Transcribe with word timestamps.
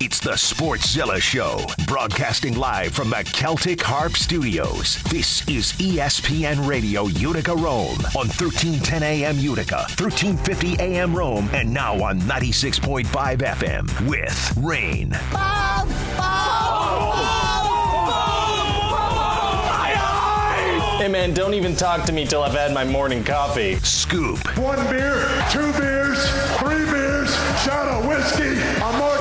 It's 0.00 0.20
the 0.20 0.32
Sportszilla 0.32 1.20
Show, 1.20 1.58
broadcasting 1.88 2.56
live 2.56 2.94
from 2.94 3.10
the 3.10 3.24
Celtic 3.32 3.82
Harp 3.82 4.12
Studios. 4.12 5.02
This 5.10 5.46
is 5.48 5.72
ESPN 5.72 6.68
Radio 6.68 7.06
Utica 7.06 7.52
Rome 7.52 7.98
on 8.14 8.28
1310 8.28 9.02
AM 9.02 9.38
Utica, 9.38 9.86
1350 9.98 10.78
AM 10.78 11.12
Rome, 11.12 11.50
and 11.52 11.74
now 11.74 12.00
on 12.00 12.20
96.5 12.20 13.06
FM 13.38 14.08
with 14.08 14.56
Rain. 14.58 15.10
Hey 20.98 21.08
man, 21.08 21.34
don't 21.34 21.54
even 21.54 21.74
talk 21.74 22.04
to 22.06 22.12
me 22.12 22.24
till 22.24 22.42
I've 22.44 22.52
had 22.52 22.72
my 22.72 22.84
morning 22.84 23.24
coffee. 23.24 23.76
Scoop 23.76 24.38
One 24.58 24.78
beer, 24.90 25.26
two 25.50 25.72
beers, 25.72 26.18
three 26.58 26.84
beers, 26.84 27.34
shot 27.64 27.88
of 27.88 28.06
whiskey, 28.06 28.60
a 28.76 28.92
margarita, 28.98 29.17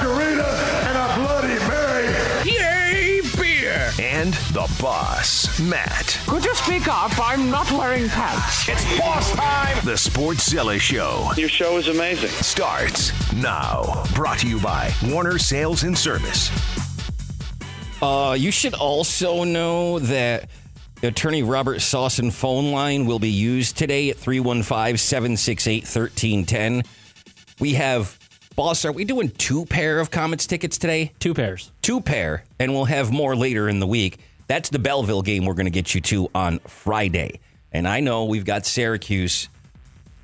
and 4.17 4.33
the 4.51 4.67
boss, 4.81 5.59
Matt. 5.59 6.19
Could 6.25 6.43
you 6.43 6.55
speak 6.55 6.87
up? 6.87 7.11
I'm 7.19 7.51
not 7.51 7.71
wearing 7.71 8.09
pants. 8.09 8.67
It's 8.67 8.97
boss 8.99 9.31
time. 9.33 9.75
The 9.85 9.93
Sportszilla 9.93 10.79
Show 10.79 11.29
Your 11.37 11.47
show 11.49 11.77
is 11.77 11.87
amazing. 11.87 12.31
starts 12.31 13.11
now. 13.33 14.03
Brought 14.15 14.39
to 14.39 14.47
you 14.47 14.59
by 14.59 14.91
Warner 15.05 15.37
Sales 15.37 15.83
and 15.83 15.95
Service. 15.95 16.49
Uh, 18.01 18.35
you 18.37 18.49
should 18.49 18.73
also 18.73 19.43
know 19.43 19.99
that 19.99 20.49
attorney 21.03 21.43
Robert 21.43 21.79
Sawson 21.81 22.31
phone 22.31 22.71
line 22.71 23.05
will 23.05 23.19
be 23.19 23.29
used 23.29 23.77
today 23.77 24.09
at 24.09 24.17
315 24.17 24.97
768 24.97 25.83
1310. 25.83 26.81
We 27.59 27.75
have, 27.75 28.17
boss, 28.57 28.83
are 28.85 28.91
we 28.91 29.05
doing 29.05 29.29
two 29.29 29.65
pair 29.67 29.99
of 29.99 30.09
Comets 30.09 30.47
tickets 30.47 30.79
today? 30.79 31.13
Two 31.19 31.35
pairs. 31.35 31.71
Two 31.83 32.01
pair, 32.01 32.43
and 32.59 32.73
we'll 32.73 32.85
have 32.85 33.11
more 33.11 33.35
later 33.35 33.69
in 33.69 33.79
the 33.79 33.87
week. 33.87 34.17
That's 34.47 34.69
the 34.69 34.79
Belleville 34.79 35.21
game 35.21 35.45
we're 35.45 35.53
going 35.53 35.67
to 35.67 35.71
get 35.71 35.93
you 35.93 36.01
to 36.01 36.29
on 36.33 36.59
Friday. 36.59 37.39
And 37.71 37.87
I 37.87 37.99
know 37.99 38.25
we've 38.25 38.45
got 38.45 38.65
Syracuse 38.65 39.47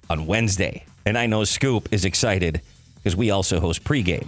on 0.10 0.26
Wednesday. 0.26 0.84
And 1.06 1.18
I 1.18 1.28
know 1.28 1.44
Scoop 1.44 1.90
is 1.92 2.06
excited 2.06 2.62
because 2.96 3.16
we 3.16 3.30
also 3.30 3.60
host 3.60 3.84
pregame. 3.84 4.28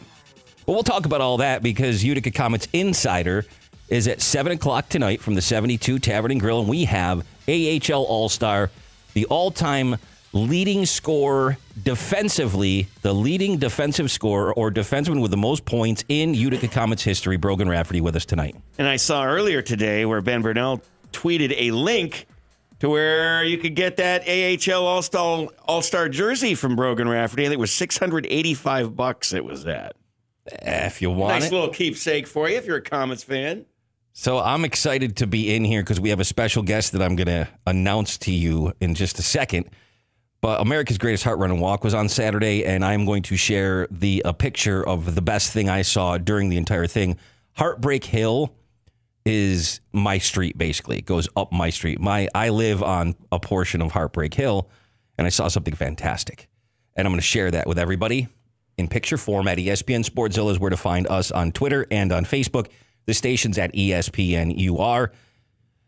But 0.66 0.74
we'll 0.74 0.84
talk 0.84 1.06
about 1.06 1.22
all 1.22 1.38
that 1.38 1.64
because 1.64 2.04
Utica 2.04 2.30
Comets 2.30 2.68
Insider 2.74 3.46
is 3.90 4.08
at 4.08 4.22
7 4.22 4.52
o'clock 4.52 4.88
tonight 4.88 5.22
from 5.22 5.34
the 5.34 5.42
72 5.42 5.98
Tavern 6.00 6.32
and 6.32 6.40
Grill. 6.40 6.60
And 6.60 6.70
we 6.70 6.86
have 6.86 7.26
AHL 7.48 8.04
All 8.04 8.30
Star, 8.30 8.70
the 9.14 9.26
all 9.26 9.50
time 9.50 9.96
leading 10.36 10.86
scorer 10.86 11.58
defensively, 11.82 12.88
the 13.02 13.14
leading 13.14 13.58
defensive 13.58 14.12
scorer 14.12 14.54
or 14.54 14.70
defenseman 14.70 15.22
with 15.22 15.32
the 15.32 15.38
most 15.38 15.66
points 15.66 16.04
in 16.10 16.34
Utica 16.36 16.68
Comets 16.68 17.04
history, 17.04 17.38
Brogan 17.38 17.68
Rafferty, 17.70 18.02
with 18.02 18.16
us 18.16 18.26
tonight. 18.26 18.56
And 18.78 18.88
I 18.88 18.98
saw 18.98 19.26
earlier 19.26 19.62
today 19.62 20.06
where 20.06 20.22
Ben 20.22 20.42
Burnell 20.42 20.82
tweeted 21.14 21.54
a 21.58 21.72
link 21.72 22.28
to 22.80 22.90
where 22.90 23.44
you 23.44 23.58
could 23.58 23.76
get 23.76 23.98
that 23.98 24.28
AHL 24.28 24.86
All 24.86 25.02
Star 25.02 25.48
All 25.66 25.82
Star 25.82 26.10
jersey 26.10 26.54
from 26.54 26.76
Brogan 26.76 27.08
Rafferty. 27.08 27.44
I 27.44 27.46
think 27.46 27.54
it 27.54 27.60
was 27.60 27.72
six 27.72 27.98
hundred 27.98 28.28
eighty 28.30 28.54
five 28.54 28.96
bucks. 28.96 29.34
It 29.34 29.46
was 29.46 29.66
at. 29.66 29.96
Eh, 30.52 30.86
If 30.86 31.02
you 31.02 31.10
want 31.10 31.40
Nice 31.40 31.48
it. 31.50 31.54
little 31.54 31.70
keepsake 31.70 32.28
for 32.28 32.50
you 32.50 32.58
if 32.58 32.66
you're 32.66 32.78
a 32.78 32.82
Comets 32.82 33.24
fan. 33.24 33.66
So 34.12 34.40
I'm 34.40 34.64
excited 34.66 35.16
to 35.18 35.28
be 35.28 35.54
in 35.56 35.66
here 35.66 35.82
because 35.82 36.00
we 36.00 36.10
have 36.10 36.20
a 36.20 36.26
special 36.26 36.62
guest 36.64 36.92
that 36.94 37.02
I'm 37.02 37.16
going 37.16 37.28
to 37.28 37.48
announce 37.66 38.18
to 38.20 38.32
you 38.32 38.72
in 38.80 38.96
just 38.96 39.18
a 39.20 39.22
second. 39.22 39.70
But 40.46 40.62
America's 40.62 41.00
Greatest 41.00 41.24
Heart 41.24 41.40
Run 41.40 41.50
and 41.50 41.60
Walk 41.60 41.84
was 41.84 41.96
on 41.96 42.08
Saturday, 42.08 42.66
and 42.66 42.86
I'm 42.86 43.04
going 43.04 43.24
to 43.24 43.36
share 43.36 43.88
the 43.90 44.22
a 44.26 44.32
picture 44.32 44.88
of 44.88 45.16
the 45.16 45.22
best 45.24 45.52
thing 45.52 45.70
I 45.70 45.82
saw 45.82 46.20
during 46.20 46.50
the 46.50 46.58
entire 46.58 46.86
thing. 46.86 47.18
Heartbreak 47.54 48.04
Hill 48.04 48.54
is 49.26 49.80
my 49.92 50.20
street, 50.20 50.56
basically. 50.56 51.00
It 51.00 51.08
goes 51.08 51.28
up 51.36 51.52
my 51.52 51.72
street. 51.72 52.00
My 52.00 52.30
I 52.36 52.50
live 52.50 52.84
on 52.84 53.16
a 53.32 53.40
portion 53.40 53.82
of 53.82 53.92
Heartbreak 53.92 54.36
Hill, 54.36 54.70
and 55.18 55.26
I 55.26 55.32
saw 55.32 55.48
something 55.48 55.74
fantastic. 55.74 56.48
And 56.96 57.08
I'm 57.08 57.12
going 57.12 57.18
to 57.18 57.26
share 57.26 57.50
that 57.50 57.66
with 57.66 57.80
everybody 57.80 58.28
in 58.78 58.88
picture 58.88 59.18
form 59.18 59.48
at 59.48 59.58
ESPN 59.58 60.08
Sportszilla 60.08 60.52
is 60.52 60.60
where 60.60 60.70
to 60.70 60.78
find 60.78 61.08
us 61.08 61.32
on 61.32 61.54
Twitter 61.54 61.88
and 61.90 62.12
on 62.12 62.24
Facebook. 62.24 62.68
The 63.08 63.16
station's 63.16 63.58
at 63.58 63.74
ESPN 63.74 64.54
UR. 64.70 65.12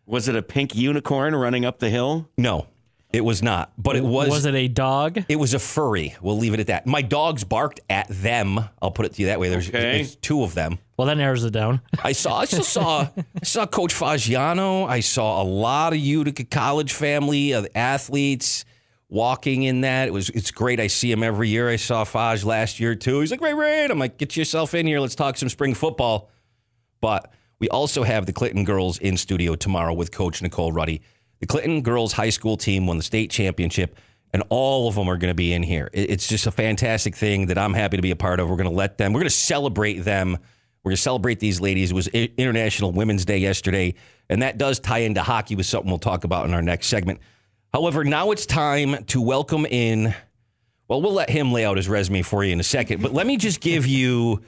Was 0.07 0.27
it 0.27 0.35
a 0.35 0.41
pink 0.41 0.73
unicorn 0.73 1.35
running 1.35 1.63
up 1.63 1.77
the 1.77 1.91
hill? 1.91 2.27
No, 2.39 2.65
it 3.13 3.21
was 3.21 3.41
not. 3.41 3.71
But 3.77 3.95
it 3.95 4.03
was. 4.03 4.29
Was 4.29 4.45
it 4.45 4.55
a 4.55 4.67
dog? 4.67 5.23
It 5.29 5.37
was 5.37 5.53
a 5.53 5.59
furry. 5.59 6.15
We'll 6.21 6.37
leave 6.37 6.53
it 6.53 6.59
at 6.59 6.67
that. 6.67 6.85
My 6.85 7.01
dogs 7.01 7.43
barked 7.43 7.79
at 7.89 8.07
them. 8.09 8.59
I'll 8.81 8.91
put 8.91 9.05
it 9.05 9.13
to 9.13 9.21
you 9.21 9.27
that 9.27 9.39
way. 9.39 9.49
There's, 9.49 9.69
Okay. 9.69 9.79
there's 9.79 10.15
two 10.17 10.43
of 10.43 10.53
them. 10.53 10.79
Well, 10.97 11.07
that 11.07 11.15
narrows 11.17 11.43
it 11.43 11.51
down. 11.51 11.81
I 12.03 12.11
saw. 12.11 12.39
I 12.39 12.45
still 12.45 12.63
saw. 12.63 13.07
I 13.41 13.45
saw 13.45 13.65
Coach 13.65 13.93
Faggiano. 13.93 14.87
I 14.89 14.99
saw 14.99 15.41
a 15.41 15.45
lot 15.45 15.93
of 15.93 15.99
Utica 15.99 16.43
College 16.43 16.91
family 16.91 17.53
of 17.53 17.67
athletes 17.75 18.65
walking 19.09 19.63
in 19.63 19.81
that. 19.81 20.09
It 20.09 20.11
was. 20.11 20.29
It's 20.31 20.51
great. 20.51 20.79
I 20.79 20.87
see 20.87 21.11
him 21.11 21.23
every 21.23 21.49
year. 21.49 21.69
I 21.69 21.77
saw 21.77 22.03
Faj 22.03 22.43
last 22.43 22.79
year 22.79 22.93
too. 22.95 23.21
He's 23.21 23.31
like, 23.31 23.41
Ray 23.41 23.53
Ray. 23.53 23.85
I'm 23.85 23.99
like, 23.99 24.17
get 24.17 24.35
yourself 24.35 24.73
in 24.73 24.85
here. 24.85 24.99
Let's 24.99 25.15
talk 25.15 25.37
some 25.37 25.49
spring 25.49 25.73
football. 25.75 26.29
But 26.99 27.31
we 27.59 27.69
also 27.69 28.03
have 28.03 28.25
the 28.25 28.33
Clinton 28.33 28.63
girls 28.65 28.97
in 28.99 29.17
studio 29.17 29.55
tomorrow 29.55 29.93
with 29.93 30.11
Coach 30.11 30.41
Nicole 30.41 30.71
Ruddy. 30.71 31.01
The 31.39 31.47
Clinton 31.47 31.81
girls 31.81 32.13
high 32.13 32.29
school 32.29 32.57
team 32.57 32.87
won 32.87 32.97
the 32.97 33.03
state 33.03 33.29
championship, 33.29 33.95
and 34.33 34.43
all 34.49 34.87
of 34.87 34.95
them 34.95 35.07
are 35.07 35.17
going 35.17 35.31
to 35.31 35.35
be 35.35 35.53
in 35.53 35.63
here. 35.63 35.89
It's 35.93 36.27
just 36.27 36.47
a 36.47 36.51
fantastic 36.51 37.15
thing 37.15 37.47
that 37.47 37.57
I'm 37.57 37.73
happy 37.73 37.97
to 37.97 38.01
be 38.01 38.11
a 38.11 38.15
part 38.15 38.39
of. 38.39 38.49
We're 38.49 38.57
going 38.57 38.69
to 38.69 38.75
let 38.75 38.97
them. 38.97 39.13
We're 39.13 39.21
going 39.21 39.29
to 39.29 39.35
celebrate 39.35 39.99
them. 39.99 40.37
We're 40.83 40.91
going 40.91 40.97
to 40.97 41.01
celebrate 41.01 41.39
these 41.39 41.59
ladies. 41.61 41.91
It 41.91 41.95
was 41.95 42.07
International 42.07 42.91
Women's 42.91 43.25
Day 43.25 43.37
yesterday, 43.37 43.95
and 44.29 44.41
that 44.41 44.57
does 44.57 44.79
tie 44.79 44.99
into 44.99 45.21
hockey 45.21 45.55
with 45.55 45.65
something 45.65 45.89
we'll 45.89 45.99
talk 45.99 46.23
about 46.23 46.45
in 46.45 46.53
our 46.53 46.61
next 46.61 46.87
segment. 46.87 47.19
However, 47.73 48.03
now 48.03 48.31
it's 48.31 48.45
time 48.45 49.03
to 49.05 49.21
welcome 49.21 49.65
in. 49.65 50.15
Well, 50.87 51.01
we'll 51.01 51.13
let 51.13 51.29
him 51.29 51.51
lay 51.51 51.65
out 51.65 51.77
his 51.77 51.89
resume 51.89 52.21
for 52.21 52.43
you 52.43 52.53
in 52.53 52.59
a 52.59 52.63
second, 52.63 53.01
but 53.01 53.13
let 53.13 53.27
me 53.27 53.37
just 53.37 53.59
give 53.59 53.85
you 53.85 54.41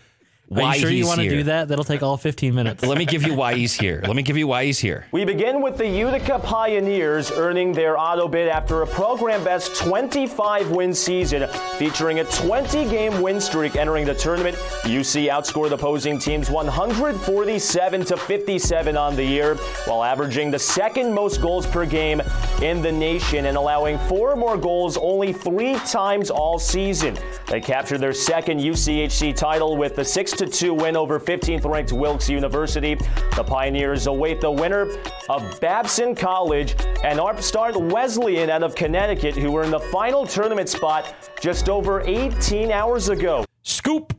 Are 0.52 0.62
why 0.62 0.74
you 0.76 0.82
sure 0.82 0.90
he's 0.90 1.00
you 1.00 1.06
want 1.08 1.20
to 1.20 1.24
here. 1.24 1.32
do 1.32 1.44
that? 1.44 1.68
That'll 1.68 1.84
take 1.84 2.02
all 2.02 2.18
15 2.18 2.56
minutes. 2.56 2.84
Let 2.84 2.98
me 2.98 3.06
give 3.06 3.22
you 3.22 3.36
why 3.36 3.54
he's 3.54 3.74
here. 3.74 4.02
Let 4.08 4.16
me 4.16 4.24
give 4.24 4.36
you 4.36 4.48
why 4.48 4.66
he's 4.66 4.80
here. 4.80 5.06
We 5.12 5.24
begin 5.24 5.62
with 5.62 5.78
the 5.78 5.88
Utica 5.88 6.40
Pioneers 6.40 7.30
earning 7.30 7.72
their 7.72 8.00
auto 8.00 8.28
bid 8.28 8.48
after 8.48 8.82
a 8.82 8.88
program 8.88 9.44
best 9.44 9.76
25 9.76 10.72
win 10.72 10.92
season 10.96 11.48
featuring 11.78 12.20
a 12.22 12.24
20 12.24 12.90
game 12.90 13.22
win 13.22 13.40
streak 13.40 13.76
entering 13.76 14.06
the 14.06 14.16
tournament. 14.16 14.56
UC 14.86 15.30
outscored 15.30 15.72
opposing 15.72 16.18
teams 16.18 16.50
147 16.50 18.06
to 18.06 18.18
57 18.18 18.98
on 18.98 19.16
the 19.16 19.24
year 19.24 19.54
while 19.86 20.04
averaging 20.04 20.50
the 20.50 20.58
second 20.58 21.14
most 21.14 21.42
goals 21.42 21.68
per 21.68 21.86
game 21.86 22.22
in 22.64 22.82
the 22.82 22.92
nation 22.92 23.46
and 23.46 23.56
allowing 23.56 24.00
four 24.00 24.36
more 24.36 24.58
goals 24.58 24.98
only 24.98 25.32
three 25.32 25.76
times 25.80 26.32
all 26.32 26.58
season. 26.58 27.16
They 27.48 27.62
captured 27.62 28.00
their 28.00 28.14
second 28.14 28.60
UCHC 28.62 29.36
title 29.36 29.78
with 29.78 29.96
the 29.96 30.04
6 30.04 30.39
2 30.48 30.74
win 30.74 30.96
over 30.96 31.20
15th 31.20 31.66
ranked 31.66 31.92
Wilkes 31.92 32.30
University. 32.30 32.96
The 33.36 33.44
Pioneers 33.44 34.08
await 34.08 34.42
the 34.42 34.52
winner 34.52 34.88
of 35.30 35.60
Babson 35.60 36.16
College 36.16 36.76
and 37.04 37.20
upstart 37.20 37.76
Wesleyan 37.76 38.50
out 38.50 38.64
of 38.64 38.76
Connecticut, 38.76 39.36
who 39.36 39.52
were 39.52 39.64
in 39.64 39.72
the 39.72 39.80
final 39.80 40.26
tournament 40.26 40.70
spot 40.70 41.14
just 41.42 41.70
over 41.70 42.02
18 42.02 42.72
hours 42.72 43.10
ago. 43.10 43.46
Scoop, 43.64 44.14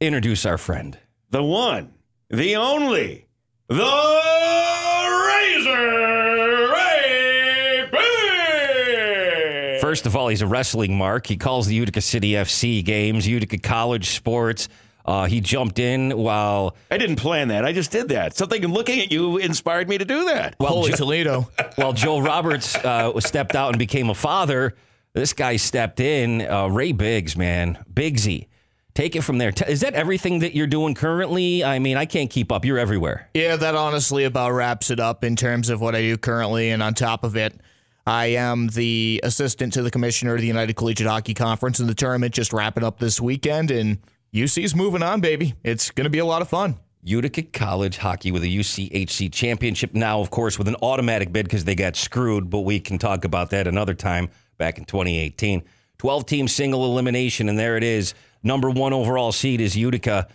introduce 0.00 0.44
our 0.46 0.58
friend. 0.58 0.98
The 1.30 1.42
one, 1.42 1.94
the 2.30 2.56
only, 2.56 3.26
the 3.68 3.74
Razor 5.28 6.72
Ray 6.72 7.88
First 9.80 10.06
of 10.06 10.14
all, 10.16 10.28
he's 10.28 10.42
a 10.42 10.46
wrestling 10.46 10.96
mark. 10.96 11.26
He 11.26 11.36
calls 11.36 11.66
the 11.66 11.74
Utica 11.74 12.00
City 12.00 12.32
FC 12.32 12.84
games, 12.84 13.26
Utica 13.26 13.58
College 13.58 14.10
sports. 14.10 14.68
Uh, 15.08 15.24
he 15.24 15.40
jumped 15.40 15.78
in 15.78 16.10
while 16.10 16.76
I 16.90 16.98
didn't 16.98 17.16
plan 17.16 17.48
that. 17.48 17.64
I 17.64 17.72
just 17.72 17.90
did 17.90 18.08
that. 18.10 18.36
Something 18.36 18.62
looking 18.66 19.00
at 19.00 19.10
you 19.10 19.38
inspired 19.38 19.88
me 19.88 19.96
to 19.96 20.04
do 20.04 20.26
that. 20.26 20.54
while, 20.58 20.82
Jo- 20.84 20.96
Toledo. 20.96 21.48
while 21.76 21.94
Joe 21.94 22.18
Roberts 22.18 22.76
uh, 22.76 23.18
stepped 23.20 23.56
out 23.56 23.70
and 23.70 23.78
became 23.78 24.10
a 24.10 24.14
father. 24.14 24.74
This 25.14 25.32
guy 25.32 25.56
stepped 25.56 25.98
in. 25.98 26.42
Uh, 26.42 26.66
Ray 26.66 26.92
Biggs, 26.92 27.38
man, 27.38 27.82
Biggsy. 27.90 28.48
Take 28.92 29.16
it 29.16 29.22
from 29.22 29.38
there. 29.38 29.50
T- 29.50 29.64
Is 29.66 29.80
that 29.80 29.94
everything 29.94 30.40
that 30.40 30.54
you're 30.54 30.66
doing 30.66 30.94
currently? 30.94 31.64
I 31.64 31.78
mean, 31.78 31.96
I 31.96 32.04
can't 32.04 32.28
keep 32.28 32.52
up. 32.52 32.66
You're 32.66 32.78
everywhere. 32.78 33.30
Yeah, 33.32 33.56
that 33.56 33.74
honestly 33.74 34.24
about 34.24 34.50
wraps 34.50 34.90
it 34.90 35.00
up 35.00 35.24
in 35.24 35.36
terms 35.36 35.70
of 35.70 35.80
what 35.80 35.94
I 35.94 36.02
do 36.02 36.18
currently. 36.18 36.68
And 36.68 36.82
on 36.82 36.92
top 36.92 37.24
of 37.24 37.34
it, 37.34 37.58
I 38.06 38.26
am 38.26 38.68
the 38.68 39.20
assistant 39.22 39.72
to 39.72 39.82
the 39.82 39.90
commissioner 39.90 40.34
of 40.34 40.42
the 40.42 40.46
United 40.46 40.74
Collegiate 40.76 41.08
Hockey 41.08 41.32
Conference, 41.32 41.80
and 41.80 41.88
the 41.88 41.94
tournament 41.94 42.34
just 42.34 42.52
wrapping 42.52 42.84
up 42.84 42.98
this 42.98 43.20
weekend. 43.22 43.70
And 43.70 43.98
UC's 44.34 44.74
moving 44.74 45.02
on, 45.02 45.20
baby. 45.20 45.54
It's 45.64 45.90
going 45.90 46.04
to 46.04 46.10
be 46.10 46.18
a 46.18 46.24
lot 46.24 46.42
of 46.42 46.48
fun. 46.48 46.76
Utica 47.02 47.42
College 47.42 47.98
hockey 47.98 48.30
with 48.32 48.42
a 48.42 48.46
UCHC 48.46 49.32
championship 49.32 49.94
now, 49.94 50.20
of 50.20 50.30
course, 50.30 50.58
with 50.58 50.68
an 50.68 50.76
automatic 50.82 51.32
bid 51.32 51.46
because 51.46 51.64
they 51.64 51.74
got 51.74 51.96
screwed, 51.96 52.50
but 52.50 52.60
we 52.60 52.80
can 52.80 52.98
talk 52.98 53.24
about 53.24 53.50
that 53.50 53.66
another 53.66 53.94
time 53.94 54.28
back 54.58 54.78
in 54.78 54.84
2018. 54.84 55.62
12 55.98 56.26
team 56.26 56.48
single 56.48 56.84
elimination, 56.84 57.48
and 57.48 57.58
there 57.58 57.76
it 57.76 57.84
is. 57.84 58.14
Number 58.42 58.70
one 58.70 58.92
overall 58.92 59.32
seed 59.32 59.60
is 59.60 59.76
Utica. 59.76 60.28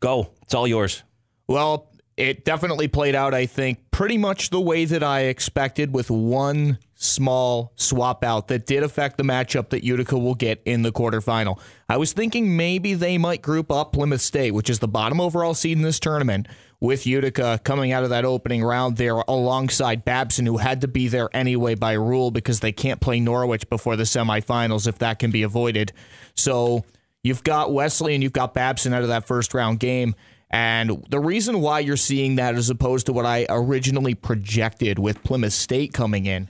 Go. 0.00 0.30
It's 0.42 0.54
all 0.54 0.66
yours. 0.66 1.02
Well, 1.46 1.88
it 2.16 2.44
definitely 2.44 2.88
played 2.88 3.14
out, 3.14 3.34
I 3.34 3.46
think, 3.46 3.90
pretty 3.90 4.18
much 4.18 4.50
the 4.50 4.60
way 4.60 4.84
that 4.84 5.02
I 5.02 5.22
expected, 5.22 5.94
with 5.94 6.10
one 6.10 6.78
small 7.02 7.72
swap 7.76 8.22
out 8.22 8.48
that 8.48 8.64
did 8.66 8.82
affect 8.82 9.16
the 9.16 9.24
matchup 9.24 9.70
that 9.70 9.82
Utica 9.82 10.16
will 10.16 10.34
get 10.34 10.62
in 10.64 10.82
the 10.82 10.92
quarterfinal. 10.92 11.58
I 11.88 11.96
was 11.96 12.12
thinking 12.12 12.56
maybe 12.56 12.94
they 12.94 13.18
might 13.18 13.42
group 13.42 13.72
up 13.72 13.92
Plymouth 13.92 14.20
State, 14.20 14.52
which 14.52 14.70
is 14.70 14.78
the 14.78 14.88
bottom 14.88 15.20
overall 15.20 15.54
seed 15.54 15.76
in 15.76 15.82
this 15.82 15.98
tournament, 15.98 16.46
with 16.80 17.06
Utica 17.06 17.60
coming 17.64 17.92
out 17.92 18.04
of 18.04 18.10
that 18.10 18.24
opening 18.24 18.62
round 18.62 18.96
there 18.96 19.16
alongside 19.28 20.04
Babson, 20.04 20.46
who 20.46 20.58
had 20.58 20.80
to 20.80 20.88
be 20.88 21.08
there 21.08 21.28
anyway 21.32 21.74
by 21.74 21.92
rule 21.92 22.30
because 22.30 22.60
they 22.60 22.72
can't 22.72 23.00
play 23.00 23.20
Norwich 23.20 23.68
before 23.68 23.96
the 23.96 24.04
semifinals 24.04 24.86
if 24.86 24.98
that 24.98 25.18
can 25.18 25.30
be 25.30 25.42
avoided. 25.42 25.92
So 26.36 26.84
you've 27.22 27.44
got 27.44 27.72
Wesleyan 27.72 28.22
you've 28.22 28.32
got 28.32 28.54
Babson 28.54 28.92
out 28.94 29.02
of 29.02 29.08
that 29.08 29.26
first 29.26 29.54
round 29.54 29.80
game. 29.80 30.14
And 30.50 31.04
the 31.08 31.18
reason 31.18 31.60
why 31.62 31.80
you're 31.80 31.96
seeing 31.96 32.36
that 32.36 32.56
as 32.56 32.68
opposed 32.68 33.06
to 33.06 33.12
what 33.12 33.24
I 33.24 33.46
originally 33.48 34.14
projected 34.14 34.98
with 34.98 35.22
Plymouth 35.24 35.54
State 35.54 35.94
coming 35.94 36.26
in 36.26 36.48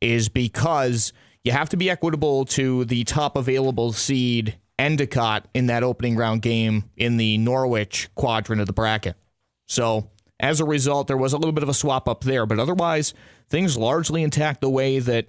is 0.00 0.28
because 0.28 1.12
you 1.44 1.52
have 1.52 1.68
to 1.70 1.76
be 1.76 1.90
equitable 1.90 2.44
to 2.44 2.84
the 2.84 3.04
top 3.04 3.36
available 3.36 3.92
seed 3.92 4.58
Endicott 4.78 5.48
in 5.54 5.66
that 5.66 5.82
opening 5.82 6.16
round 6.16 6.42
game 6.42 6.90
in 6.96 7.16
the 7.16 7.38
Norwich 7.38 8.08
quadrant 8.14 8.60
of 8.60 8.66
the 8.66 8.72
bracket. 8.72 9.16
So 9.66 10.10
as 10.38 10.60
a 10.60 10.64
result, 10.64 11.06
there 11.06 11.16
was 11.16 11.32
a 11.32 11.38
little 11.38 11.52
bit 11.52 11.62
of 11.62 11.68
a 11.68 11.74
swap 11.74 12.08
up 12.08 12.24
there, 12.24 12.46
but 12.46 12.58
otherwise, 12.58 13.14
things 13.48 13.76
largely 13.76 14.22
intact 14.22 14.60
the 14.60 14.70
way 14.70 14.98
that 14.98 15.28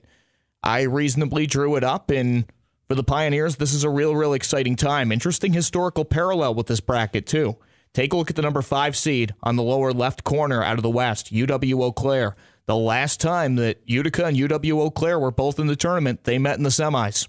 I 0.64 0.82
reasonably 0.82 1.48
drew 1.48 1.76
it 1.76 1.84
up. 1.84 2.10
And 2.10 2.46
for 2.88 2.96
the 2.96 3.04
Pioneers, 3.04 3.56
this 3.56 3.74
is 3.74 3.84
a 3.84 3.90
real, 3.90 4.16
real 4.16 4.34
exciting 4.34 4.76
time. 4.76 5.12
Interesting 5.12 5.54
historical 5.54 6.04
parallel 6.04 6.56
with 6.56 6.68
this 6.68 6.82
bracket, 6.82 7.26
too. 7.26 7.58
Take 7.94 8.14
a 8.14 8.18
look 8.18 8.30
at 8.30 8.36
the 8.36 8.42
number 8.42 8.62
five 8.62 8.98
seed 8.98 9.34
on 9.42 9.56
the 9.56 9.64
lower 9.64 9.94
left 9.94 10.24
corner 10.24 10.62
out 10.62 10.78
of 10.78 10.84
the 10.84 10.90
West, 10.90 11.34
UW 11.34 11.82
Eau 11.82 11.92
Claire. 11.92 12.36
The 12.68 12.76
last 12.76 13.22
time 13.22 13.56
that 13.56 13.82
Utica 13.86 14.26
and 14.26 14.38
UW 14.38 14.74
Eau 14.74 14.90
Claire 14.92 15.20
were 15.20 15.32
both 15.32 15.58
in 15.58 15.68
the 15.68 15.76
tournament, 15.76 16.26
they 16.26 16.38
met 16.38 16.58
in 16.58 16.64
the 16.64 16.70
semis. 16.70 17.28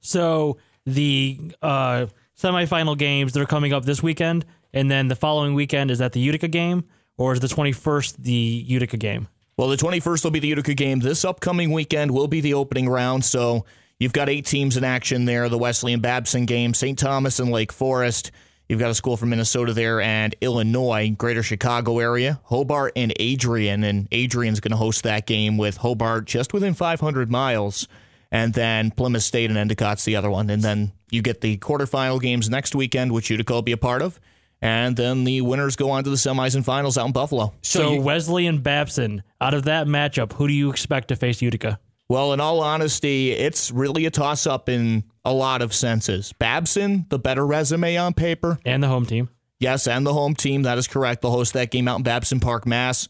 So 0.00 0.56
the 0.86 1.52
uh, 1.60 2.06
semifinal 2.36 2.96
games 2.96 3.34
that 3.34 3.42
are 3.42 3.46
coming 3.46 3.74
up 3.74 3.84
this 3.84 4.02
weekend, 4.02 4.46
and 4.72 4.90
then 4.90 5.08
the 5.08 5.16
following 5.16 5.52
weekend 5.52 5.90
is 5.90 5.98
that 5.98 6.12
the 6.12 6.20
Utica 6.20 6.48
game, 6.48 6.84
or 7.18 7.34
is 7.34 7.40
the 7.40 7.46
21st 7.46 8.16
the 8.16 8.32
Utica 8.32 8.96
game? 8.96 9.28
Well, 9.58 9.68
the 9.68 9.76
21st 9.76 10.24
will 10.24 10.30
be 10.30 10.38
the 10.38 10.48
Utica 10.48 10.74
game. 10.74 11.00
This 11.00 11.24
upcoming 11.24 11.72
weekend 11.72 12.10
will 12.10 12.28
be 12.28 12.40
the 12.40 12.54
opening 12.54 12.88
round. 12.88 13.24
So 13.24 13.66
you've 13.98 14.12
got 14.12 14.28
eight 14.28 14.46
teams 14.46 14.76
in 14.76 14.84
action 14.84 15.26
there 15.26 15.48
the 15.48 15.58
Wesley 15.58 15.92
and 15.92 16.02
Babson 16.02 16.46
game, 16.46 16.72
St. 16.72 16.98
Thomas 16.98 17.38
and 17.38 17.50
Lake 17.50 17.72
Forest. 17.72 18.30
You've 18.68 18.80
got 18.80 18.90
a 18.90 18.94
school 18.94 19.16
from 19.16 19.30
Minnesota 19.30 19.72
there 19.72 20.00
and 20.00 20.34
Illinois, 20.40 21.14
greater 21.16 21.42
Chicago 21.42 22.00
area, 22.00 22.40
Hobart 22.44 22.92
and 22.96 23.12
Adrian. 23.16 23.84
And 23.84 24.08
Adrian's 24.10 24.58
going 24.58 24.72
to 24.72 24.76
host 24.76 25.04
that 25.04 25.26
game 25.26 25.56
with 25.56 25.76
Hobart 25.76 26.24
just 26.24 26.52
within 26.52 26.74
500 26.74 27.30
miles. 27.30 27.86
And 28.32 28.52
then 28.52 28.90
Plymouth 28.90 29.22
State 29.22 29.50
and 29.50 29.70
Endicott's 29.70 30.04
the 30.04 30.16
other 30.16 30.30
one. 30.30 30.50
And 30.50 30.62
then 30.62 30.92
you 31.10 31.22
get 31.22 31.42
the 31.42 31.58
quarterfinal 31.58 32.20
games 32.20 32.50
next 32.50 32.74
weekend, 32.74 33.12
which 33.12 33.30
Utica 33.30 33.52
will 33.52 33.62
be 33.62 33.72
a 33.72 33.76
part 33.76 34.02
of. 34.02 34.18
And 34.60 34.96
then 34.96 35.24
the 35.24 35.42
winners 35.42 35.76
go 35.76 35.90
on 35.90 36.02
to 36.02 36.10
the 36.10 36.16
semis 36.16 36.56
and 36.56 36.64
finals 36.64 36.98
out 36.98 37.06
in 37.06 37.12
Buffalo. 37.12 37.54
So, 37.62 38.00
Wesley 38.00 38.46
and 38.46 38.62
Babson, 38.62 39.22
out 39.40 39.54
of 39.54 39.64
that 39.64 39.86
matchup, 39.86 40.32
who 40.32 40.48
do 40.48 40.54
you 40.54 40.70
expect 40.70 41.08
to 41.08 41.16
face 41.16 41.40
Utica? 41.42 41.78
Well, 42.08 42.32
in 42.32 42.40
all 42.40 42.60
honesty, 42.60 43.32
it's 43.32 43.70
really 43.70 44.06
a 44.06 44.10
toss 44.10 44.46
up 44.46 44.68
in 44.68 45.04
a 45.26 45.32
lot 45.32 45.60
of 45.60 45.74
senses. 45.74 46.32
Babson, 46.34 47.04
the 47.08 47.18
better 47.18 47.44
resume 47.44 47.96
on 47.96 48.14
paper. 48.14 48.60
And 48.64 48.80
the 48.80 48.86
home 48.86 49.04
team. 49.04 49.28
Yes, 49.58 49.88
and 49.88 50.06
the 50.06 50.12
home 50.12 50.36
team. 50.36 50.62
That 50.62 50.78
is 50.78 50.86
correct. 50.86 51.20
They'll 51.20 51.32
host 51.32 51.52
that 51.54 51.72
game 51.72 51.88
out 51.88 51.96
in 51.96 52.04
Babson 52.04 52.38
Park, 52.38 52.64
Mass. 52.64 53.08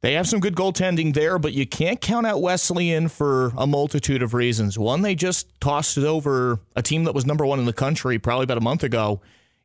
They 0.00 0.14
have 0.14 0.26
some 0.26 0.40
good 0.40 0.56
goaltending 0.56 1.14
there, 1.14 1.38
but 1.38 1.52
you 1.52 1.64
can't 1.64 2.00
count 2.00 2.26
out 2.26 2.42
Wesleyan 2.42 3.06
for 3.06 3.52
a 3.56 3.68
multitude 3.68 4.20
of 4.20 4.34
reasons. 4.34 4.76
One, 4.76 5.02
they 5.02 5.14
just 5.14 5.48
tossed 5.60 5.96
it 5.96 6.04
over 6.04 6.58
a 6.74 6.82
team 6.82 7.04
that 7.04 7.14
was 7.14 7.24
number 7.24 7.46
one 7.46 7.60
in 7.60 7.66
the 7.66 7.72
country 7.72 8.18
probably 8.18 8.42
about 8.42 8.58
a 8.58 8.62
month 8.62 8.82
ago 8.82 9.20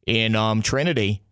in 0.06 0.36
um, 0.36 0.62
Trinity, 0.62 1.24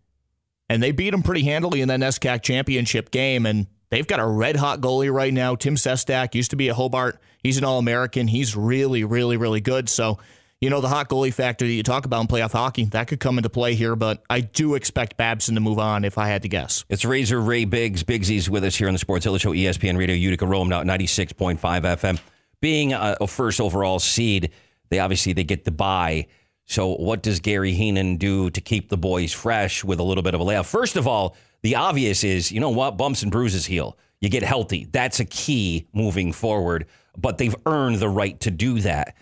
and 0.67 0.81
they 0.81 0.91
beat 0.91 1.11
them 1.11 1.21
pretty 1.21 1.43
handily 1.43 1.81
in 1.81 1.89
that 1.89 1.99
NESCAC 1.99 2.41
championship 2.41 3.11
game. 3.11 3.45
And 3.45 3.67
they've 3.91 4.07
got 4.07 4.19
a 4.19 4.25
red 4.25 4.55
hot 4.55 4.81
goalie 4.81 5.13
right 5.13 5.31
now. 5.31 5.53
Tim 5.53 5.75
Sestak 5.75 6.33
used 6.33 6.49
to 6.49 6.55
be 6.55 6.69
at 6.69 6.75
Hobart. 6.75 7.21
He's 7.43 7.59
an 7.59 7.63
All 7.63 7.77
American. 7.77 8.27
He's 8.27 8.55
really, 8.55 9.03
really, 9.03 9.37
really 9.37 9.61
good. 9.61 9.89
So, 9.89 10.17
you 10.61 10.69
know, 10.69 10.81
the 10.81 10.87
hot 10.87 11.09
goalie 11.09 11.33
factor 11.33 11.65
that 11.65 11.71
you 11.71 11.83
talk 11.83 12.05
about 12.05 12.21
in 12.21 12.27
playoff 12.27 12.51
hockey, 12.51 12.85
that 12.85 13.07
could 13.07 13.19
come 13.19 13.37
into 13.37 13.49
play 13.49 13.75
here, 13.75 13.95
but 13.95 14.23
I 14.29 14.41
do 14.41 14.75
expect 14.75 15.17
Babson 15.17 15.55
to 15.55 15.61
move 15.61 15.79
on 15.79 16.05
if 16.05 16.17
I 16.17 16.27
had 16.27 16.43
to 16.43 16.47
guess. 16.47 16.85
It's 16.89 17.03
Razor 17.05 17.39
Ray 17.41 17.65
Biggs. 17.65 18.03
Biggsy's 18.03 18.49
with 18.49 18.63
us 18.63 18.75
here 18.75 18.87
on 18.87 18.93
the 18.93 18.99
Sportszilla 18.99 19.39
Show, 19.39 19.51
ESPN 19.51 19.97
Radio, 19.97 20.15
Utica 20.15 20.45
Rome, 20.45 20.69
now 20.69 20.83
96.5 20.83 21.59
FM. 21.59 22.19
Being 22.61 22.93
a, 22.93 23.17
a 23.21 23.27
first 23.27 23.59
overall 23.59 23.99
seed, 23.99 24.51
they 24.89 24.99
obviously 24.99 25.33
they 25.33 25.43
get 25.43 25.65
the 25.65 25.71
bye. 25.71 26.27
So 26.65 26.95
what 26.95 27.21
does 27.21 27.39
Gary 27.41 27.73
Heenan 27.73 28.17
do 28.17 28.49
to 28.49 28.61
keep 28.61 28.89
the 28.89 28.97
boys 28.97 29.31
fresh 29.33 29.83
with 29.83 29.99
a 29.99 30.03
little 30.03 30.23
bit 30.23 30.33
of 30.33 30.39
a 30.39 30.43
layoff? 30.43 30.67
First 30.67 30.95
of 30.95 31.07
all, 31.07 31.35
the 31.61 31.75
obvious 31.75 32.23
is, 32.23 32.51
you 32.51 32.59
know 32.59 32.69
what, 32.69 32.97
bumps 32.97 33.23
and 33.23 33.31
bruises 33.31 33.65
heal. 33.65 33.97
You 34.21 34.29
get 34.29 34.43
healthy. 34.43 34.87
That's 34.91 35.19
a 35.19 35.25
key 35.25 35.87
moving 35.93 36.31
forward. 36.31 36.87
But 37.17 37.37
they've 37.37 37.55
earned 37.65 37.97
the 37.97 38.09
right 38.09 38.39
to 38.41 38.51
do 38.51 38.79
that. 38.81 39.15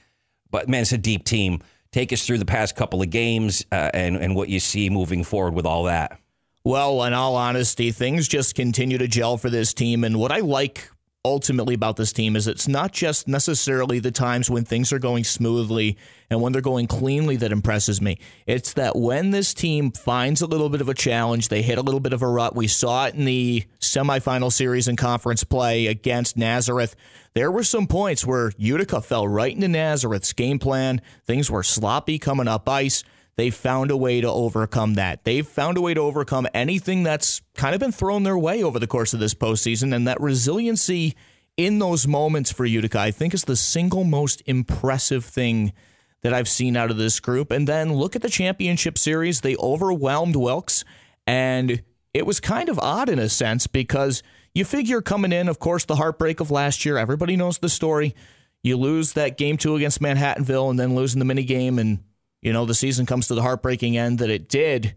But 0.53 0.69
man, 0.69 0.83
it's 0.83 0.91
a 0.91 0.99
deep 0.99 1.25
team. 1.25 1.61
Take 1.91 2.13
us 2.13 2.25
through 2.25 2.37
the 2.37 2.45
past 2.45 2.75
couple 2.75 3.01
of 3.01 3.09
games 3.09 3.65
uh, 3.71 3.89
and 3.93 4.15
and 4.17 4.35
what 4.35 4.49
you 4.49 4.59
see 4.59 4.89
moving 4.89 5.23
forward 5.23 5.55
with 5.55 5.65
all 5.65 5.85
that. 5.85 6.19
Well, 6.63 7.03
in 7.03 7.13
all 7.13 7.35
honesty, 7.35 7.91
things 7.91 8.27
just 8.27 8.53
continue 8.55 8.99
to 8.99 9.07
gel 9.07 9.37
for 9.37 9.49
this 9.49 9.73
team. 9.73 10.03
And 10.03 10.17
what 10.17 10.31
I 10.31 10.39
like 10.39 10.89
ultimately 11.25 11.73
about 11.73 11.95
this 11.95 12.11
team 12.11 12.35
is 12.35 12.47
it's 12.47 12.67
not 12.67 12.91
just 12.91 13.29
necessarily 13.29 13.97
the 13.97 14.11
times 14.11 14.49
when 14.49 14.65
things 14.65 14.91
are 14.91 14.99
going 14.99 15.23
smoothly 15.23 15.97
and 16.29 16.41
when 16.41 16.51
they're 16.51 16.61
going 16.61 16.85
cleanly 16.85 17.37
that 17.37 17.51
impresses 17.51 18.01
me. 18.01 18.19
It's 18.45 18.73
that 18.73 18.97
when 18.97 19.31
this 19.31 19.53
team 19.53 19.91
finds 19.91 20.41
a 20.41 20.47
little 20.47 20.67
bit 20.67 20.81
of 20.81 20.89
a 20.89 20.93
challenge, 20.93 21.47
they 21.47 21.61
hit 21.61 21.77
a 21.77 21.81
little 21.81 22.01
bit 22.01 22.11
of 22.11 22.21
a 22.21 22.27
rut. 22.27 22.57
We 22.57 22.67
saw 22.67 23.05
it 23.05 23.15
in 23.15 23.23
the 23.23 23.63
semifinal 23.79 24.51
series 24.51 24.89
and 24.89 24.97
conference 24.97 25.45
play 25.45 25.87
against 25.87 26.35
Nazareth. 26.35 26.93
There 27.35 27.51
were 27.51 27.63
some 27.63 27.87
points 27.87 28.25
where 28.25 28.51
Utica 28.57 28.99
fell 29.01 29.25
right 29.25 29.55
into 29.55 29.69
Nazareth's 29.69 30.33
game 30.33 30.59
plan. 30.59 31.01
Things 31.25 31.49
were 31.49 31.63
sloppy 31.63 32.19
coming 32.19 32.49
up 32.49 32.67
ice. 32.67 33.05
They 33.35 33.49
found 33.49 33.89
a 33.89 33.97
way 33.97 34.21
to 34.21 34.29
overcome 34.29 34.93
that. 34.95 35.23
They've 35.23 35.47
found 35.47 35.77
a 35.77 35.81
way 35.81 35.93
to 35.93 36.01
overcome 36.01 36.47
anything 36.53 37.03
that's 37.03 37.41
kind 37.55 37.73
of 37.73 37.79
been 37.79 37.91
thrown 37.91 38.23
their 38.23 38.37
way 38.37 38.63
over 38.63 38.77
the 38.77 38.87
course 38.87 39.13
of 39.13 39.19
this 39.19 39.33
postseason. 39.33 39.93
And 39.95 40.07
that 40.07 40.21
resiliency 40.21 41.15
in 41.57 41.79
those 41.79 42.07
moments 42.07 42.51
for 42.51 42.65
Utica, 42.65 42.99
I 42.99 43.11
think, 43.11 43.33
is 43.33 43.45
the 43.45 43.55
single 43.55 44.03
most 44.03 44.43
impressive 44.45 45.25
thing 45.25 45.73
that 46.21 46.33
I've 46.33 46.47
seen 46.47 46.77
out 46.77 46.91
of 46.91 46.97
this 46.97 47.19
group. 47.19 47.51
And 47.51 47.67
then 47.67 47.93
look 47.93 48.15
at 48.15 48.21
the 48.21 48.29
championship 48.29 48.97
series. 48.97 49.41
They 49.41 49.55
overwhelmed 49.57 50.35
Wilkes. 50.35 50.85
And 51.25 51.81
it 52.13 52.25
was 52.27 52.39
kind 52.39 52.69
of 52.69 52.77
odd 52.79 53.09
in 53.09 53.17
a 53.17 53.29
sense 53.29 53.65
because 53.65 54.21
you 54.53 54.63
figure 54.63 55.01
coming 55.01 55.31
in, 55.31 55.47
of 55.47 55.57
course, 55.57 55.85
the 55.85 55.95
heartbreak 55.95 56.39
of 56.39 56.51
last 56.51 56.85
year, 56.85 56.97
everybody 56.97 57.35
knows 57.35 57.57
the 57.57 57.69
story. 57.69 58.15
You 58.61 58.77
lose 58.77 59.13
that 59.13 59.37
game 59.37 59.57
two 59.57 59.75
against 59.75 60.01
Manhattanville 60.01 60.69
and 60.69 60.79
then 60.79 60.95
losing 60.95 61.19
the 61.19 61.25
mini 61.25 61.43
game 61.43 61.79
and 61.79 62.03
you 62.43 62.51
know, 62.51 62.65
the 62.65 62.75
season 62.75 63.05
comes 63.05 63.27
to 63.27 63.35
the 63.35 63.41
heartbreaking 63.41 63.97
end 63.97 64.19
that 64.19 64.29
it 64.29 64.49
did, 64.49 64.95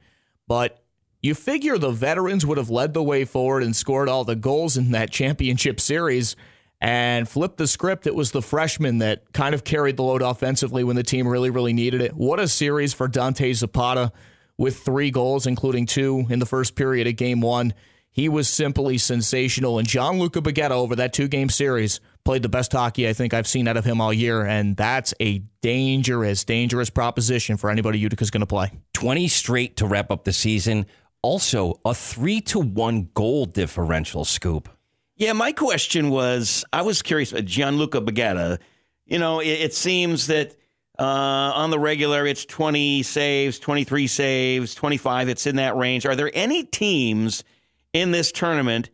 but 0.49 0.83
you 1.23 1.35
figure 1.35 1.79
the 1.79 1.91
veterans 1.91 2.45
would 2.45 2.59
have 2.59 2.71
led 2.71 2.93
the 2.93 3.03
way 3.03 3.25
forward 3.25 3.63
and 3.63 3.75
scored 3.75 4.09
all 4.09 4.25
the 4.25 4.37
goals 4.37 4.77
in 4.77 4.91
that 4.91 5.11
championship 5.11 5.81
series 5.81 6.35
and 6.81 7.29
flipped 7.29 7.57
the 7.57 7.69
script. 7.69 8.07
It 8.07 8.15
was 8.15 8.33
the 8.33 8.43
freshmen 8.43 8.99
that 8.99 9.33
kind 9.33 9.55
of 9.55 9.65
carried 9.65 9.97
the 9.97 10.03
load 10.03 10.23
offensively 10.23 10.85
when 10.85 10.97
the 10.97 11.03
team 11.05 11.27
really, 11.27 11.51
really 11.51 11.73
needed 11.73 12.03
it. 12.03 12.15
What 12.15 12.41
a 12.41 12.49
series 12.49 12.93
for 12.93 13.09
Dante 13.09 13.53
Zapata 13.53 14.13
with 14.59 14.79
three 14.81 15.13
goals, 15.13 15.47
including 15.47 15.87
two 15.87 16.27
in 16.29 16.41
the 16.41 16.47
first 16.47 16.75
period 16.75 17.07
of 17.07 17.17
game 17.17 17.41
one. 17.41 17.75
He 18.11 18.29
was 18.29 18.49
simply 18.49 18.99
sensational. 18.99 19.79
And 19.79 19.87
Gianluca 19.87 20.41
Baguetta 20.41 20.73
over 20.73 20.97
that 20.97 21.13
two 21.13 21.29
game 21.29 21.49
series 21.49 22.01
played 22.27 22.43
the 22.43 22.49
best 22.49 22.73
hockey 22.73 23.09
I 23.09 23.13
think 23.13 23.33
I've 23.33 23.47
seen 23.47 23.69
out 23.69 23.77
of 23.77 23.85
him 23.85 24.01
all 24.01 24.13
year. 24.13 24.45
And 24.45 24.77
that's 24.77 25.15
a 25.21 25.39
dangerous, 25.63 26.45
dangerous 26.45 26.91
proposition 26.91 27.57
for 27.57 27.71
anybody 27.71 28.01
Utica's 28.01 28.31
going 28.31 28.41
to 28.41 28.47
play. 28.47 28.73
20 28.95 29.29
straight 29.29 29.77
to 29.77 29.87
wrap 29.87 30.11
up 30.11 30.25
the 30.25 30.33
season. 30.33 30.87
Also, 31.23 31.81
a 31.85 31.95
three 31.95 32.41
to 32.43 32.59
one 32.59 33.09
goal 33.15 33.47
differential 33.47 34.25
scoop. 34.25 34.69
Yeah, 35.15 35.33
my 35.33 35.53
question 35.53 36.11
was 36.11 36.65
I 36.73 36.83
was 36.83 37.01
curious 37.01 37.33
about 37.33 37.47
Gianluca 37.47 38.01
Baguetta. 38.01 38.59
You 39.07 39.19
know, 39.19 39.41
it, 39.41 39.47
it 39.47 39.75
seems 39.75 40.27
that 40.27 40.57
uh, 40.99 41.05
on 41.05 41.71
the 41.71 41.79
regular 41.79 42.27
it's 42.27 42.45
20 42.45 43.05
saves, 43.05 43.59
23 43.61 44.07
saves, 44.09 44.75
25, 44.75 45.29
it's 45.29 45.47
in 45.47 45.57
that 45.57 45.77
range. 45.77 46.05
Are 46.05 46.17
there 46.17 46.31
any 46.35 46.65
teams 46.65 47.45
in 47.93 48.11
this 48.11 48.33
tournament 48.33 48.91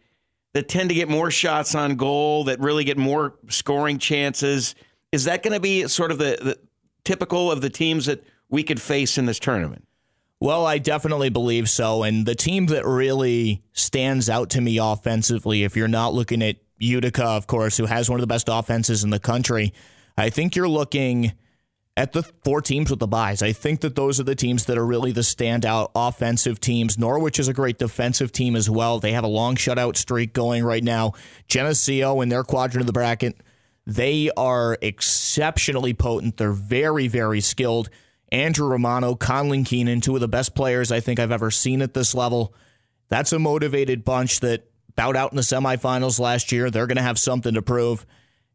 that 0.52 0.68
tend 0.68 0.88
to 0.90 0.94
get 0.94 1.08
more 1.08 1.30
shots 1.30 1.74
on 1.74 1.96
goal, 1.96 2.44
that 2.44 2.60
really 2.60 2.84
get 2.84 2.98
more 2.98 3.34
scoring 3.48 3.98
chances? 3.98 4.74
Is 5.10 5.24
that 5.24 5.42
going 5.42 5.54
to 5.54 5.60
be 5.60 5.88
sort 5.88 6.10
of 6.10 6.18
the, 6.18 6.38
the 6.40 6.58
typical 7.04 7.50
of 7.50 7.60
the 7.60 7.70
teams 7.70 8.06
that 8.06 8.24
we 8.48 8.62
could 8.62 8.80
face 8.80 9.18
in 9.18 9.26
this 9.26 9.38
tournament? 9.38 9.86
Well, 10.40 10.66
I 10.66 10.78
definitely 10.78 11.30
believe 11.30 11.70
so. 11.70 12.02
And 12.02 12.26
the 12.26 12.34
team 12.34 12.66
that 12.66 12.84
really 12.84 13.62
stands 13.72 14.28
out 14.28 14.50
to 14.50 14.60
me 14.60 14.78
offensively, 14.78 15.62
if 15.62 15.76
you're 15.76 15.86
not 15.88 16.14
looking 16.14 16.42
at 16.42 16.56
Utica, 16.78 17.24
of 17.24 17.46
course, 17.46 17.76
who 17.76 17.86
has 17.86 18.10
one 18.10 18.18
of 18.18 18.22
the 18.22 18.26
best 18.26 18.48
offenses 18.50 19.04
in 19.04 19.10
the 19.10 19.20
country, 19.20 19.72
I 20.16 20.30
think 20.30 20.56
you're 20.56 20.68
looking 20.68 21.32
at 21.96 22.12
the 22.12 22.22
four 22.44 22.62
teams 22.62 22.90
with 22.90 23.00
the 23.00 23.06
byes. 23.06 23.42
I 23.42 23.52
think 23.52 23.80
that 23.80 23.94
those 23.94 24.18
are 24.18 24.24
the 24.24 24.34
teams 24.34 24.64
that 24.64 24.78
are 24.78 24.86
really 24.86 25.12
the 25.12 25.20
standout 25.20 25.90
offensive 25.94 26.58
teams. 26.58 26.98
Norwich 26.98 27.38
is 27.38 27.48
a 27.48 27.52
great 27.52 27.78
defensive 27.78 28.32
team 28.32 28.56
as 28.56 28.70
well. 28.70 28.98
They 28.98 29.12
have 29.12 29.24
a 29.24 29.28
long 29.28 29.56
shutout 29.56 29.96
streak 29.96 30.32
going 30.32 30.64
right 30.64 30.82
now. 30.82 31.12
Geneseo 31.48 32.20
in 32.22 32.30
their 32.30 32.44
quadrant 32.44 32.80
of 32.82 32.86
the 32.86 32.92
bracket, 32.92 33.36
they 33.86 34.30
are 34.36 34.78
exceptionally 34.80 35.92
potent. 35.92 36.38
They're 36.38 36.52
very, 36.52 37.08
very 37.08 37.40
skilled. 37.40 37.90
Andrew 38.30 38.66
Romano, 38.66 39.14
Conlon 39.14 39.66
Keenan, 39.66 40.00
two 40.00 40.14
of 40.14 40.22
the 40.22 40.28
best 40.28 40.54
players 40.54 40.90
I 40.90 41.00
think 41.00 41.20
I've 41.20 41.32
ever 41.32 41.50
seen 41.50 41.82
at 41.82 41.92
this 41.92 42.14
level. 42.14 42.54
That's 43.10 43.32
a 43.34 43.38
motivated 43.38 44.04
bunch 44.04 44.40
that 44.40 44.70
bowed 44.96 45.16
out 45.16 45.32
in 45.32 45.36
the 45.36 45.42
semifinals 45.42 46.18
last 46.18 46.52
year. 46.52 46.70
They're 46.70 46.86
going 46.86 46.96
to 46.96 47.02
have 47.02 47.18
something 47.18 47.52
to 47.52 47.60
prove. 47.60 48.06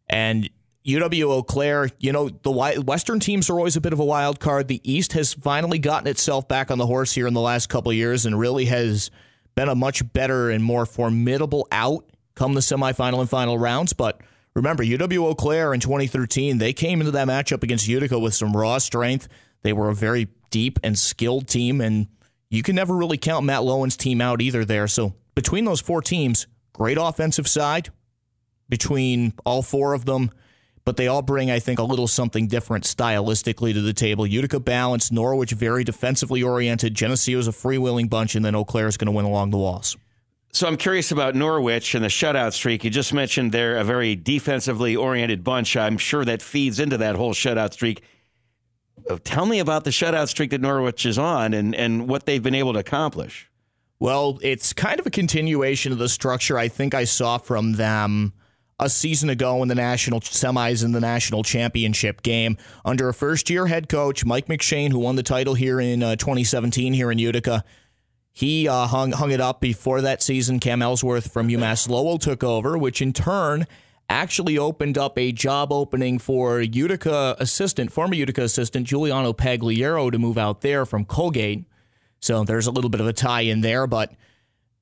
And 0.10 0.50
UW 0.88 1.30
Eau 1.30 1.44
Claire, 1.44 1.90
you 2.00 2.14
know, 2.14 2.30
the 2.30 2.52
Western 2.52 3.20
teams 3.20 3.50
are 3.50 3.58
always 3.58 3.76
a 3.76 3.82
bit 3.82 3.92
of 3.92 4.00
a 4.00 4.06
wild 4.06 4.40
card. 4.40 4.70
The 4.70 4.80
East 4.90 5.14
has 5.14 5.34
finally 5.34 5.80
gotten 5.80 6.08
itself 6.08 6.48
back 6.48 6.72
on 6.72 6.78
the 6.78 6.86
horse 6.86 7.12
here 7.12 7.28
in 7.28 7.34
the 7.34 7.42
last 7.42 7.68
couple 7.68 7.92
of 7.92 7.98
years 7.98 8.26
and 8.26 8.40
really 8.40 8.66
has 8.66 9.12
been 9.54 9.68
a 9.68 9.76
much 9.76 10.14
better 10.14 10.50
and 10.50 10.64
more 10.64 10.86
formidable 10.86 11.68
out 11.72 12.10
come 12.36 12.54
the 12.54 12.62
semifinal 12.62 13.20
and 13.20 13.30
final 13.30 13.58
rounds. 13.58 13.92
But 13.92 14.22
remember, 14.54 14.82
UW 14.82 15.26
Eau 15.26 15.36
Claire 15.36 15.74
in 15.74 15.82
2013, 15.82 16.58
they 16.58 16.72
came 16.72 17.02
into 17.02 17.12
that 17.12 17.28
matchup 17.28 17.64
against 17.64 17.88
Utica 17.88 18.18
with 18.18 18.34
some 18.34 18.56
raw 18.56 18.78
strength. 18.78 19.28
They 19.64 19.74
were 19.74 19.90
a 19.90 19.96
very 19.96 20.30
deep 20.52 20.80
and 20.84 20.98
skilled 20.98 21.50
team, 21.50 21.82
and 21.82 22.08
you 22.50 22.64
can 22.64 22.76
never 22.76 22.96
really 22.96 23.18
count 23.18 23.46
Matt 23.46 23.64
Loen's 23.64 23.98
team 23.98 24.22
out 24.22 24.42
either 24.42 24.64
there. 24.64 24.88
So 24.88 25.16
between 25.36 25.66
those 25.66 25.82
four 25.82 26.02
teams, 26.02 26.48
great 26.72 26.98
offensive 26.98 27.48
side 27.48 27.90
between 28.70 29.34
all 29.46 29.62
four 29.62 29.94
of 29.94 30.06
them 30.06 30.32
but 30.88 30.96
they 30.96 31.10
all 31.10 31.22
bring, 31.22 31.52
I 31.52 31.60
think, 31.60 31.80
a 31.80 31.84
little 31.84 32.08
something 32.08 32.48
different 32.48 32.86
stylistically 32.86 33.74
to 33.74 33.82
the 33.82 33.92
table. 33.92 34.26
Utica 34.26 34.58
balanced, 34.58 35.12
Norwich 35.12 35.52
very 35.52 35.84
defensively 35.84 36.42
oriented, 36.42 36.96
Geneseo 36.96 37.40
is 37.40 37.46
a 37.46 37.52
freewheeling 37.52 38.10
bunch, 38.10 38.36
and 38.36 38.46
then 38.46 38.56
Eau 38.56 38.64
Claire 38.64 38.88
is 38.88 38.96
going 38.96 39.08
to 39.08 39.12
win 39.12 39.26
along 39.26 39.50
the 39.50 39.58
walls. 39.58 39.98
So 40.54 40.66
I'm 40.66 40.78
curious 40.78 41.12
about 41.12 41.36
Norwich 41.36 41.94
and 41.94 42.06
the 42.06 42.08
shutout 42.08 42.54
streak. 42.54 42.86
You 42.86 42.90
just 42.90 43.14
mentioned 43.14 43.52
they're 43.52 43.76
a 43.76 43.84
very 43.84 44.16
defensively 44.16 44.96
oriented 44.96 45.44
bunch. 45.44 45.76
I'm 45.76 45.98
sure 45.98 46.24
that 46.24 46.42
feeds 46.42 46.80
into 46.80 46.96
that 47.00 47.18
whole 47.18 47.34
shutout 47.34 47.74
streak. 47.74 48.02
Uh, 49.10 49.18
tell 49.26 49.46
me 49.46 49.60
about 49.60 49.84
the 49.84 49.90
shutout 49.90 50.30
streak 50.30 50.52
that 50.52 50.62
Norwich 50.62 51.06
is 51.06 51.18
on 51.18 51.54
and, 51.54 51.76
and 51.76 52.08
what 52.08 52.26
they've 52.26 52.42
been 52.42 52.56
able 52.56 52.72
to 52.72 52.80
accomplish. 52.80 53.52
Well, 54.00 54.40
it's 54.42 54.72
kind 54.72 55.02
of 55.02 55.06
a 55.06 55.12
continuation 55.12 55.92
of 55.92 55.98
the 55.98 56.08
structure 56.08 56.58
I 56.58 56.70
think 56.70 56.94
I 56.94 57.04
saw 57.04 57.40
from 57.40 57.74
them 57.74 58.32
a 58.80 58.90
season 58.90 59.30
ago 59.30 59.62
in 59.64 59.68
the 59.70 59.76
national 59.76 60.20
semis 60.22 60.86
in 60.86 60.92
the 60.92 61.00
national 61.00 61.44
championship 61.44 62.22
game 62.22 62.58
under 62.86 63.10
a 63.10 63.14
first 63.14 63.50
year 63.50 63.68
head 63.68 63.90
coach, 63.90 64.24
Mike 64.24 64.48
McShane, 64.48 64.92
who 64.92 65.00
won 65.00 65.16
the 65.16 65.24
title 65.24 65.56
here 65.56 65.80
in 65.80 66.04
uh, 66.04 66.16
2017 66.16 66.94
here 66.94 67.12
in 67.12 67.18
Utica. 67.18 67.64
He 68.32 68.68
uh, 68.68 68.86
hung, 68.86 69.14
hung 69.14 69.32
it 69.32 69.42
up 69.42 69.62
before 69.62 70.02
that 70.02 70.22
season. 70.22 70.60
Cam 70.60 70.84
Ellsworth 70.84 71.32
from 71.32 71.48
UMass 71.48 71.90
Lowell 71.90 72.20
took 72.20 72.44
over, 72.44 72.78
which 72.78 73.02
in 73.02 73.14
turn 73.14 73.66
actually 74.10 74.60
opened 74.60 74.96
up 74.96 75.18
a 75.18 75.32
job 75.32 75.72
opening 75.72 76.20
for 76.20 76.62
Utica 76.62 77.36
assistant, 77.40 77.92
former 77.92 78.14
Utica 78.14 78.44
assistant 78.44 78.86
Giuliano 78.86 79.34
Pagliaro 79.34 80.12
to 80.12 80.20
move 80.20 80.38
out 80.38 80.62
there 80.62 80.86
from 80.86 81.04
Colgate. 81.04 81.66
So 82.20 82.44
there's 82.44 82.68
a 82.68 82.72
little 82.72 82.92
bit 82.92 83.02
of 83.02 83.08
a 83.08 83.14
tie 83.14 83.42
in 83.42 83.62
there, 83.62 83.88
but 83.88 84.14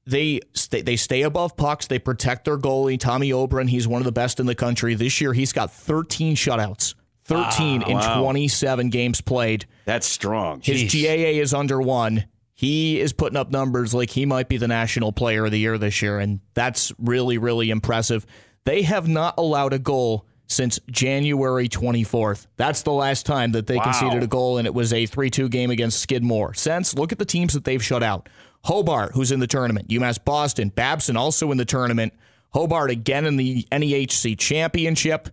they 0.06 0.40
stay, 0.54 0.82
they 0.82 0.96
stay 0.96 1.24
above 1.24 1.58
pucks. 1.58 1.88
They 1.88 2.00
protect 2.00 2.46
their 2.46 2.58
goalie, 2.58 3.00
Tommy 3.00 3.32
Aubrun. 3.32 3.70
He's 3.70 3.88
one 3.88 4.02
of 4.02 4.06
the 4.06 4.12
best 4.12 4.40
in 4.40 4.46
the 4.46 4.56
country. 4.56 4.94
This 4.94 5.20
year, 5.20 5.34
he's 5.34 5.52
got 5.52 5.72
13 5.72 6.36
shutouts, 6.36 6.96
13 7.26 7.84
ah, 7.84 7.88
in 7.88 7.98
wow. 7.98 8.22
27 8.22 8.90
games 8.90 9.22
played. 9.22 9.66
That's 9.86 10.08
strong. 10.08 10.62
His 10.62 10.84
Jeez. 10.84 11.04
GAA 11.04 11.42
is 11.42 11.54
under 11.54 11.82
one. 11.82 12.26
He 12.54 13.02
is 13.02 13.12
putting 13.12 13.36
up 13.36 13.52
numbers 13.52 13.94
like 13.94 14.10
he 14.10 14.26
might 14.26 14.48
be 14.48 14.58
the 14.58 14.68
national 14.68 15.12
player 15.12 15.46
of 15.46 15.52
the 15.52 15.60
year 15.60 15.78
this 15.78 16.02
year, 16.02 16.20
and 16.20 16.40
that's 16.54 16.94
really, 16.98 17.38
really 17.38 17.70
impressive. 17.70 18.26
They 18.64 18.84
have 18.84 19.08
not 19.08 19.36
allowed 19.38 19.74
a 19.74 19.80
goal 19.80 20.26
since 20.48 20.80
January 20.90 21.68
24th. 21.68 22.48
That's 22.56 22.84
the 22.84 22.92
last 22.92 23.26
time 23.26 23.52
that 23.54 23.68
they 23.68 23.78
wow. 23.78 23.84
conceded 23.84 24.24
a 24.24 24.28
goal, 24.28 24.58
and 24.58 24.68
it 24.68 24.74
was 24.74 24.94
a 24.94 25.06
3 25.06 25.30
2 25.30 25.50
game 25.50 25.72
against 25.72 26.00
Skidmore. 26.00 26.54
Since, 26.54 26.96
look 26.96 27.12
at 27.12 27.20
the 27.20 27.26
teams 27.26 27.54
that 27.54 27.66
they've 27.66 27.84
shut 27.84 28.04
out. 28.04 28.30
Hobart, 28.66 29.12
who's 29.14 29.32
in 29.32 29.40
the 29.40 29.48
tournament. 29.48 29.90
UMass 29.90 30.24
Boston. 30.24 30.70
Babson 30.70 31.16
also 31.16 31.52
in 31.52 31.58
the 31.58 31.66
tournament. 31.66 32.14
Hobart 32.52 32.90
again 32.90 33.26
in 33.26 33.38
the 33.38 33.64
NEHC 33.72 34.38
championship. 34.38 35.30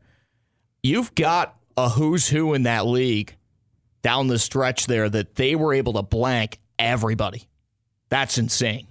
You've 0.83 1.15
got 1.15 1.57
a 1.77 1.89
who's 1.89 2.29
who 2.29 2.53
in 2.53 2.65
that 2.65 2.85
league 2.85 3.35
down 4.03 4.27
the 4.27 4.39
stretch 4.39 4.87
there 4.87 5.09
that 5.09 5.37
they 5.37 5.55
were 5.55 5.73
able 5.73 5.95
to 5.95 6.03
blank 6.03 6.59
everybody. 6.79 7.49
That's 8.11 8.37
insane. 8.37 8.89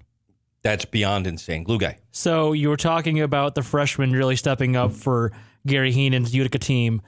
That's 0.63 0.85
beyond 0.85 1.27
insane. 1.27 1.63
Glue 1.63 1.77
guy. 1.77 1.99
So 2.11 2.53
you 2.53 2.69
were 2.69 2.77
talking 2.77 3.21
about 3.21 3.53
the 3.53 3.61
freshmen 3.61 4.11
really 4.11 4.35
stepping 4.35 4.75
up 4.75 4.91
for 4.91 5.33
Gary 5.67 5.91
Heenan's 5.91 6.33
Utica 6.33 6.57
team. 6.57 7.03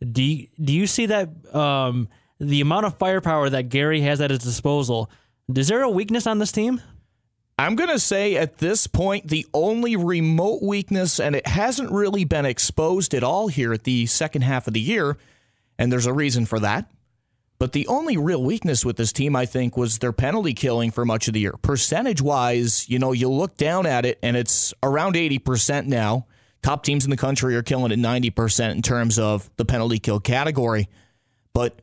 Do 0.00 0.22
you, 0.22 0.46
do 0.62 0.72
you 0.72 0.86
see 0.86 1.06
that 1.06 1.30
um, 1.52 2.08
the 2.38 2.60
amount 2.60 2.86
of 2.86 2.96
firepower 2.98 3.50
that 3.50 3.70
Gary 3.70 4.02
has 4.02 4.20
at 4.20 4.30
his 4.30 4.40
disposal? 4.40 5.10
Is 5.54 5.68
there 5.68 5.82
a 5.82 5.90
weakness 5.90 6.26
on 6.26 6.38
this 6.38 6.50
team? 6.50 6.82
I'm 7.58 7.76
going 7.76 7.90
to 7.90 7.98
say 7.98 8.36
at 8.36 8.58
this 8.58 8.86
point, 8.86 9.28
the 9.28 9.46
only 9.54 9.96
remote 9.96 10.62
weakness, 10.62 11.20
and 11.20 11.34
it 11.34 11.46
hasn't 11.46 11.90
really 11.90 12.24
been 12.24 12.44
exposed 12.44 13.14
at 13.14 13.22
all 13.22 13.48
here 13.48 13.72
at 13.72 13.84
the 13.84 14.06
second 14.06 14.42
half 14.42 14.66
of 14.66 14.74
the 14.74 14.80
year, 14.80 15.16
and 15.78 15.90
there's 15.90 16.06
a 16.06 16.12
reason 16.12 16.46
for 16.46 16.58
that. 16.60 16.90
But 17.58 17.72
the 17.72 17.86
only 17.86 18.18
real 18.18 18.42
weakness 18.42 18.84
with 18.84 18.96
this 18.96 19.12
team, 19.12 19.34
I 19.34 19.46
think, 19.46 19.76
was 19.76 19.98
their 19.98 20.12
penalty 20.12 20.52
killing 20.52 20.90
for 20.90 21.06
much 21.06 21.28
of 21.28 21.34
the 21.34 21.40
year. 21.40 21.54
Percentage 21.62 22.20
wise, 22.20 22.88
you 22.88 22.98
know, 22.98 23.12
you 23.12 23.30
look 23.30 23.56
down 23.56 23.86
at 23.86 24.04
it 24.04 24.18
and 24.22 24.36
it's 24.36 24.74
around 24.82 25.14
80% 25.14 25.86
now. 25.86 26.26
Top 26.62 26.82
teams 26.82 27.04
in 27.04 27.10
the 27.10 27.16
country 27.16 27.56
are 27.56 27.62
killing 27.62 27.92
at 27.92 27.98
90% 27.98 28.72
in 28.72 28.82
terms 28.82 29.18
of 29.18 29.48
the 29.56 29.64
penalty 29.64 29.98
kill 29.98 30.20
category. 30.20 30.88
But 31.54 31.80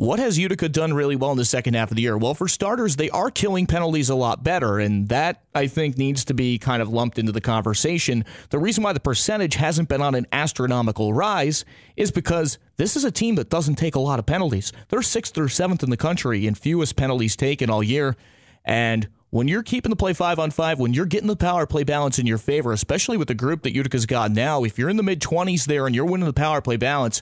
what 0.00 0.18
has 0.18 0.38
Utica 0.38 0.66
done 0.66 0.94
really 0.94 1.14
well 1.14 1.30
in 1.30 1.36
the 1.36 1.44
second 1.44 1.74
half 1.74 1.90
of 1.90 1.96
the 1.96 2.00
year? 2.00 2.16
Well, 2.16 2.32
for 2.32 2.48
starters, 2.48 2.96
they 2.96 3.10
are 3.10 3.30
killing 3.30 3.66
penalties 3.66 4.08
a 4.08 4.14
lot 4.14 4.42
better, 4.42 4.78
and 4.78 5.10
that 5.10 5.42
I 5.54 5.66
think 5.66 5.98
needs 5.98 6.24
to 6.24 6.32
be 6.32 6.56
kind 6.56 6.80
of 6.80 6.88
lumped 6.88 7.18
into 7.18 7.32
the 7.32 7.42
conversation. 7.42 8.24
The 8.48 8.58
reason 8.58 8.82
why 8.82 8.94
the 8.94 9.00
percentage 9.00 9.56
hasn't 9.56 9.90
been 9.90 10.00
on 10.00 10.14
an 10.14 10.26
astronomical 10.32 11.12
rise 11.12 11.66
is 11.98 12.10
because 12.10 12.56
this 12.76 12.96
is 12.96 13.04
a 13.04 13.10
team 13.10 13.34
that 13.34 13.50
doesn't 13.50 13.74
take 13.74 13.94
a 13.94 14.00
lot 14.00 14.18
of 14.18 14.24
penalties. 14.24 14.72
They're 14.88 15.02
sixth 15.02 15.36
or 15.36 15.50
seventh 15.50 15.82
in 15.82 15.90
the 15.90 15.98
country 15.98 16.46
in 16.46 16.54
fewest 16.54 16.96
penalties 16.96 17.36
taken 17.36 17.68
all 17.68 17.82
year. 17.82 18.16
And 18.64 19.06
when 19.28 19.48
you're 19.48 19.62
keeping 19.62 19.90
the 19.90 19.96
play 19.96 20.14
five 20.14 20.38
on 20.38 20.50
five, 20.50 20.78
when 20.78 20.94
you're 20.94 21.04
getting 21.04 21.28
the 21.28 21.36
power 21.36 21.66
play 21.66 21.84
balance 21.84 22.18
in 22.18 22.26
your 22.26 22.38
favor, 22.38 22.72
especially 22.72 23.18
with 23.18 23.28
the 23.28 23.34
group 23.34 23.64
that 23.64 23.74
Utica's 23.74 24.06
got 24.06 24.30
now, 24.30 24.64
if 24.64 24.78
you're 24.78 24.88
in 24.88 24.96
the 24.96 25.02
mid 25.02 25.20
20s 25.20 25.66
there 25.66 25.84
and 25.84 25.94
you're 25.94 26.06
winning 26.06 26.24
the 26.24 26.32
power 26.32 26.62
play 26.62 26.78
balance, 26.78 27.20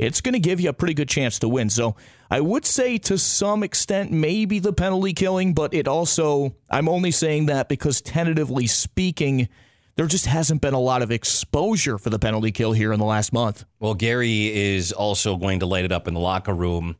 it's 0.00 0.22
going 0.22 0.32
to 0.32 0.40
give 0.40 0.60
you 0.60 0.70
a 0.70 0.72
pretty 0.72 0.94
good 0.94 1.08
chance 1.08 1.38
to 1.40 1.48
win. 1.48 1.68
So 1.68 1.94
I 2.30 2.40
would 2.40 2.64
say 2.64 2.96
to 2.98 3.18
some 3.18 3.62
extent, 3.62 4.10
maybe 4.10 4.58
the 4.58 4.72
penalty 4.72 5.12
killing, 5.12 5.52
but 5.52 5.74
it 5.74 5.86
also, 5.86 6.54
I'm 6.70 6.88
only 6.88 7.10
saying 7.10 7.46
that 7.46 7.68
because 7.68 8.00
tentatively 8.00 8.66
speaking, 8.66 9.48
there 9.96 10.06
just 10.06 10.24
hasn't 10.24 10.62
been 10.62 10.72
a 10.72 10.80
lot 10.80 11.02
of 11.02 11.10
exposure 11.10 11.98
for 11.98 12.08
the 12.08 12.18
penalty 12.18 12.50
kill 12.50 12.72
here 12.72 12.94
in 12.94 12.98
the 12.98 13.04
last 13.04 13.34
month. 13.34 13.66
Well, 13.78 13.92
Gary 13.92 14.74
is 14.74 14.90
also 14.90 15.36
going 15.36 15.60
to 15.60 15.66
light 15.66 15.84
it 15.84 15.92
up 15.92 16.08
in 16.08 16.14
the 16.14 16.20
locker 16.20 16.54
room, 16.54 16.96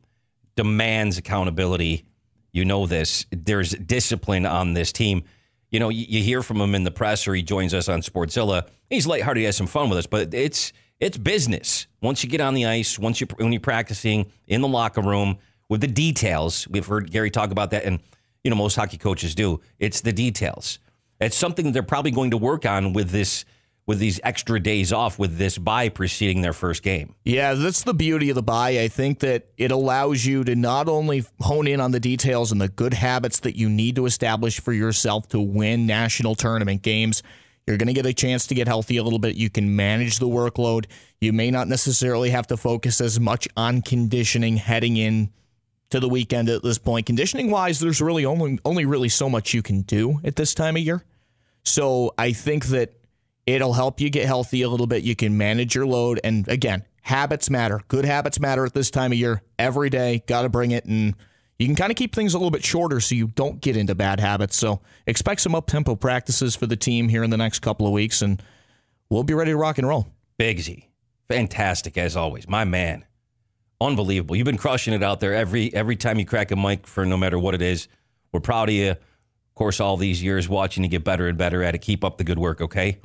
demands 0.55 1.17
accountability. 1.17 2.05
You 2.51 2.65
know 2.65 2.85
this. 2.85 3.25
There's 3.31 3.71
discipline 3.71 4.45
on 4.45 4.73
this 4.73 4.91
team. 4.91 5.23
You 5.71 5.79
know, 5.79 5.89
you 5.89 6.21
hear 6.21 6.43
from 6.43 6.61
him 6.61 6.75
in 6.75 6.83
the 6.83 6.91
press 6.91 7.27
or 7.27 7.33
he 7.33 7.41
joins 7.41 7.73
us 7.73 7.89
on 7.89 8.01
Sportszilla. 8.01 8.67
He's 8.91 9.07
lighthearted, 9.07 9.39
he 9.39 9.45
has 9.45 9.57
some 9.57 9.67
fun 9.67 9.89
with 9.89 9.97
us, 9.97 10.05
but 10.05 10.33
it's 10.35 10.71
it's 11.01 11.17
business. 11.17 11.87
Once 12.01 12.23
you 12.23 12.29
get 12.29 12.39
on 12.39 12.53
the 12.53 12.67
ice, 12.67 12.97
once 12.97 13.19
you 13.19 13.27
when 13.37 13.51
you're 13.51 13.59
practicing 13.59 14.31
in 14.47 14.61
the 14.61 14.67
locker 14.67 15.01
room 15.01 15.39
with 15.67 15.81
the 15.81 15.87
details, 15.87 16.67
we've 16.69 16.85
heard 16.85 17.11
Gary 17.11 17.31
talk 17.31 17.51
about 17.51 17.71
that, 17.71 17.83
and 17.83 17.99
you 18.43 18.51
know 18.51 18.55
most 18.55 18.75
hockey 18.75 18.97
coaches 18.97 19.35
do. 19.35 19.59
It's 19.79 20.01
the 20.01 20.13
details. 20.13 20.79
It's 21.19 21.35
something 21.35 21.71
they're 21.71 21.83
probably 21.83 22.11
going 22.11 22.31
to 22.31 22.37
work 22.37 22.65
on 22.65 22.93
with 22.93 23.09
this 23.09 23.43
with 23.87 23.97
these 23.97 24.19
extra 24.23 24.59
days 24.59 24.93
off 24.93 25.17
with 25.17 25.37
this 25.37 25.57
bye 25.57 25.89
preceding 25.89 26.41
their 26.41 26.53
first 26.53 26.83
game. 26.83 27.15
Yeah, 27.25 27.55
that's 27.55 27.81
the 27.81 27.95
beauty 27.95 28.29
of 28.29 28.35
the 28.35 28.43
bye. 28.43 28.79
I 28.79 28.87
think 28.87 29.19
that 29.19 29.47
it 29.57 29.71
allows 29.71 30.23
you 30.23 30.43
to 30.43 30.55
not 30.55 30.87
only 30.87 31.25
hone 31.39 31.65
in 31.65 31.81
on 31.81 31.91
the 31.91 31.99
details 31.99 32.51
and 32.51 32.61
the 32.61 32.69
good 32.69 32.93
habits 32.93 33.39
that 33.39 33.57
you 33.57 33.69
need 33.69 33.95
to 33.95 34.05
establish 34.05 34.59
for 34.59 34.71
yourself 34.71 35.27
to 35.29 35.39
win 35.39 35.87
national 35.87 36.35
tournament 36.35 36.83
games, 36.83 37.23
you're 37.67 37.77
going 37.77 37.87
to 37.87 37.93
get 37.93 38.05
a 38.05 38.13
chance 38.13 38.47
to 38.47 38.55
get 38.55 38.67
healthy 38.67 38.97
a 38.97 39.03
little 39.03 39.19
bit. 39.19 39.35
You 39.35 39.49
can 39.49 39.75
manage 39.75 40.19
the 40.19 40.27
workload. 40.27 40.85
You 41.19 41.31
may 41.31 41.51
not 41.51 41.67
necessarily 41.67 42.31
have 42.31 42.47
to 42.47 42.57
focus 42.57 42.99
as 43.01 43.19
much 43.19 43.47
on 43.55 43.81
conditioning 43.81 44.57
heading 44.57 44.97
in 44.97 45.31
to 45.91 45.99
the 45.99 46.09
weekend 46.09 46.49
at 46.49 46.63
this 46.63 46.77
point. 46.77 47.05
Conditioning 47.05 47.51
wise, 47.51 47.79
there's 47.79 48.01
really 48.01 48.25
only 48.25 48.57
only 48.65 48.85
really 48.85 49.09
so 49.09 49.29
much 49.29 49.53
you 49.53 49.61
can 49.61 49.81
do 49.81 50.19
at 50.23 50.35
this 50.35 50.55
time 50.55 50.75
of 50.75 50.81
year. 50.81 51.05
So 51.63 52.13
I 52.17 52.33
think 52.33 52.65
that 52.67 52.93
it'll 53.45 53.73
help 53.73 54.01
you 54.01 54.09
get 54.09 54.25
healthy 54.25 54.63
a 54.63 54.69
little 54.69 54.87
bit. 54.87 55.03
You 55.03 55.15
can 55.15 55.37
manage 55.37 55.75
your 55.75 55.85
load, 55.85 56.19
and 56.23 56.47
again, 56.47 56.85
habits 57.03 57.49
matter. 57.49 57.81
Good 57.87 58.05
habits 58.05 58.39
matter 58.39 58.65
at 58.65 58.73
this 58.73 58.89
time 58.89 59.11
of 59.11 59.17
year. 59.17 59.43
Every 59.59 59.89
day, 59.89 60.23
got 60.25 60.41
to 60.41 60.49
bring 60.49 60.71
it, 60.71 60.85
and 60.85 61.15
you 61.61 61.67
can 61.67 61.75
kind 61.75 61.91
of 61.91 61.97
keep 61.97 62.15
things 62.15 62.33
a 62.33 62.37
little 62.37 62.51
bit 62.51 62.63
shorter 62.63 62.99
so 62.99 63.15
you 63.15 63.27
don't 63.27 63.61
get 63.61 63.77
into 63.77 63.95
bad 63.95 64.19
habits. 64.19 64.57
So 64.57 64.81
expect 65.05 65.41
some 65.41 65.55
up 65.55 65.67
tempo 65.67 65.95
practices 65.95 66.55
for 66.55 66.65
the 66.65 66.75
team 66.75 67.09
here 67.09 67.23
in 67.23 67.29
the 67.29 67.37
next 67.37 67.59
couple 67.59 67.85
of 67.85 67.93
weeks, 67.93 68.21
and 68.21 68.41
we'll 69.09 69.23
be 69.23 69.33
ready 69.33 69.51
to 69.51 69.57
rock 69.57 69.77
and 69.77 69.87
roll. 69.87 70.07
Bigsy, 70.39 70.85
fantastic 71.27 71.97
as 71.97 72.15
always, 72.15 72.47
my 72.47 72.63
man, 72.63 73.05
unbelievable. 73.79 74.35
You've 74.35 74.45
been 74.45 74.57
crushing 74.57 74.93
it 74.93 75.03
out 75.03 75.19
there 75.19 75.33
every 75.33 75.73
every 75.73 75.95
time 75.95 76.19
you 76.19 76.25
crack 76.25 76.51
a 76.51 76.55
mic 76.55 76.87
for 76.87 77.05
no 77.05 77.17
matter 77.17 77.37
what 77.37 77.53
it 77.53 77.61
is. 77.61 77.87
We're 78.31 78.39
proud 78.39 78.69
of 78.69 78.75
you. 78.75 78.91
Of 78.91 79.55
course, 79.55 79.79
all 79.79 79.97
these 79.97 80.23
years 80.23 80.47
watching 80.47 80.83
you 80.83 80.89
get 80.89 81.03
better 81.03 81.27
and 81.27 81.37
better 81.37 81.61
at 81.61 81.75
it. 81.75 81.79
Keep 81.79 82.03
up 82.03 82.17
the 82.17 82.23
good 82.23 82.39
work, 82.39 82.61
okay? 82.61 82.99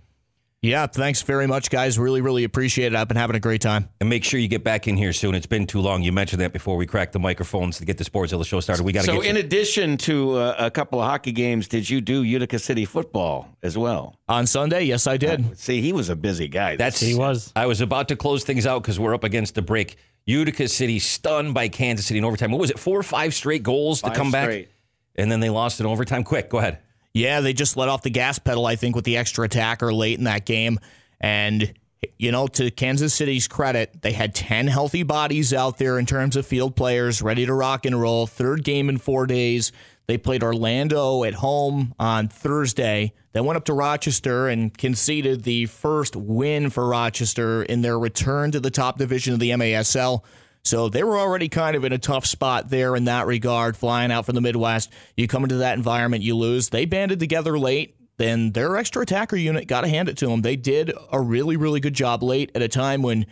Yeah, 0.63 0.87
thanks 0.87 1.23
very 1.23 1.47
much, 1.47 1.71
guys. 1.71 1.97
Really, 1.99 2.21
really 2.23 2.43
appreciate 2.43 2.93
it. 2.93 2.97
I've 2.97 3.07
been 3.07 3.17
having 3.19 3.37
a 3.37 3.41
great 3.41 3.61
time. 3.61 3.89
And 4.01 4.09
make 4.09 4.25
sure 4.25 4.41
you 4.41 4.49
get 4.49 4.65
back 4.65 4.89
in 4.89 4.97
here 4.97 5.13
soon. 5.13 5.35
It's 5.37 5.47
been 5.47 5.67
too 5.67 5.81
long. 5.81 6.03
You 6.03 6.11
mentioned 6.13 6.41
that 6.41 6.53
before 6.53 6.77
we 6.77 6.87
cracked 6.87 7.13
the 7.13 7.21
microphones 7.21 7.79
to 7.79 7.85
get 7.85 7.99
the 7.99 8.05
Sportszilla 8.05 8.45
show 8.45 8.59
started. 8.61 8.83
We 8.83 8.93
got 8.93 9.03
to 9.03 9.07
So, 9.07 9.21
get 9.21 9.31
in 9.31 9.37
you. 9.37 9.43
addition 9.43 9.97
to 9.99 10.35
uh, 10.35 10.55
a 10.59 10.71
couple 10.71 11.01
of 11.01 11.07
hockey 11.07 11.31
games, 11.31 11.69
did 11.69 11.89
you 11.89 12.01
do 12.01 12.23
Utica 12.25 12.59
City 12.59 12.85
football 12.85 13.49
as 13.63 13.79
well? 13.79 14.19
On 14.29 14.47
Sunday, 14.47 14.83
yes, 14.85 15.07
I 15.07 15.19
did. 15.19 15.57
See, 15.59 15.81
he 15.83 15.93
was 15.93 16.09
a 16.09 16.17
busy 16.17 16.49
guy. 16.49 16.75
That's 16.77 16.99
He 16.99 17.15
was. 17.15 17.53
I 17.55 17.67
was 17.67 17.81
about 17.81 18.09
to 18.09 18.17
close 18.17 18.43
things 18.43 18.67
out 18.67 18.83
because 18.83 18.99
we're 18.99 19.15
up 19.15 19.25
against 19.25 19.55
the 19.55 19.63
break. 19.63 19.97
Utica 20.25 20.67
City 20.67 20.99
stunned 20.99 21.55
by 21.55 21.69
Kansas 21.69 22.07
City 22.07 22.19
in 22.19 22.25
overtime. 22.25 22.51
What 22.51 22.61
was 22.61 22.71
it? 22.71 22.79
Four 22.81 22.99
or 22.99 23.05
five 23.05 23.35
straight 23.35 23.63
goals 23.63 24.01
Five 24.01 24.13
to 24.15 24.19
come 24.19 24.33
back, 24.33 24.67
and 25.15 25.31
then 25.31 25.39
they 25.39 25.51
lost 25.51 25.79
in 25.79 25.87
overtime. 25.87 26.25
Quick, 26.25 26.49
go 26.51 26.59
ahead. 26.59 26.79
Yeah, 27.17 27.41
they 27.41 27.55
just 27.55 27.79
let 27.79 27.89
off 27.89 28.03
the 28.03 28.11
gas 28.11 28.39
pedal, 28.39 28.67
I 28.67 28.77
think, 28.77 28.95
with 28.95 29.07
the 29.07 29.17
extra 29.17 29.47
attacker 29.47 29.91
late 29.91 30.19
in 30.19 30.25
that 30.25 30.45
game. 30.45 30.79
And, 31.19 31.73
you 32.19 32.31
know, 32.31 32.47
to 32.49 32.71
Kansas 32.71 33.15
City's 33.15 33.49
credit, 33.49 34.03
they 34.03 34.13
had 34.13 34.35
10 34.35 34.67
healthy 34.67 35.03
bodies 35.03 35.55
out 35.55 35.79
there 35.79 35.99
in 35.99 36.05
terms 36.05 36.37
of 36.37 36.47
field 36.47 36.77
players 36.77 37.23
ready 37.23 37.47
to 37.47 37.55
rock 37.55 37.87
and 37.87 37.99
roll. 37.99 38.27
Third 38.27 38.65
game 38.65 38.91
in 38.91 38.99
four 38.99 39.27
days. 39.27 39.73
They 40.07 40.19
played 40.19 40.43
Orlando 40.43 41.25
at 41.25 41.33
home 41.33 41.95
on 41.99 42.29
Thursday. 42.29 43.15
They 43.33 43.41
went 43.41 43.57
up 43.57 43.65
to 43.65 43.73
Rochester 43.73 44.49
and 44.49 44.77
conceded 44.77 45.45
the 45.45 45.65
first 45.65 46.17
win 46.17 46.69
for 46.69 46.87
Rochester 46.87 47.63
in 47.63 47.81
their 47.81 47.99
return 47.99 48.51
to 48.51 48.61
the 48.61 48.71
top 48.71 48.99
division 48.99 49.33
of 49.33 49.41
the 49.41 49.53
MASL. 49.53 50.23
So 50.67 50.89
they 50.89 51.05
were 51.05 51.19
already 51.19 51.49
kind 51.49 51.77
of 51.77 51.85
in 51.85 51.93
a 51.93 51.99
tough 51.99 52.27
spot 52.27 52.71
there 52.71 52.97
in 52.97 53.05
that 53.05 53.27
regard, 53.27 53.77
flying 53.77 54.11
out 54.11 54.27
from 54.27 54.35
the 54.35 54.41
Midwest. 54.41 54.93
You 55.17 55.29
come 55.29 55.45
into 55.45 55.59
that 55.59 55.77
environment, 55.77 56.25
you 56.25 56.37
lose. 56.37 56.71
They 56.71 56.87
banded 56.87 57.21
together 57.21 57.57
late. 57.57 57.97
Then 58.17 58.51
their 58.53 58.77
extra 58.77 59.03
attacker 59.03 59.37
unit 59.37 59.69
got 59.69 59.83
to 59.83 59.89
hand 59.89 60.09
it 60.09 60.17
to 60.19 60.27
them. 60.27 60.43
They 60.43 60.57
did 60.57 60.93
a 61.13 61.21
really, 61.21 61.57
really 61.57 61.81
good 61.81 61.95
job 61.95 62.23
late 62.23 62.51
at 62.55 62.63
a 62.63 62.69
time 62.69 63.03
when 63.03 63.27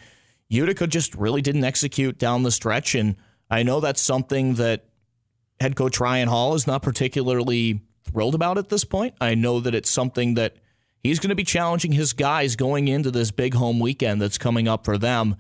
Utica 0.49 0.87
just 0.87 1.15
really 1.15 1.43
didn't 1.43 1.65
execute 1.65 2.19
down 2.19 2.45
the 2.45 2.53
stretch. 2.53 2.95
And 2.95 3.17
I 3.51 3.63
know 3.63 3.81
that's 3.81 4.01
something 4.01 4.55
that 4.55 4.85
head 5.59 5.75
coach 5.75 5.99
Ryan 5.99 6.29
Hall 6.29 6.55
is 6.55 6.67
not 6.67 6.83
particularly 6.83 7.81
thrilled 8.05 8.35
about 8.35 8.59
at 8.59 8.69
this 8.69 8.85
point. 8.85 9.15
I 9.21 9.35
know 9.35 9.59
that 9.59 9.75
it's 9.75 9.91
something 9.91 10.35
that 10.35 10.55
he's 11.03 11.19
going 11.19 11.31
to 11.31 11.35
be 11.35 11.45
challenging 11.45 11.93
his 11.93 12.13
guys 12.13 12.55
going 12.55 12.87
into 12.87 13.11
this 13.11 13.31
big 13.33 13.55
home 13.55 13.81
weekend 13.81 14.23
that's 14.23 14.39
coming 14.39 14.69
up 14.69 14.85
for 14.85 14.99
them. 14.99 15.37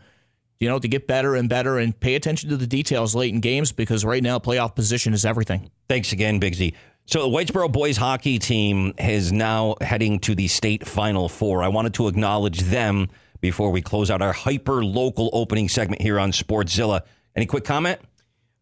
You 0.60 0.68
know, 0.68 0.78
to 0.78 0.88
get 0.88 1.06
better 1.06 1.34
and 1.34 1.48
better 1.48 1.78
and 1.78 1.98
pay 1.98 2.14
attention 2.14 2.48
to 2.50 2.56
the 2.56 2.66
details 2.66 3.14
late 3.14 3.34
in 3.34 3.40
games 3.40 3.72
because 3.72 4.04
right 4.04 4.22
now 4.22 4.38
playoff 4.38 4.74
position 4.74 5.12
is 5.12 5.24
everything. 5.24 5.70
Thanks 5.88 6.12
again, 6.12 6.38
Big 6.38 6.54
Z. 6.54 6.74
So 7.06 7.28
the 7.28 7.28
Whitesboro 7.28 7.70
boys 7.70 7.98
hockey 7.98 8.38
team 8.38 8.94
is 8.98 9.30
now 9.30 9.74
heading 9.82 10.20
to 10.20 10.34
the 10.34 10.48
state 10.48 10.86
final 10.86 11.28
four. 11.28 11.62
I 11.62 11.68
wanted 11.68 11.92
to 11.94 12.08
acknowledge 12.08 12.60
them 12.60 13.08
before 13.42 13.70
we 13.70 13.82
close 13.82 14.10
out 14.10 14.22
our 14.22 14.32
hyper 14.32 14.82
local 14.82 15.28
opening 15.34 15.68
segment 15.68 16.00
here 16.00 16.18
on 16.18 16.32
Sportszilla. 16.32 17.02
Any 17.36 17.44
quick 17.44 17.64
comment? 17.64 18.00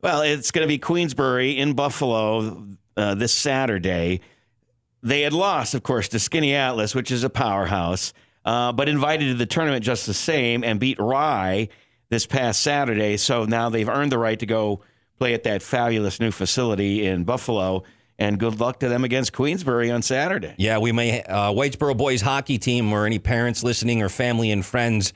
Well, 0.00 0.22
it's 0.22 0.50
going 0.50 0.66
to 0.66 0.68
be 0.68 0.78
Queensbury 0.78 1.56
in 1.56 1.74
Buffalo 1.74 2.66
uh, 2.96 3.14
this 3.14 3.32
Saturday. 3.32 4.22
They 5.04 5.20
had 5.20 5.32
lost, 5.32 5.74
of 5.74 5.84
course, 5.84 6.08
to 6.08 6.16
Skaneateles, 6.16 6.96
which 6.96 7.12
is 7.12 7.22
a 7.22 7.30
powerhouse, 7.30 8.12
uh, 8.44 8.72
but 8.72 8.88
invited 8.88 9.26
to 9.26 9.34
the 9.34 9.46
tournament 9.46 9.84
just 9.84 10.06
the 10.06 10.14
same 10.14 10.64
and 10.64 10.80
beat 10.80 10.98
Rye 10.98 11.68
this 12.12 12.26
past 12.26 12.60
Saturday. 12.60 13.16
So 13.16 13.46
now 13.46 13.70
they've 13.70 13.88
earned 13.88 14.12
the 14.12 14.18
right 14.18 14.38
to 14.38 14.44
go 14.44 14.82
play 15.18 15.32
at 15.32 15.44
that 15.44 15.62
fabulous 15.62 16.20
new 16.20 16.30
facility 16.30 17.06
in 17.06 17.24
Buffalo. 17.24 17.84
And 18.18 18.38
good 18.38 18.60
luck 18.60 18.80
to 18.80 18.88
them 18.90 19.02
against 19.02 19.32
Queensbury 19.32 19.90
on 19.90 20.02
Saturday. 20.02 20.54
Yeah, 20.58 20.76
we 20.76 20.92
may 20.92 21.22
uh, 21.22 21.52
Whitesboro 21.52 21.96
boys 21.96 22.20
hockey 22.20 22.58
team 22.58 22.92
or 22.92 23.06
any 23.06 23.18
parents 23.18 23.64
listening 23.64 24.02
or 24.02 24.10
family 24.10 24.50
and 24.50 24.64
friends. 24.64 25.14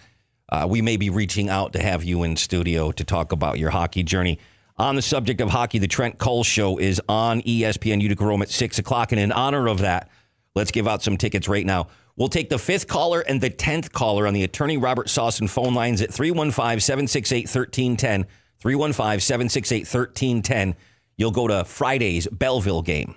Uh, 0.49 0.67
we 0.71 0.81
may 0.81 0.97
be 0.97 1.11
reaching 1.11 1.51
out 1.51 1.75
to 1.75 1.83
have 1.83 2.03
you 2.03 2.23
in 2.23 2.35
studio 2.35 2.91
to 2.93 3.05
talk 3.05 3.31
about 3.31 3.59
your 3.59 3.69
hockey 3.69 4.03
journey. 4.03 4.39
On 4.79 4.97
the 4.97 5.03
subject 5.03 5.43
of 5.43 5.51
hockey, 5.51 5.79
the 5.79 5.89
Trent 5.89 6.17
Cole 6.17 6.45
Show 6.45 6.79
is 6.79 6.99
on 7.11 7.43
ESPN 7.43 8.01
Utica 8.01 8.25
Rome 8.25 8.41
at 8.41 8.49
six 8.49 8.79
o'clock, 8.79 9.13
and 9.13 9.21
in 9.21 9.33
honor 9.33 9.69
of 9.69 9.81
that, 9.81 10.09
let's 10.55 10.71
give 10.71 10.89
out 10.89 11.03
some 11.03 11.19
tickets 11.19 11.47
right 11.47 11.67
now. 11.67 11.89
We'll 12.17 12.29
take 12.29 12.49
the 12.49 12.59
fifth 12.59 12.89
caller 12.89 13.21
and 13.21 13.41
the 13.41 13.51
tenth 13.51 13.93
caller 13.93 14.27
on 14.27 14.33
the 14.33 14.43
attorney 14.45 14.79
Robert 14.79 15.11
Sawson 15.11 15.49
phone 15.49 15.75
lines 15.75 16.01
at 16.01 16.13
315 16.13 16.81
768 16.81 17.43
1310. 17.43 18.27
315 18.61 19.21
768 19.21 19.81
1310. 19.81 20.75
You'll 21.19 21.31
go 21.31 21.47
to 21.47 21.65
Friday's 21.65 22.27
Belleville 22.27 22.83
game. 22.83 23.17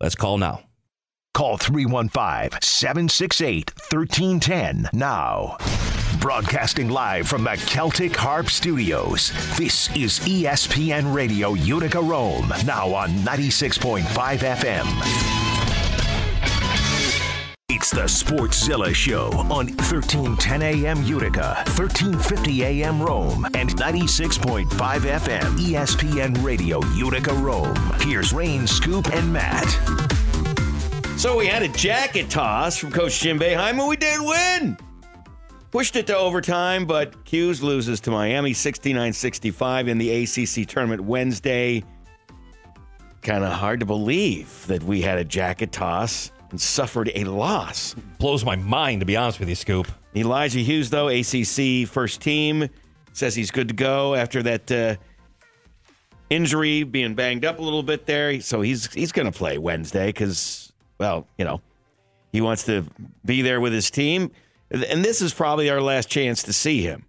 Let's 0.00 0.16
call 0.16 0.38
now. 0.38 0.64
Call 1.34 1.56
315 1.56 2.60
768 2.60 3.70
1310 3.90 4.90
now. 4.92 5.56
Broadcasting 6.20 6.88
live 6.88 7.26
from 7.26 7.44
the 7.44 7.56
Celtic 7.56 8.14
Harp 8.14 8.48
Studios. 8.48 9.32
This 9.56 9.88
is 9.96 10.20
ESPN 10.20 11.14
Radio 11.14 11.54
Utica 11.54 12.00
Rome, 12.00 12.52
now 12.64 12.92
on 12.92 13.10
96.5 13.10 14.02
FM. 14.38 15.41
It's 17.82 17.90
the 17.90 18.02
Sportszilla 18.02 18.94
Show 18.94 19.30
on 19.50 19.66
1310 19.66 20.62
AM 20.62 21.02
Utica, 21.02 21.54
1350 21.66 22.64
AM 22.64 23.02
Rome, 23.02 23.44
and 23.54 23.70
96.5 23.70 24.68
FM 24.68 25.58
ESPN 25.58 26.44
Radio 26.44 26.80
Utica 26.94 27.34
Rome. 27.34 27.74
Here's 27.98 28.32
Rain, 28.32 28.68
Scoop, 28.68 29.12
and 29.12 29.32
Matt. 29.32 29.66
So 31.18 31.36
we 31.36 31.48
had 31.48 31.64
a 31.64 31.68
jacket 31.70 32.30
toss 32.30 32.78
from 32.78 32.92
Coach 32.92 33.18
Jim 33.18 33.36
Boeheim, 33.40 33.80
and 33.80 33.88
we 33.88 33.96
did 33.96 34.20
win. 34.20 34.78
Pushed 35.72 35.96
it 35.96 36.06
to 36.06 36.16
overtime, 36.16 36.86
but 36.86 37.16
Hughes 37.24 37.64
loses 37.64 37.98
to 38.02 38.12
Miami 38.12 38.52
69 38.52 39.12
65 39.12 39.88
in 39.88 39.98
the 39.98 40.22
ACC 40.22 40.68
tournament 40.68 41.00
Wednesday. 41.00 41.82
Kind 43.22 43.42
of 43.42 43.52
hard 43.54 43.80
to 43.80 43.86
believe 43.86 44.68
that 44.68 44.84
we 44.84 45.02
had 45.02 45.18
a 45.18 45.24
jacket 45.24 45.72
toss 45.72 46.30
and 46.52 46.60
suffered 46.60 47.10
a 47.14 47.24
loss. 47.24 47.94
Blows 48.18 48.44
my 48.44 48.54
mind, 48.54 49.00
to 49.00 49.06
be 49.06 49.16
honest 49.16 49.40
with 49.40 49.48
you, 49.48 49.56
Scoop. 49.56 49.88
Elijah 50.14 50.60
Hughes, 50.60 50.90
though, 50.90 51.08
ACC 51.08 51.88
first 51.88 52.20
team, 52.20 52.68
says 53.12 53.34
he's 53.34 53.50
good 53.50 53.68
to 53.68 53.74
go 53.74 54.14
after 54.14 54.42
that 54.44 54.70
uh, 54.70 54.96
injury, 56.30 56.82
being 56.84 57.14
banged 57.14 57.44
up 57.44 57.58
a 57.58 57.62
little 57.62 57.82
bit 57.82 58.06
there. 58.06 58.40
So 58.40 58.60
he's 58.60 58.92
he's 58.92 59.10
going 59.10 59.30
to 59.30 59.36
play 59.36 59.58
Wednesday 59.58 60.06
because, 60.06 60.72
well, 60.98 61.26
you 61.38 61.44
know, 61.44 61.60
he 62.30 62.40
wants 62.40 62.64
to 62.64 62.84
be 63.24 63.42
there 63.42 63.60
with 63.60 63.72
his 63.72 63.90
team, 63.90 64.30
and 64.70 65.04
this 65.04 65.22
is 65.22 65.34
probably 65.34 65.70
our 65.70 65.80
last 65.80 66.08
chance 66.08 66.42
to 66.44 66.52
see 66.52 66.82
him. 66.82 67.06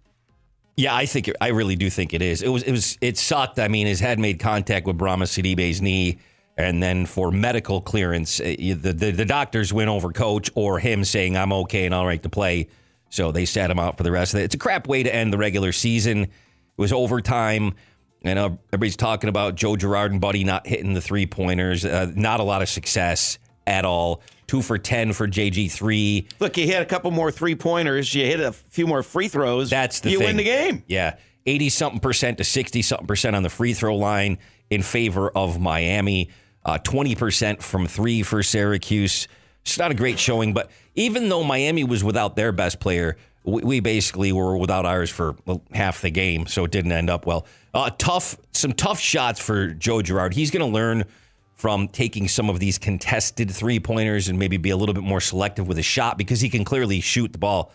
Yeah, 0.76 0.94
I 0.94 1.06
think 1.06 1.30
I 1.40 1.48
really 1.48 1.76
do 1.76 1.88
think 1.88 2.14
it 2.14 2.22
is. 2.22 2.42
It 2.42 2.48
was 2.48 2.62
it 2.62 2.72
was 2.72 2.98
it 3.00 3.16
sucked. 3.16 3.58
I 3.58 3.68
mean, 3.68 3.86
his 3.86 4.00
head 4.00 4.18
made 4.18 4.40
contact 4.40 4.86
with 4.86 4.98
Bourama 4.98 5.24
Sidibe's 5.24 5.80
knee, 5.80 6.18
and 6.56 6.82
then 6.82 7.06
for 7.06 7.30
medical 7.30 7.80
clearance, 7.80 8.40
uh, 8.40 8.44
the, 8.44 8.74
the 8.74 9.10
the 9.10 9.24
doctors 9.24 9.72
went 9.72 9.90
over 9.90 10.12
coach 10.12 10.50
or 10.54 10.78
him 10.78 11.04
saying 11.04 11.36
I'm 11.36 11.52
okay 11.52 11.84
and 11.84 11.94
all 11.94 12.06
right 12.06 12.22
to 12.22 12.28
play. 12.28 12.68
So 13.10 13.32
they 13.32 13.44
sat 13.44 13.70
him 13.70 13.78
out 13.78 13.96
for 13.96 14.02
the 14.02 14.10
rest 14.10 14.34
of 14.34 14.40
it. 14.40 14.44
It's 14.44 14.54
a 14.54 14.58
crap 14.58 14.88
way 14.88 15.02
to 15.02 15.14
end 15.14 15.32
the 15.32 15.38
regular 15.38 15.72
season. 15.72 16.24
It 16.24 16.30
was 16.76 16.92
overtime. 16.92 17.74
And 18.22 18.38
uh, 18.38 18.50
everybody's 18.72 18.96
talking 18.96 19.28
about 19.28 19.54
Joe 19.54 19.76
Girard 19.76 20.10
and 20.10 20.20
Buddy 20.20 20.44
not 20.44 20.66
hitting 20.66 20.94
the 20.94 21.00
three 21.00 21.26
pointers. 21.26 21.84
Uh, 21.84 22.10
not 22.14 22.40
a 22.40 22.42
lot 22.42 22.62
of 22.62 22.68
success 22.68 23.38
at 23.66 23.84
all. 23.84 24.22
Two 24.46 24.62
for 24.62 24.78
10 24.78 25.12
for 25.12 25.28
JG3. 25.28 26.26
Look, 26.40 26.56
you 26.56 26.66
hit 26.66 26.82
a 26.82 26.86
couple 26.86 27.10
more 27.10 27.30
three 27.30 27.54
pointers, 27.54 28.14
you 28.14 28.24
hit 28.24 28.40
a 28.40 28.52
few 28.52 28.86
more 28.86 29.02
free 29.02 29.28
throws. 29.28 29.70
That's 29.70 30.00
the 30.00 30.10
you 30.10 30.18
thing. 30.18 30.28
win 30.28 30.36
the 30.36 30.44
game. 30.44 30.82
Yeah. 30.86 31.16
80 31.46 31.68
something 31.68 32.00
percent 32.00 32.38
to 32.38 32.44
60 32.44 32.82
something 32.82 33.06
percent 33.06 33.36
on 33.36 33.42
the 33.42 33.50
free 33.50 33.74
throw 33.74 33.96
line 33.96 34.38
in 34.70 34.82
favor 34.82 35.30
of 35.30 35.60
Miami. 35.60 36.30
Uh, 36.64 36.78
20% 36.78 37.62
from 37.62 37.86
three 37.86 38.22
for 38.22 38.42
Syracuse. 38.42 39.28
It's 39.62 39.78
not 39.78 39.90
a 39.90 39.94
great 39.94 40.18
showing, 40.18 40.54
but 40.54 40.70
even 40.94 41.28
though 41.28 41.44
Miami 41.44 41.84
was 41.84 42.02
without 42.02 42.36
their 42.36 42.52
best 42.52 42.80
player, 42.80 43.16
we, 43.44 43.62
we 43.62 43.80
basically 43.80 44.32
were 44.32 44.56
without 44.56 44.86
ours 44.86 45.10
for 45.10 45.36
half 45.72 46.00
the 46.00 46.10
game, 46.10 46.46
so 46.46 46.64
it 46.64 46.70
didn't 46.70 46.92
end 46.92 47.10
up 47.10 47.26
well. 47.26 47.46
Uh, 47.72 47.90
tough, 47.98 48.36
some 48.52 48.72
tough 48.72 48.98
shots 48.98 49.40
for 49.40 49.68
Joe 49.68 50.00
Girard. 50.00 50.34
He's 50.34 50.50
going 50.50 50.64
to 50.64 50.72
learn 50.72 51.04
from 51.54 51.88
taking 51.88 52.28
some 52.28 52.50
of 52.50 52.60
these 52.60 52.78
contested 52.78 53.50
three 53.50 53.80
pointers 53.80 54.28
and 54.28 54.38
maybe 54.38 54.56
be 54.56 54.70
a 54.70 54.76
little 54.76 54.94
bit 54.94 55.04
more 55.04 55.20
selective 55.20 55.68
with 55.68 55.78
a 55.78 55.82
shot 55.82 56.18
because 56.18 56.40
he 56.40 56.48
can 56.48 56.64
clearly 56.64 57.00
shoot 57.00 57.32
the 57.32 57.38
ball. 57.38 57.72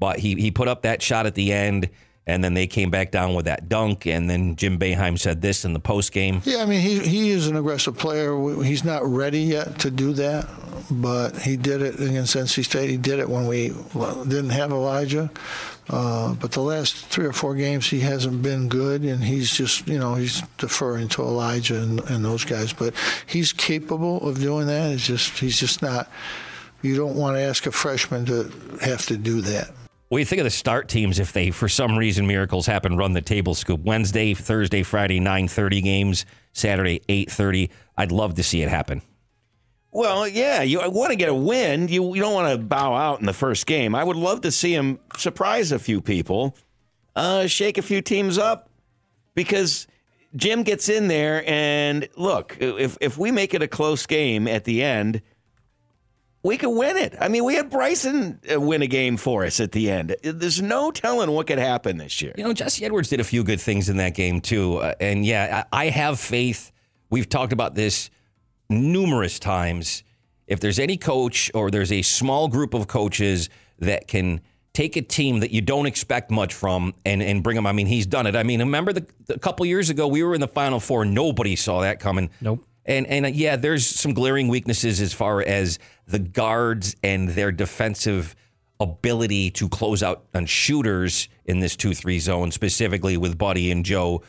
But 0.00 0.18
he 0.20 0.34
he 0.34 0.50
put 0.50 0.68
up 0.68 0.82
that 0.82 1.02
shot 1.02 1.26
at 1.26 1.34
the 1.34 1.52
end 1.52 1.90
and 2.28 2.44
then 2.44 2.52
they 2.52 2.66
came 2.66 2.90
back 2.90 3.10
down 3.10 3.34
with 3.34 3.46
that 3.46 3.68
dunk. 3.68 4.06
And 4.06 4.28
then 4.28 4.54
Jim 4.54 4.78
Boeheim 4.78 5.18
said 5.18 5.40
this 5.40 5.64
in 5.64 5.72
the 5.72 5.80
post 5.80 6.12
game. 6.12 6.42
Yeah, 6.44 6.58
I 6.58 6.66
mean, 6.66 6.82
he, 6.82 6.98
he 7.00 7.30
is 7.30 7.48
an 7.48 7.56
aggressive 7.56 7.96
player. 7.96 8.62
He's 8.62 8.84
not 8.84 9.04
ready 9.04 9.40
yet 9.40 9.78
to 9.80 9.90
do 9.90 10.12
that, 10.12 10.46
but 10.90 11.38
he 11.38 11.56
did 11.56 11.80
it 11.80 11.94
against 11.94 12.36
NC 12.36 12.66
State. 12.66 12.90
He 12.90 12.98
did 12.98 13.18
it 13.18 13.28
when 13.28 13.46
we 13.46 13.72
didn't 14.28 14.50
have 14.50 14.70
Elijah. 14.70 15.30
Uh, 15.88 16.34
but 16.34 16.52
the 16.52 16.60
last 16.60 16.96
three 17.06 17.24
or 17.24 17.32
four 17.32 17.54
games, 17.54 17.88
he 17.88 18.00
hasn't 18.00 18.42
been 18.42 18.68
good, 18.68 19.02
and 19.04 19.24
he's 19.24 19.50
just, 19.50 19.88
you 19.88 19.98
know, 19.98 20.14
he's 20.14 20.42
deferring 20.58 21.08
to 21.08 21.22
Elijah 21.22 21.80
and, 21.80 22.00
and 22.10 22.22
those 22.22 22.44
guys. 22.44 22.74
But 22.74 22.92
he's 23.26 23.54
capable 23.54 24.28
of 24.28 24.38
doing 24.38 24.66
that. 24.66 24.92
It's 24.92 25.06
just, 25.06 25.38
he's 25.38 25.58
just 25.58 25.80
not. 25.80 26.10
You 26.82 26.94
don't 26.94 27.16
want 27.16 27.36
to 27.36 27.40
ask 27.40 27.66
a 27.66 27.72
freshman 27.72 28.26
to 28.26 28.52
have 28.82 29.06
to 29.06 29.16
do 29.16 29.40
that. 29.40 29.70
What 30.08 30.16
do 30.16 30.20
you 30.20 30.24
think 30.24 30.40
of 30.40 30.44
the 30.44 30.50
start 30.50 30.88
teams 30.88 31.18
if 31.18 31.32
they, 31.34 31.50
for 31.50 31.68
some 31.68 31.98
reason, 31.98 32.26
miracles 32.26 32.64
happen, 32.64 32.96
run 32.96 33.12
the 33.12 33.20
table 33.20 33.54
scoop 33.54 33.82
Wednesday, 33.82 34.32
Thursday, 34.32 34.82
Friday, 34.82 35.20
nine 35.20 35.48
thirty 35.48 35.82
games, 35.82 36.24
Saturday, 36.54 37.02
eight 37.10 37.30
thirty? 37.30 37.70
I'd 37.96 38.10
love 38.10 38.34
to 38.34 38.42
see 38.42 38.62
it 38.62 38.70
happen. 38.70 39.02
Well, 39.90 40.26
yeah, 40.26 40.62
you 40.62 40.80
want 40.90 41.10
to 41.10 41.16
get 41.16 41.28
a 41.28 41.34
win. 41.34 41.88
You, 41.88 42.14
you 42.14 42.22
don't 42.22 42.32
want 42.32 42.58
to 42.58 42.64
bow 42.64 42.94
out 42.94 43.20
in 43.20 43.26
the 43.26 43.32
first 43.34 43.66
game. 43.66 43.94
I 43.94 44.02
would 44.04 44.16
love 44.16 44.42
to 44.42 44.50
see 44.50 44.74
him 44.74 44.98
surprise 45.16 45.72
a 45.72 45.78
few 45.78 46.00
people, 46.00 46.56
uh, 47.14 47.46
shake 47.46 47.76
a 47.76 47.82
few 47.82 48.00
teams 48.00 48.38
up, 48.38 48.70
because 49.34 49.86
Jim 50.36 50.62
gets 50.62 50.88
in 50.88 51.08
there 51.08 51.42
and 51.46 52.08
look, 52.16 52.56
if 52.60 52.96
if 53.02 53.18
we 53.18 53.30
make 53.30 53.52
it 53.52 53.62
a 53.62 53.68
close 53.68 54.06
game 54.06 54.48
at 54.48 54.64
the 54.64 54.82
end 54.82 55.20
we 56.42 56.56
could 56.56 56.70
win 56.70 56.96
it. 56.96 57.14
I 57.20 57.28
mean, 57.28 57.44
we 57.44 57.54
had 57.54 57.68
Bryson 57.68 58.40
uh, 58.52 58.60
win 58.60 58.82
a 58.82 58.86
game 58.86 59.16
for 59.16 59.44
us 59.44 59.60
at 59.60 59.72
the 59.72 59.90
end. 59.90 60.14
There's 60.22 60.62
no 60.62 60.90
telling 60.90 61.30
what 61.30 61.46
could 61.46 61.58
happen 61.58 61.98
this 61.98 62.22
year. 62.22 62.32
You 62.36 62.44
know, 62.44 62.52
Jesse 62.52 62.84
Edwards 62.84 63.08
did 63.08 63.20
a 63.20 63.24
few 63.24 63.42
good 63.42 63.60
things 63.60 63.88
in 63.88 63.96
that 63.96 64.14
game, 64.14 64.40
too. 64.40 64.76
Uh, 64.76 64.94
and 65.00 65.26
yeah, 65.26 65.64
I 65.72 65.86
have 65.86 66.20
faith. 66.20 66.70
We've 67.10 67.28
talked 67.28 67.52
about 67.52 67.74
this 67.74 68.10
numerous 68.70 69.38
times. 69.38 70.04
If 70.46 70.60
there's 70.60 70.78
any 70.78 70.96
coach 70.96 71.50
or 71.54 71.70
there's 71.70 71.92
a 71.92 72.02
small 72.02 72.48
group 72.48 72.72
of 72.72 72.86
coaches 72.86 73.50
that 73.80 74.06
can 74.06 74.40
take 74.74 74.96
a 74.96 75.02
team 75.02 75.40
that 75.40 75.50
you 75.50 75.60
don't 75.60 75.86
expect 75.86 76.30
much 76.30 76.54
from 76.54 76.94
and, 77.04 77.20
and 77.20 77.42
bring 77.42 77.56
them, 77.56 77.66
I 77.66 77.72
mean, 77.72 77.86
he's 77.86 78.06
done 78.06 78.26
it. 78.26 78.36
I 78.36 78.44
mean, 78.44 78.60
remember 78.60 78.92
the, 78.92 79.06
a 79.28 79.38
couple 79.38 79.66
years 79.66 79.90
ago, 79.90 80.06
we 80.06 80.22
were 80.22 80.34
in 80.34 80.40
the 80.40 80.48
Final 80.48 80.78
Four. 80.78 81.04
Nobody 81.04 81.56
saw 81.56 81.80
that 81.80 81.98
coming. 81.98 82.30
Nope. 82.40 82.64
And 82.88 83.06
and 83.06 83.26
uh, 83.26 83.28
yeah, 83.28 83.54
there's 83.56 83.86
some 83.86 84.14
glaring 84.14 84.48
weaknesses 84.48 85.00
as 85.00 85.12
far 85.12 85.42
as 85.42 85.78
the 86.06 86.18
guards 86.18 86.96
and 87.04 87.28
their 87.28 87.52
defensive 87.52 88.34
ability 88.80 89.50
to 89.50 89.68
close 89.68 90.02
out 90.02 90.24
on 90.34 90.46
shooters 90.46 91.28
in 91.44 91.58
this 91.58 91.76
2-3 91.76 92.20
zone 92.20 92.50
specifically 92.52 93.16
with 93.16 93.36
Buddy 93.36 93.72
and 93.72 93.84
Joe 93.84 94.22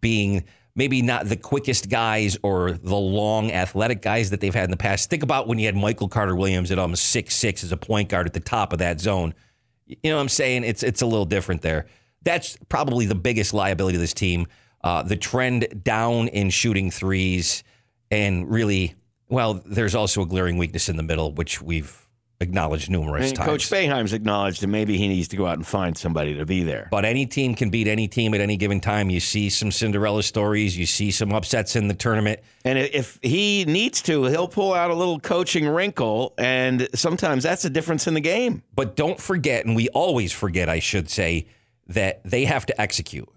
being 0.00 0.44
maybe 0.76 1.02
not 1.02 1.26
the 1.26 1.36
quickest 1.36 1.90
guys 1.90 2.38
or 2.42 2.72
the 2.72 2.94
long 2.94 3.50
athletic 3.50 4.02
guys 4.02 4.30
that 4.30 4.40
they've 4.40 4.54
had 4.54 4.64
in 4.64 4.70
the 4.70 4.76
past. 4.76 5.10
Think 5.10 5.24
about 5.24 5.48
when 5.48 5.58
you 5.58 5.66
had 5.66 5.74
Michael 5.74 6.08
Carter 6.08 6.36
Williams 6.36 6.70
at 6.70 6.78
almost 6.78 7.06
six 7.08 7.34
six 7.34 7.62
as 7.62 7.72
a 7.72 7.76
point 7.76 8.08
guard 8.08 8.26
at 8.26 8.32
the 8.32 8.40
top 8.40 8.72
of 8.72 8.78
that 8.78 9.00
zone. 9.00 9.34
You 9.86 9.96
know 10.04 10.16
what 10.16 10.22
I'm 10.22 10.28
saying? 10.28 10.64
It's 10.64 10.82
it's 10.82 11.02
a 11.02 11.06
little 11.06 11.26
different 11.26 11.60
there. 11.60 11.86
That's 12.22 12.56
probably 12.68 13.06
the 13.06 13.14
biggest 13.14 13.52
liability 13.52 13.96
of 13.96 14.00
this 14.00 14.14
team. 14.14 14.46
Uh, 14.82 15.02
the 15.02 15.16
trend 15.16 15.82
down 15.82 16.28
in 16.28 16.48
shooting 16.50 16.90
threes 16.90 17.62
and 18.10 18.50
really, 18.50 18.94
well, 19.28 19.62
there's 19.64 19.94
also 19.94 20.22
a 20.22 20.26
glaring 20.26 20.56
weakness 20.56 20.88
in 20.88 20.96
the 20.96 21.02
middle, 21.02 21.32
which 21.32 21.60
we've 21.60 22.02
acknowledged 22.40 22.90
numerous 22.90 23.32
times. 23.32 23.48
Coach 23.48 23.70
Boeheim's 23.70 24.12
acknowledged 24.12 24.60
that 24.60 24.66
maybe 24.66 24.98
he 24.98 25.08
needs 25.08 25.28
to 25.28 25.36
go 25.36 25.46
out 25.46 25.56
and 25.56 25.66
find 25.66 25.96
somebody 25.96 26.34
to 26.34 26.44
be 26.44 26.62
there. 26.62 26.86
But 26.90 27.06
any 27.06 27.24
team 27.24 27.54
can 27.54 27.70
beat 27.70 27.88
any 27.88 28.08
team 28.08 28.34
at 28.34 28.40
any 28.40 28.58
given 28.58 28.78
time. 28.78 29.08
You 29.08 29.20
see 29.20 29.48
some 29.48 29.72
Cinderella 29.72 30.22
stories, 30.22 30.76
you 30.76 30.84
see 30.84 31.10
some 31.10 31.32
upsets 31.32 31.76
in 31.76 31.88
the 31.88 31.94
tournament. 31.94 32.40
And 32.64 32.78
if 32.78 33.18
he 33.22 33.64
needs 33.64 34.02
to, 34.02 34.24
he'll 34.24 34.48
pull 34.48 34.74
out 34.74 34.90
a 34.90 34.94
little 34.94 35.18
coaching 35.18 35.66
wrinkle, 35.66 36.34
and 36.36 36.88
sometimes 36.94 37.42
that's 37.42 37.64
a 37.64 37.70
difference 37.70 38.06
in 38.06 38.12
the 38.12 38.20
game. 38.20 38.62
But 38.74 38.96
don't 38.96 39.18
forget, 39.18 39.64
and 39.64 39.74
we 39.74 39.88
always 39.88 40.32
forget, 40.32 40.68
I 40.68 40.78
should 40.78 41.08
say, 41.08 41.46
that 41.86 42.22
they 42.24 42.44
have 42.44 42.66
to 42.66 42.78
execute. 42.78 43.28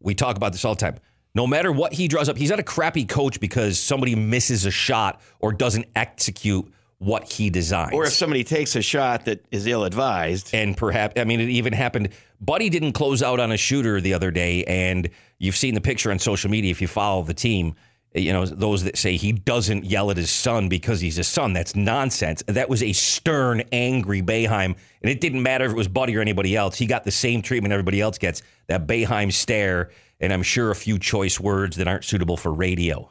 We 0.00 0.14
talk 0.14 0.36
about 0.36 0.52
this 0.52 0.64
all 0.64 0.74
the 0.74 0.80
time. 0.80 0.96
No 1.38 1.46
matter 1.46 1.70
what 1.70 1.92
he 1.92 2.08
draws 2.08 2.28
up, 2.28 2.36
he's 2.36 2.50
not 2.50 2.58
a 2.58 2.64
crappy 2.64 3.04
coach 3.04 3.38
because 3.38 3.78
somebody 3.78 4.16
misses 4.16 4.66
a 4.66 4.72
shot 4.72 5.20
or 5.38 5.52
doesn't 5.52 5.86
execute 5.94 6.68
what 6.98 7.30
he 7.30 7.48
designs. 7.48 7.92
Or 7.92 8.06
if 8.06 8.12
somebody 8.12 8.42
takes 8.42 8.74
a 8.74 8.82
shot 8.82 9.26
that 9.26 9.44
is 9.52 9.68
ill 9.68 9.84
advised. 9.84 10.52
And 10.52 10.76
perhaps, 10.76 11.12
I 11.16 11.22
mean, 11.22 11.38
it 11.38 11.48
even 11.50 11.72
happened. 11.72 12.08
Buddy 12.40 12.68
didn't 12.68 12.94
close 12.94 13.22
out 13.22 13.38
on 13.38 13.52
a 13.52 13.56
shooter 13.56 14.00
the 14.00 14.14
other 14.14 14.32
day, 14.32 14.64
and 14.64 15.10
you've 15.38 15.54
seen 15.54 15.74
the 15.74 15.80
picture 15.80 16.10
on 16.10 16.18
social 16.18 16.50
media 16.50 16.72
if 16.72 16.82
you 16.82 16.88
follow 16.88 17.22
the 17.22 17.34
team. 17.34 17.76
You 18.16 18.32
know, 18.32 18.44
those 18.44 18.82
that 18.82 18.98
say 18.98 19.16
he 19.16 19.30
doesn't 19.30 19.84
yell 19.84 20.10
at 20.10 20.16
his 20.16 20.30
son 20.30 20.68
because 20.68 21.00
he's 21.00 21.18
a 21.18 21.24
son, 21.24 21.52
that's 21.52 21.76
nonsense. 21.76 22.42
That 22.48 22.68
was 22.68 22.82
a 22.82 22.92
stern, 22.92 23.62
angry 23.70 24.22
Boeheim. 24.22 24.74
And 25.02 25.10
it 25.10 25.20
didn't 25.20 25.44
matter 25.44 25.66
if 25.66 25.70
it 25.70 25.76
was 25.76 25.86
Buddy 25.86 26.16
or 26.16 26.20
anybody 26.20 26.56
else. 26.56 26.78
He 26.78 26.86
got 26.86 27.04
the 27.04 27.12
same 27.12 27.42
treatment 27.42 27.70
everybody 27.72 28.00
else 28.00 28.18
gets 28.18 28.42
that 28.66 28.88
Boeheim 28.88 29.32
stare 29.32 29.90
and 30.20 30.32
I'm 30.32 30.42
sure 30.42 30.70
a 30.70 30.76
few 30.76 30.98
choice 30.98 31.38
words 31.38 31.76
that 31.76 31.88
aren't 31.88 32.04
suitable 32.04 32.36
for 32.36 32.52
radio. 32.52 33.10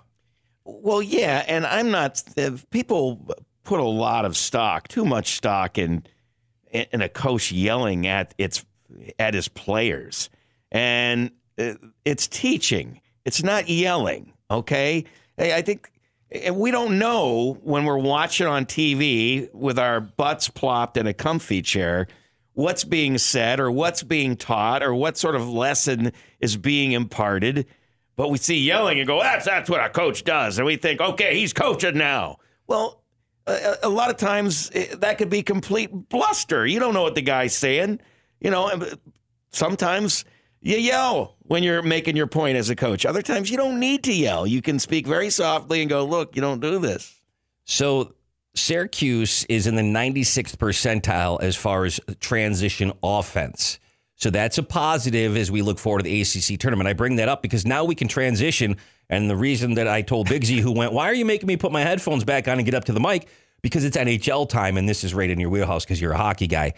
Well, 0.66 1.02
yeah, 1.02 1.44
and 1.48 1.66
I'm 1.66 1.92
not. 1.92 2.22
People 2.72 3.26
put 3.64 3.80
a 3.80 3.84
lot 3.84 4.26
of 4.26 4.36
stock, 4.36 4.88
too 4.88 5.06
much 5.06 5.36
stock 5.36 5.78
in 5.78 6.04
in 6.72 7.02
a 7.02 7.10
coach 7.10 7.52
yelling 7.52 8.06
at 8.08 8.34
its 8.38 8.66
at 9.18 9.34
his 9.34 9.48
players, 9.48 10.30
and 10.72 11.32
uh, 11.58 11.74
it's 12.04 12.28
teaching. 12.28 13.02
It's 13.26 13.44
not 13.44 13.70
yelling. 13.70 14.34
Okay, 14.52 15.06
I 15.38 15.62
think 15.62 15.92
we 16.52 16.72
don't 16.72 17.00
know 17.00 17.58
when 17.64 17.86
we're 17.86 17.98
watching 17.98 18.48
on 18.48 18.66
TV 18.66 19.54
with 19.54 19.80
our 19.80 20.02
butts 20.02 20.50
plopped 20.50 20.98
in 20.98 21.08
a 21.08 21.14
comfy 21.14 21.62
chair 21.62 22.08
what's 22.58 22.84
being 22.84 23.20
said 23.20 23.60
or 23.60 23.70
what's 23.70 24.02
being 24.02 24.36
taught 24.36 24.82
or 24.82 24.94
what 24.94 25.16
sort 25.16 25.36
of 25.36 25.48
lesson 25.48 26.12
is 26.40 26.58
being 26.58 26.92
imparted. 26.92 27.66
But 28.16 28.30
we 28.30 28.38
see 28.38 28.60
yelling 28.60 29.00
and 29.00 29.08
go, 29.08 29.22
that's, 29.22 29.46
that's 29.46 29.70
what 29.70 29.84
a 29.84 29.90
coach 29.90 30.24
does. 30.24 30.58
And 30.58 30.66
we 30.66 30.76
think, 30.76 31.00
okay, 31.00 31.38
he's 31.38 31.54
coaching 31.54 31.98
now. 31.98 32.38
Well, 32.66 33.04
a, 33.46 33.76
a 33.84 33.90
lot 33.90 34.10
of 34.10 34.18
times 34.18 34.72
eh, 34.74 34.96
that 34.98 35.18
could 35.18 35.30
be 35.30 35.44
complete 35.44 35.92
bluster. 36.10 36.66
You 36.66 36.80
don't 36.80 36.94
know 36.94 37.04
what 37.04 37.16
the 37.16 37.22
guy's 37.22 37.56
saying. 37.56 38.00
You 38.40 38.52
know, 38.52 38.72
sometimes 39.52 40.26
you 40.62 40.78
yell 40.78 41.36
when 41.44 41.64
you're 41.64 41.84
making 41.84 42.16
your 42.16 42.28
point 42.28 42.58
as 42.58 42.70
a 42.70 42.76
coach. 42.76 43.06
Other 43.06 43.22
times 43.22 43.50
you 43.50 43.58
don't 43.58 43.80
need 43.80 44.04
to 44.06 44.14
yell. 44.14 44.46
You 44.46 44.62
can 44.62 44.80
speak 44.80 45.08
very 45.08 45.30
softly 45.30 45.82
and 45.82 45.90
go, 45.90 46.06
look, 46.06 46.36
you 46.36 46.42
don't 46.42 46.60
do 46.60 46.80
this. 46.80 47.20
So 47.66 48.16
Syracuse 48.56 49.46
is 49.46 49.68
in 49.68 49.76
the 49.76 49.82
96th 49.82 50.58
percentile 50.58 51.42
as 51.42 51.56
far 51.56 51.86
as 51.86 52.00
transition 52.20 52.92
offense. 53.04 53.80
So 54.18 54.32
that's 54.32 54.58
a 54.58 54.64
positive 54.64 55.38
as 55.38 55.52
we 55.52 55.62
look 55.62 55.78
forward 55.78 56.04
to 56.04 56.10
the 56.10 56.22
ACC 56.22 56.60
tournament. 56.60 56.88
I 56.88 56.94
bring 56.94 57.18
that 57.18 57.30
up 57.30 57.44
because 57.44 57.66
now 57.66 57.86
we 57.86 57.94
can 57.94 58.08
transition. 58.08 58.78
And 59.10 59.30
the 59.30 59.36
reason 59.36 59.76
that 59.76 59.88
I 59.88 60.02
told 60.02 60.28
Bigsy, 60.28 60.60
who 60.60 60.72
went, 60.72 60.92
Why 60.92 61.06
are 61.06 61.14
you 61.14 61.24
making 61.24 61.48
me 61.48 61.56
put 61.56 61.72
my 61.72 61.82
headphones 61.82 62.24
back 62.24 62.48
on 62.48 62.58
and 62.58 62.66
get 62.66 62.74
up 62.74 62.86
to 62.86 62.94
the 62.94 63.00
mic? 63.00 63.28
Because 63.62 63.86
it's 63.86 63.96
NHL 63.96 64.50
time, 64.50 64.78
and 64.78 64.90
this 64.90 65.04
is 65.04 65.14
right 65.14 65.30
in 65.30 65.40
your 65.40 65.50
wheelhouse 65.50 65.86
because 65.86 66.02
you're 66.02 66.14
a 66.14 66.18
hockey 66.18 66.48
guy. 66.48 66.74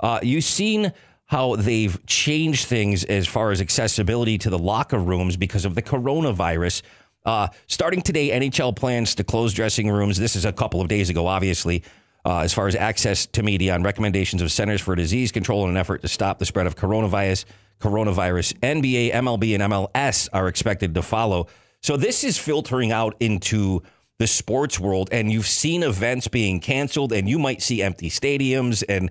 Uh, 0.00 0.18
you've 0.22 0.44
seen 0.44 0.92
how 1.26 1.54
they've 1.54 2.04
changed 2.06 2.66
things 2.66 3.04
as 3.04 3.26
far 3.26 3.52
as 3.52 3.60
accessibility 3.60 4.36
to 4.38 4.50
the 4.50 4.58
locker 4.58 4.98
rooms 4.98 5.36
because 5.36 5.64
of 5.64 5.76
the 5.76 5.82
coronavirus. 5.82 6.82
Uh, 7.24 7.46
starting 7.68 8.02
today, 8.02 8.30
NHL 8.30 8.74
plans 8.74 9.14
to 9.14 9.22
close 9.22 9.54
dressing 9.54 9.88
rooms. 9.88 10.18
This 10.18 10.34
is 10.34 10.44
a 10.44 10.52
couple 10.52 10.80
of 10.80 10.88
days 10.88 11.08
ago, 11.08 11.28
obviously, 11.28 11.84
uh, 12.24 12.40
as 12.40 12.52
far 12.52 12.68
as 12.68 12.74
access 12.74 13.26
to 13.26 13.42
media 13.42 13.74
on 13.74 13.82
recommendations 13.82 14.42
of 14.42 14.52
Centers 14.52 14.80
for 14.80 14.94
Disease 14.94 15.32
Control 15.32 15.64
in 15.64 15.70
an 15.70 15.76
effort 15.76 16.02
to 16.02 16.08
stop 16.08 16.38
the 16.38 16.46
spread 16.46 16.66
of 16.66 16.76
coronavirus. 16.76 17.44
Coronavirus. 17.80 18.58
NBA, 18.60 19.12
MLB, 19.12 19.54
and 19.54 19.72
MLS 19.72 20.28
are 20.32 20.48
expected 20.48 20.94
to 20.94 21.02
follow. 21.02 21.46
So 21.82 21.96
this 21.96 22.24
is 22.24 22.36
filtering 22.36 22.92
out 22.92 23.16
into 23.20 23.82
the 24.18 24.26
sports 24.26 24.78
world, 24.78 25.08
and 25.12 25.32
you've 25.32 25.46
seen 25.46 25.82
events 25.82 26.28
being 26.28 26.60
canceled, 26.60 27.10
and 27.10 27.26
you 27.26 27.38
might 27.38 27.62
see 27.62 27.82
empty 27.82 28.10
stadiums. 28.10 28.84
And 28.86 29.10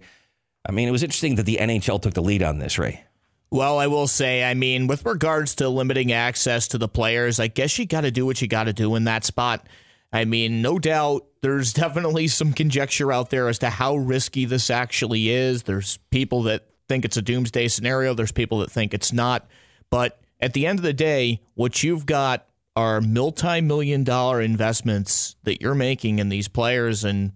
I 0.67 0.71
mean, 0.71 0.87
it 0.87 0.91
was 0.91 1.01
interesting 1.01 1.35
that 1.35 1.47
the 1.47 1.57
NHL 1.59 1.99
took 1.99 2.13
the 2.13 2.21
lead 2.21 2.43
on 2.43 2.59
this, 2.59 2.77
Ray. 2.77 3.03
Well, 3.51 3.79
I 3.79 3.87
will 3.87 4.07
say, 4.07 4.43
I 4.43 4.53
mean, 4.53 4.85
with 4.85 5.03
regards 5.07 5.55
to 5.55 5.67
limiting 5.67 6.11
access 6.11 6.67
to 6.69 6.77
the 6.77 6.87
players, 6.87 7.39
I 7.39 7.47
guess 7.47 7.79
you 7.79 7.87
got 7.87 8.01
to 8.01 8.11
do 8.11 8.23
what 8.23 8.39
you 8.39 8.47
got 8.47 8.65
to 8.65 8.73
do 8.73 8.93
in 8.93 9.05
that 9.05 9.23
spot. 9.25 9.65
I 10.11 10.25
mean, 10.25 10.61
no 10.61 10.79
doubt 10.79 11.25
there's 11.41 11.73
definitely 11.73 12.27
some 12.27 12.53
conjecture 12.53 13.11
out 13.11 13.29
there 13.29 13.47
as 13.47 13.59
to 13.59 13.69
how 13.69 13.95
risky 13.95 14.45
this 14.45 14.69
actually 14.69 15.29
is. 15.29 15.63
There's 15.63 15.97
people 16.09 16.43
that 16.43 16.67
think 16.87 17.05
it's 17.05 17.17
a 17.17 17.21
doomsday 17.21 17.67
scenario, 17.67 18.13
there's 18.13 18.31
people 18.31 18.59
that 18.59 18.71
think 18.71 18.93
it's 18.93 19.13
not. 19.13 19.47
But 19.89 20.19
at 20.39 20.53
the 20.53 20.65
end 20.65 20.79
of 20.79 20.83
the 20.83 20.93
day, 20.93 21.41
what 21.53 21.83
you've 21.83 22.05
got 22.05 22.45
are 22.75 23.01
multi 23.01 23.61
million 23.61 24.03
dollar 24.03 24.41
investments 24.41 25.35
that 25.43 25.61
you're 25.61 25.75
making 25.75 26.19
in 26.19 26.29
these 26.29 26.47
players, 26.47 27.03
and 27.03 27.33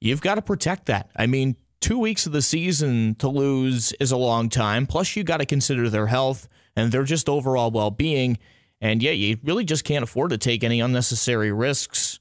you've 0.00 0.20
got 0.20 0.36
to 0.36 0.42
protect 0.42 0.86
that. 0.86 1.10
I 1.16 1.26
mean, 1.26 1.56
two 1.80 1.98
weeks 1.98 2.26
of 2.26 2.32
the 2.32 2.42
season 2.42 3.14
to 3.16 3.28
lose 3.28 3.92
is 4.00 4.12
a 4.12 4.16
long 4.16 4.48
time. 4.48 4.86
Plus, 4.86 5.16
you 5.16 5.24
got 5.24 5.38
to 5.38 5.46
consider 5.46 5.90
their 5.90 6.06
health 6.06 6.48
and 6.76 6.92
their 6.92 7.04
just 7.04 7.28
overall 7.28 7.70
well 7.70 7.90
being. 7.90 8.38
And 8.80 9.02
yeah, 9.02 9.10
you 9.10 9.38
really 9.42 9.64
just 9.64 9.84
can't 9.84 10.02
afford 10.02 10.30
to 10.30 10.38
take 10.38 10.62
any 10.62 10.80
unnecessary 10.80 11.52
risks 11.52 12.20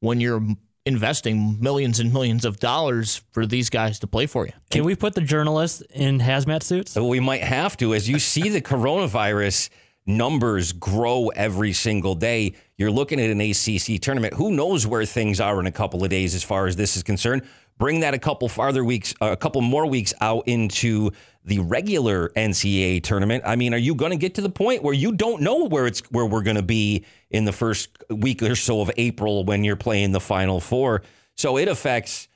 when 0.00 0.20
you're 0.20 0.42
investing 0.86 1.60
millions 1.60 2.00
and 2.00 2.12
millions 2.12 2.46
of 2.46 2.58
dollars 2.58 3.22
for 3.30 3.44
these 3.44 3.68
guys 3.68 3.98
to 3.98 4.06
play 4.06 4.26
for 4.26 4.46
you. 4.46 4.52
Can 4.70 4.84
we 4.84 4.94
put 4.94 5.14
the 5.14 5.20
journalists 5.20 5.82
in 5.92 6.18
hazmat 6.18 6.62
suits? 6.62 6.96
We 6.96 7.20
might 7.20 7.42
have 7.42 7.76
to. 7.76 7.94
As 7.94 8.08
you 8.08 8.18
see 8.18 8.48
the 8.48 8.62
coronavirus 8.62 9.68
numbers 10.06 10.72
grow 10.72 11.28
every 11.28 11.74
single 11.74 12.14
day, 12.14 12.54
you're 12.78 12.90
looking 12.90 13.20
at 13.20 13.28
an 13.28 13.40
ACC 13.40 14.00
tournament. 14.00 14.34
Who 14.34 14.50
knows 14.50 14.86
where 14.86 15.04
things 15.04 15.40
are 15.40 15.60
in 15.60 15.66
a 15.66 15.72
couple 15.72 16.02
of 16.02 16.10
days 16.10 16.34
as 16.34 16.42
far 16.42 16.66
as 16.66 16.76
this 16.76 16.96
is 16.96 17.02
concerned? 17.02 17.42
Bring 17.76 18.00
that 18.00 18.14
a 18.14 18.18
couple 18.18 18.48
farther 18.48 18.82
weeks, 18.84 19.14
uh, 19.20 19.26
a 19.26 19.36
couple 19.36 19.60
more 19.60 19.86
weeks 19.86 20.14
out 20.20 20.48
into 20.48 21.10
the 21.48 21.58
regular 21.60 22.28
NCAA 22.30 23.02
tournament. 23.02 23.42
I 23.46 23.56
mean, 23.56 23.74
are 23.74 23.78
you 23.78 23.94
going 23.94 24.12
to 24.12 24.18
get 24.18 24.34
to 24.34 24.40
the 24.40 24.50
point 24.50 24.82
where 24.82 24.94
you 24.94 25.12
don't 25.12 25.42
know 25.42 25.64
where 25.64 25.86
it's 25.86 26.00
where 26.10 26.26
we're 26.26 26.42
going 26.42 26.56
to 26.56 26.62
be 26.62 27.04
in 27.30 27.44
the 27.44 27.52
first 27.52 27.90
week 28.10 28.42
or 28.42 28.54
so 28.54 28.82
of 28.82 28.90
April 28.96 29.44
when 29.44 29.64
you're 29.64 29.76
playing 29.76 30.12
the 30.12 30.20
Final 30.20 30.60
Four? 30.60 31.02
So 31.36 31.56
it 31.56 31.66
affects 31.66 32.28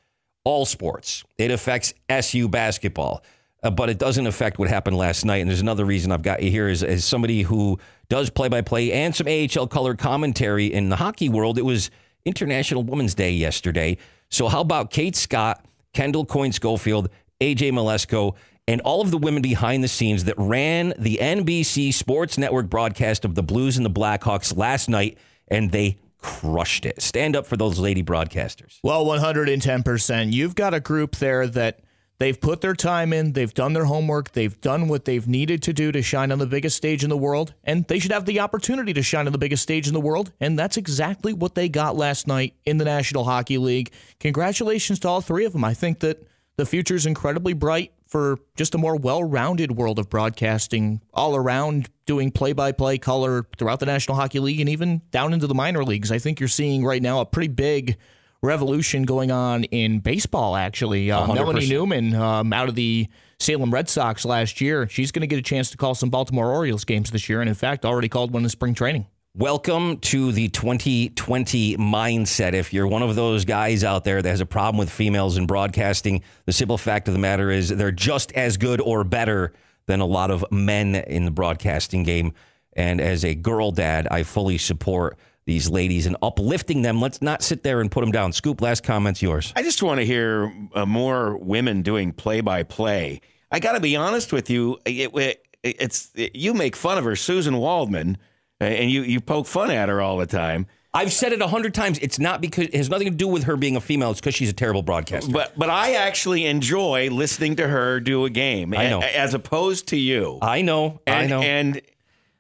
all 0.45 0.65
sports. 0.65 1.25
It 1.39 1.51
affects 1.51 1.93
SU 2.09 2.49
basketball, 2.49 3.23
uh, 3.63 3.71
but 3.71 3.91
it 3.91 3.99
doesn't 3.99 4.27
affect 4.27 4.59
what 4.59 4.69
happened 4.69 4.97
last 4.97 5.25
night. 5.25 5.39
And 5.39 5.51
there's 5.51 5.61
another 5.61 5.85
reason 5.85 6.11
I've 6.11 6.23
got 6.23 6.43
you 6.43 6.51
here 6.51 6.69
is 6.69 6.83
as 6.83 7.05
somebody 7.05 7.43
who 7.43 7.79
does 8.09 8.31
play 8.31 8.49
by 8.49 8.63
play 8.63 8.93
and 8.93 9.15
some 9.15 9.29
AHL 9.29 9.67
color 9.67 9.95
commentary 9.95 10.73
in 10.73 10.89
the 10.89 10.97
hockey 10.97 11.29
world. 11.29 11.59
It 11.59 11.65
was 11.65 11.91
International 12.25 12.83
Women's 12.83 13.15
Day 13.15 13.33
yesterday. 13.33 13.99
So 14.31 14.49
how 14.49 14.63
about 14.63 14.91
Kate 14.91 15.17
Scott, 15.17 15.65
Kendall 15.93 16.25
Coyne 16.25 16.53
Schofield, 16.53 17.11
AJ 17.43 17.73
Mleczko, 17.73 18.37
and 18.69 18.81
all 18.83 19.01
of 19.01 19.11
the 19.11 19.19
women 19.19 19.43
behind 19.43 19.83
the 19.83 19.89
scenes 19.89 20.25
that 20.25 20.37
ran 20.39 20.95
the 20.97 21.19
NBC 21.21 21.93
Sports 21.93 22.39
Network 22.39 22.71
broadcast 22.71 23.25
of 23.25 23.35
the 23.35 23.43
Blues 23.43 23.77
and 23.77 23.85
the 23.85 23.91
Blackhawks 23.91 24.57
last 24.57 24.89
night, 24.89 25.19
and 25.49 25.73
they 25.73 25.99
crushed 26.19 26.87
it. 26.87 27.03
Stand 27.03 27.35
up 27.35 27.45
for 27.45 27.57
those 27.57 27.81
lady 27.81 28.03
broadcasters. 28.03 28.79
Well, 28.85 29.05
110%. 29.07 30.33
You've 30.33 30.55
got 30.55 30.73
a 30.73 30.79
group 30.79 31.17
there 31.17 31.49
that 31.49 31.81
they've 32.19 32.41
put 32.41 32.61
their 32.61 32.75
time 32.75 33.13
in, 33.13 33.33
they've 33.33 33.53
done 33.53 33.73
their 33.73 33.87
homework, 33.87 34.31
they've 34.31 34.61
done 34.61 34.87
what 34.87 35.05
they've 35.05 35.27
needed 35.27 35.61
to 35.65 35.73
do 35.73 35.91
to 35.91 36.01
shine 36.01 36.31
on 36.31 36.39
the 36.39 36.47
biggest 36.47 36.77
stage 36.77 37.03
in 37.03 37.11
the 37.11 37.17
world, 37.17 37.55
and 37.65 37.85
they 37.89 37.99
should 37.99 38.13
have 38.13 38.27
the 38.27 38.39
opportunity 38.39 38.93
to 38.93 39.03
shine 39.03 39.27
on 39.27 39.33
the 39.33 39.39
biggest 39.39 39.65
stage 39.65 39.89
in 39.89 39.95
the 39.95 40.01
world. 40.01 40.31
And 40.39 40.57
that's 40.57 40.77
exactly 40.77 41.33
what 41.33 41.57
they 41.57 41.69
got 41.69 41.97
last 41.97 42.29
night 42.29 42.55
in 42.65 42.79
the 42.79 42.85
National 42.85 43.25
Hockey 43.25 43.59
League. 43.59 43.91
Congratulations 44.21 45.01
to 45.01 45.09
all 45.09 45.21
three 45.21 45.45
of 45.45 45.53
them. 45.53 45.65
I 45.65 45.75
think 45.75 45.99
that 46.01 46.25
the 46.57 46.67
future 46.67 46.95
is 46.95 47.07
incredibly 47.07 47.53
bright 47.53 47.93
for 48.07 48.39
just 48.57 48.75
a 48.75 48.79
more 48.79 48.95
well-rounded 48.95 49.73
world 49.73 49.99
of 49.99 50.11
broadcasting 50.11 51.01
all 51.15 51.35
around 51.35 51.89
doing 52.05 52.31
play-by-play 52.31 52.99
color 52.99 53.47
throughout 53.57 53.81
the 53.81 53.87
National 53.87 54.17
Hockey 54.17 54.39
League 54.39 54.61
and 54.61 54.69
even 54.69 55.01
down 55.11 55.33
into 55.33 55.47
the 55.47 55.55
minor 55.55 55.83
leagues. 55.83 56.13
I 56.13 56.19
think 56.19 56.39
you're 56.39 56.49
seeing 56.49 56.85
right 56.85 57.01
now 57.01 57.21
a 57.21 57.27
pretty 57.27 57.49
big 57.49 57.97
revolution 58.43 59.05
going 59.05 59.31
on 59.31 59.65
in 59.65 60.01
baseball 60.01 60.57
actually. 60.57 61.11
Uh, 61.11 61.33
Melanie 61.33 61.69
Newman 61.69 62.15
um, 62.15 62.53
out 62.53 62.69
of 62.69 62.75
the 62.75 63.09
Salem 63.39 63.73
Red 63.73 63.89
Sox 63.89 64.25
last 64.25 64.61
year, 64.61 64.89
she's 64.89 65.11
going 65.11 65.23
to 65.23 65.27
get 65.27 65.39
a 65.39 65.43
chance 65.43 65.71
to 65.71 65.77
call 65.77 65.95
some 65.95 66.11
Baltimore 66.11 66.53
Orioles 66.53 66.85
games 66.85 67.11
this 67.11 67.29
year 67.29 67.41
and 67.41 67.49
in 67.49 67.55
fact 67.55 67.87
already 67.87 68.09
called 68.09 68.33
one 68.33 68.43
in 68.43 68.49
spring 68.51 68.75
training. 68.75 69.07
Welcome 69.35 69.97
to 70.01 70.31
the 70.31 70.49
2020 70.49 71.79
mindset. 71.79 72.53
If 72.53 72.75
you're 72.75 72.87
one 72.87 73.01
of 73.03 73.17
those 73.17 73.47
guys 73.47 73.83
out 73.83 74.05
there 74.05 74.21
that 74.21 74.29
has 74.29 74.43
a 74.43 74.47
problem 74.47 74.77
with 74.77 74.91
females 74.91 75.39
in 75.39 75.47
broadcasting, 75.47 76.23
the 76.45 76.53
simple 76.53 76.77
fact 76.77 77.09
of 77.09 77.15
the 77.15 77.19
matter 77.19 77.51
is 77.51 77.71
they're 77.71 77.91
just 77.91 78.31
as 78.33 78.59
good 78.59 78.79
or 78.83 79.05
better 79.05 79.55
than 79.87 80.01
a 80.01 80.05
lot 80.05 80.31
of 80.31 80.45
men 80.53 80.97
in 80.97 81.25
the 81.25 81.31
broadcasting 81.31 82.03
game. 82.03 82.35
And 82.75 83.01
as 83.01 83.25
a 83.25 83.35
girl 83.35 83.71
dad, 83.71 84.07
I 84.11 84.23
fully 84.23 84.59
support 84.59 85.17
these 85.47 85.71
ladies 85.71 86.05
and 86.05 86.15
uplifting 86.21 86.83
them. 86.83 87.01
Let's 87.01 87.23
not 87.23 87.41
sit 87.41 87.63
there 87.63 87.81
and 87.81 87.91
put 87.91 88.03
them 88.03 88.13
down. 88.13 88.35
Scoop, 88.35 88.61
last 88.61 88.85
comment's 88.85 89.23
yours. 89.23 89.51
I 89.57 89.63
just 89.63 89.83
want 89.83 89.99
to 89.99 90.05
hear 90.05 90.53
uh, 90.75 90.85
more 90.85 91.39
women 91.39 91.81
doing 91.81 92.13
play 92.13 92.43
by 92.43 92.65
play. 92.65 93.23
I 93.51 93.61
got 93.61 93.73
to 93.73 93.81
be 93.81 93.97
honest 93.97 94.31
with 94.31 94.51
you. 94.51 94.79
It, 94.85 95.11
it, 95.15 95.47
it's 95.63 96.11
it, 96.15 96.37
you 96.37 96.53
make 96.53 96.77
fun 96.77 96.99
of 96.99 97.05
her, 97.05 97.17
Susan 97.17 97.57
Waldman, 97.57 98.19
and 98.63 98.91
you 98.91 99.03
you 99.03 99.21
poke 99.21 99.47
fun 99.47 99.71
at 99.71 99.89
her 99.89 100.01
all 100.01 100.17
the 100.17 100.27
time. 100.27 100.67
I've 100.95 101.13
said 101.13 101.33
it 101.33 101.41
a 101.41 101.47
hundred 101.49 101.73
times. 101.73 101.99
It's 102.01 102.19
not 102.19 102.43
because 102.43 102.67
it 102.67 102.75
has 102.75 102.91
nothing 102.91 103.09
to 103.09 103.15
do 103.15 103.27
with 103.27 103.45
her 103.45 103.57
being 103.57 103.77
a 103.77 103.81
female. 103.81 104.11
It's 104.11 104.21
because 104.21 104.35
she's 104.35 104.51
a 104.51 104.55
terrible 104.55 104.83
broadcaster. 104.83 105.33
But 105.33 105.59
but 105.59 105.71
I 105.71 105.95
actually 105.95 106.45
enjoy 106.45 107.09
listening 107.11 107.57
to 107.57 107.67
her 107.69 107.99
do 108.01 108.25
a 108.27 108.31
game. 108.31 108.75
I 108.75 108.91
know. 108.91 109.01
a- 109.01 109.17
as 109.17 109.33
opposed 109.33 109.89
to 109.89 109.97
you. 109.97 110.39
I 110.43 110.61
know. 110.63 111.01
I 111.07 111.27
know. 111.27 111.41
And 111.41 111.81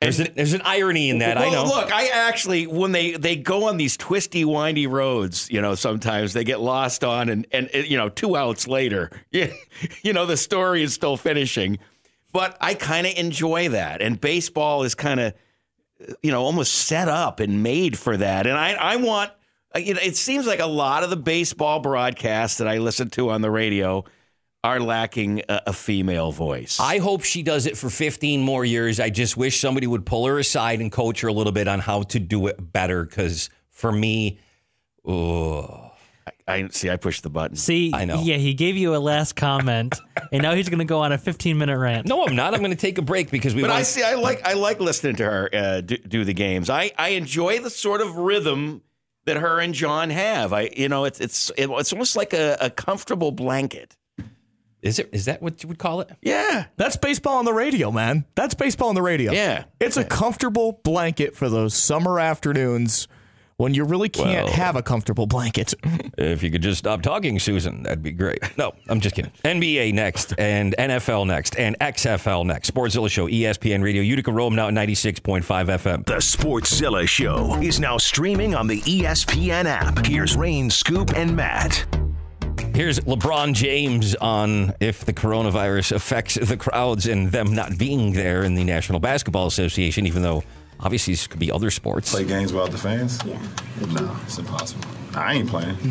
there's, 0.00 0.18
an, 0.18 0.28
there's 0.34 0.52
an 0.52 0.62
irony 0.64 1.10
in 1.10 1.18
that. 1.18 1.38
I 1.38 1.48
know. 1.48 1.64
Look, 1.64 1.92
I 1.92 2.08
actually 2.08 2.66
when 2.66 2.92
they 2.92 3.12
they 3.12 3.36
go 3.36 3.68
on 3.68 3.76
these 3.76 3.96
twisty, 3.96 4.44
windy 4.44 4.86
roads, 4.86 5.48
you 5.50 5.62
know, 5.62 5.74
sometimes 5.74 6.32
they 6.32 6.44
get 6.44 6.60
lost 6.60 7.04
on, 7.04 7.28
and 7.28 7.46
and 7.52 7.70
uh, 7.74 7.78
you 7.78 7.96
know, 7.96 8.08
two 8.08 8.36
outs 8.36 8.66
later, 8.66 9.10
you 9.30 10.12
know, 10.12 10.26
the 10.26 10.36
story 10.36 10.82
is 10.82 10.92
still 10.92 11.16
finishing. 11.16 11.78
But 12.32 12.56
I 12.60 12.74
kind 12.74 13.06
of 13.06 13.14
enjoy 13.16 13.68
that, 13.70 14.02
and 14.02 14.20
baseball 14.20 14.82
is 14.84 14.94
kind 14.94 15.20
of, 15.20 15.34
you 16.22 16.30
know, 16.30 16.42
almost 16.42 16.72
set 16.72 17.08
up 17.08 17.40
and 17.40 17.62
made 17.62 17.98
for 17.98 18.16
that. 18.16 18.46
And 18.46 18.56
I 18.56 18.72
I 18.72 18.96
want, 18.96 19.30
uh, 19.74 19.78
you 19.78 19.94
know, 19.94 20.00
it 20.02 20.16
seems 20.16 20.46
like 20.46 20.60
a 20.60 20.66
lot 20.66 21.04
of 21.04 21.10
the 21.10 21.16
baseball 21.16 21.80
broadcasts 21.80 22.58
that 22.58 22.68
I 22.68 22.78
listen 22.78 23.10
to 23.10 23.30
on 23.30 23.42
the 23.42 23.50
radio 23.50 24.04
are 24.64 24.80
lacking 24.80 25.42
a, 25.48 25.62
a 25.68 25.72
female 25.72 26.30
voice. 26.32 26.78
I 26.80 26.98
hope 26.98 27.24
she 27.24 27.42
does 27.42 27.66
it 27.66 27.76
for 27.76 27.90
15 27.90 28.42
more 28.42 28.64
years. 28.64 29.00
I 29.00 29.10
just 29.10 29.36
wish 29.36 29.60
somebody 29.60 29.86
would 29.86 30.06
pull 30.06 30.26
her 30.26 30.38
aside 30.38 30.80
and 30.80 30.90
coach 30.90 31.20
her 31.22 31.28
a 31.28 31.32
little 31.32 31.52
bit 31.52 31.68
on 31.68 31.80
how 31.80 32.02
to 32.04 32.20
do 32.20 32.46
it 32.46 32.72
better. 32.72 33.04
Because 33.04 33.50
for 33.70 33.90
me, 33.90 34.38
oh, 35.04 35.91
I 36.46 36.68
see. 36.68 36.90
I 36.90 36.96
pushed 36.96 37.22
the 37.22 37.30
button. 37.30 37.56
See, 37.56 37.92
I 37.94 38.04
know. 38.04 38.20
Yeah, 38.22 38.36
he 38.36 38.54
gave 38.54 38.76
you 38.76 38.96
a 38.96 38.98
last 38.98 39.36
comment, 39.36 39.94
and 40.32 40.42
now 40.42 40.54
he's 40.54 40.68
going 40.68 40.80
to 40.80 40.84
go 40.84 41.00
on 41.00 41.12
a 41.12 41.18
15 41.18 41.56
minute 41.56 41.78
rant. 41.78 42.06
no, 42.06 42.24
I'm 42.24 42.34
not. 42.34 42.54
I'm 42.54 42.60
going 42.60 42.72
to 42.72 42.76
take 42.76 42.98
a 42.98 43.02
break 43.02 43.30
because 43.30 43.54
we. 43.54 43.62
But 43.62 43.70
want, 43.70 43.80
I 43.80 43.82
see. 43.82 44.02
I 44.02 44.14
like. 44.14 44.46
I 44.46 44.54
like 44.54 44.80
listening 44.80 45.16
to 45.16 45.24
her 45.24 45.50
uh, 45.52 45.80
do, 45.80 45.96
do 45.96 46.24
the 46.24 46.34
games. 46.34 46.68
I, 46.70 46.90
I 46.98 47.10
enjoy 47.10 47.60
the 47.60 47.70
sort 47.70 48.00
of 48.00 48.16
rhythm 48.16 48.82
that 49.24 49.36
her 49.36 49.60
and 49.60 49.74
John 49.74 50.10
have. 50.10 50.52
I, 50.52 50.70
you 50.76 50.88
know, 50.88 51.04
it's 51.04 51.20
it's 51.20 51.50
it's 51.56 51.92
almost 51.92 52.16
like 52.16 52.32
a, 52.32 52.56
a 52.60 52.70
comfortable 52.70 53.32
blanket. 53.32 53.96
Is 54.82 54.98
it? 54.98 55.10
Is 55.12 55.26
that 55.26 55.40
what 55.40 55.62
you 55.62 55.68
would 55.68 55.78
call 55.78 56.00
it? 56.00 56.10
Yeah, 56.20 56.66
That's 56.76 56.96
baseball 56.96 57.38
on 57.38 57.44
the 57.44 57.52
radio, 57.52 57.92
man. 57.92 58.24
That's 58.34 58.54
baseball 58.54 58.88
on 58.88 58.96
the 58.96 59.02
radio. 59.02 59.32
Yeah. 59.32 59.64
It's 59.80 59.96
a 59.96 60.04
comfortable 60.04 60.80
blanket 60.82 61.36
for 61.36 61.48
those 61.48 61.72
summer 61.72 62.18
afternoons 62.18 63.06
when 63.56 63.74
you 63.74 63.84
really 63.84 64.08
can't 64.08 64.46
Well- 64.46 64.54
have 64.54 64.76
a 64.76 64.82
comfortable 64.82 65.26
blanket. 65.26 65.74
If 66.18 66.42
you 66.42 66.50
could 66.50 66.62
just 66.62 66.78
stop 66.78 67.02
talking, 67.02 67.38
Susan, 67.38 67.82
that'd 67.84 68.02
be 68.02 68.10
great. 68.12 68.38
No, 68.58 68.72
I'm 68.88 69.00
just 69.00 69.14
kidding. 69.14 69.32
NBA 69.44 69.92
next, 69.94 70.34
and 70.38 70.74
NFL 70.78 71.26
next, 71.26 71.56
and 71.58 71.76
XFL 71.80 72.44
next. 72.44 72.72
Sportszilla 72.72 73.10
Show, 73.10 73.26
ESPN 73.28 73.82
Radio, 73.82 74.02
Utica 74.02 74.30
Rome 74.32 74.54
now 74.54 74.68
at 74.68 74.74
96.5 74.74 75.68
FM. 75.68 76.04
The 76.06 76.14
Sportszilla 76.16 77.06
Show 77.08 77.58
is 77.62 77.80
now 77.80 77.98
streaming 77.98 78.54
on 78.54 78.66
the 78.66 78.80
ESPN 78.82 79.64
app. 79.66 80.04
Here's 80.06 80.36
Rain, 80.36 80.70
Scoop, 80.70 81.10
and 81.16 81.34
Matt. 81.36 81.84
Here's 82.74 83.00
LeBron 83.00 83.52
James 83.52 84.14
on 84.16 84.72
if 84.80 85.04
the 85.04 85.12
coronavirus 85.12 85.92
affects 85.92 86.34
the 86.36 86.56
crowds 86.56 87.06
and 87.06 87.30
them 87.30 87.54
not 87.54 87.76
being 87.76 88.12
there 88.12 88.44
in 88.44 88.54
the 88.54 88.64
National 88.64 88.98
Basketball 88.98 89.46
Association, 89.46 90.06
even 90.06 90.22
though 90.22 90.42
obviously 90.82 91.14
this 91.14 91.26
could 91.26 91.40
be 91.40 91.50
other 91.50 91.70
sports. 91.70 92.10
Play 92.12 92.24
games 92.24 92.52
without 92.52 92.70
the 92.70 92.78
fans? 92.78 93.18
Yeah. 93.24 93.38
No, 93.92 94.16
it's 94.24 94.38
impossible. 94.38 94.84
I 95.14 95.34
ain't 95.34 95.48
playing. 95.48 95.76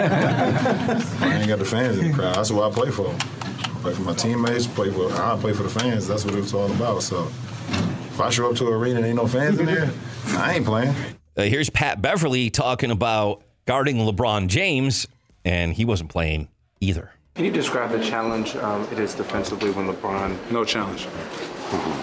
I 0.00 1.38
ain't 1.38 1.48
got 1.48 1.58
the 1.58 1.64
fans 1.64 1.98
in 1.98 2.08
the 2.10 2.14
crowd. 2.14 2.34
That's 2.34 2.50
what 2.50 2.70
I 2.70 2.74
play 2.74 2.90
for. 2.90 3.08
I 3.08 3.78
play 3.82 3.94
for 3.94 4.02
my 4.02 4.14
teammates. 4.14 4.66
Play 4.66 4.90
for 4.90 5.10
I 5.12 5.36
play 5.38 5.52
for 5.52 5.62
the 5.62 5.68
fans. 5.70 6.06
That's 6.06 6.24
what 6.24 6.34
it's 6.34 6.52
all 6.52 6.70
about. 6.70 7.02
So 7.02 7.24
if 7.68 8.20
I 8.20 8.28
show 8.30 8.50
up 8.50 8.56
to 8.56 8.66
an 8.66 8.72
arena 8.74 8.96
and 8.98 9.06
ain't 9.06 9.16
no 9.16 9.26
fans 9.26 9.58
in 9.58 9.66
there, 9.66 9.90
I 10.28 10.54
ain't 10.56 10.66
playing. 10.66 10.94
Uh, 11.36 11.42
here's 11.42 11.70
Pat 11.70 12.02
Beverley 12.02 12.50
talking 12.50 12.90
about 12.90 13.42
guarding 13.66 13.96
LeBron 13.96 14.48
James, 14.48 15.06
and 15.44 15.72
he 15.72 15.84
wasn't 15.84 16.10
playing 16.10 16.48
either. 16.80 17.12
Can 17.36 17.44
you 17.46 17.52
describe 17.52 17.90
the 17.90 18.02
challenge 18.04 18.54
um, 18.56 18.86
it 18.92 18.98
is 18.98 19.14
defensively 19.14 19.70
when 19.70 19.86
LeBron, 19.86 20.36
No 20.50 20.64
challenge. 20.64 21.06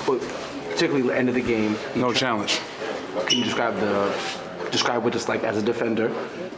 but 0.08 0.20
particularly 0.78 1.08
the 1.08 1.18
end 1.18 1.28
of 1.28 1.34
the 1.36 1.42
game? 1.42 1.76
No 1.96 2.14
challenge. 2.14 2.60
Can 3.26 3.40
you 3.40 3.44
describe 3.46 3.76
the 3.80 4.16
describe 4.72 5.04
what 5.04 5.16
it's 5.16 5.28
like 5.28 5.44
as 5.44 5.58
a 5.58 5.62
defender 5.62 6.10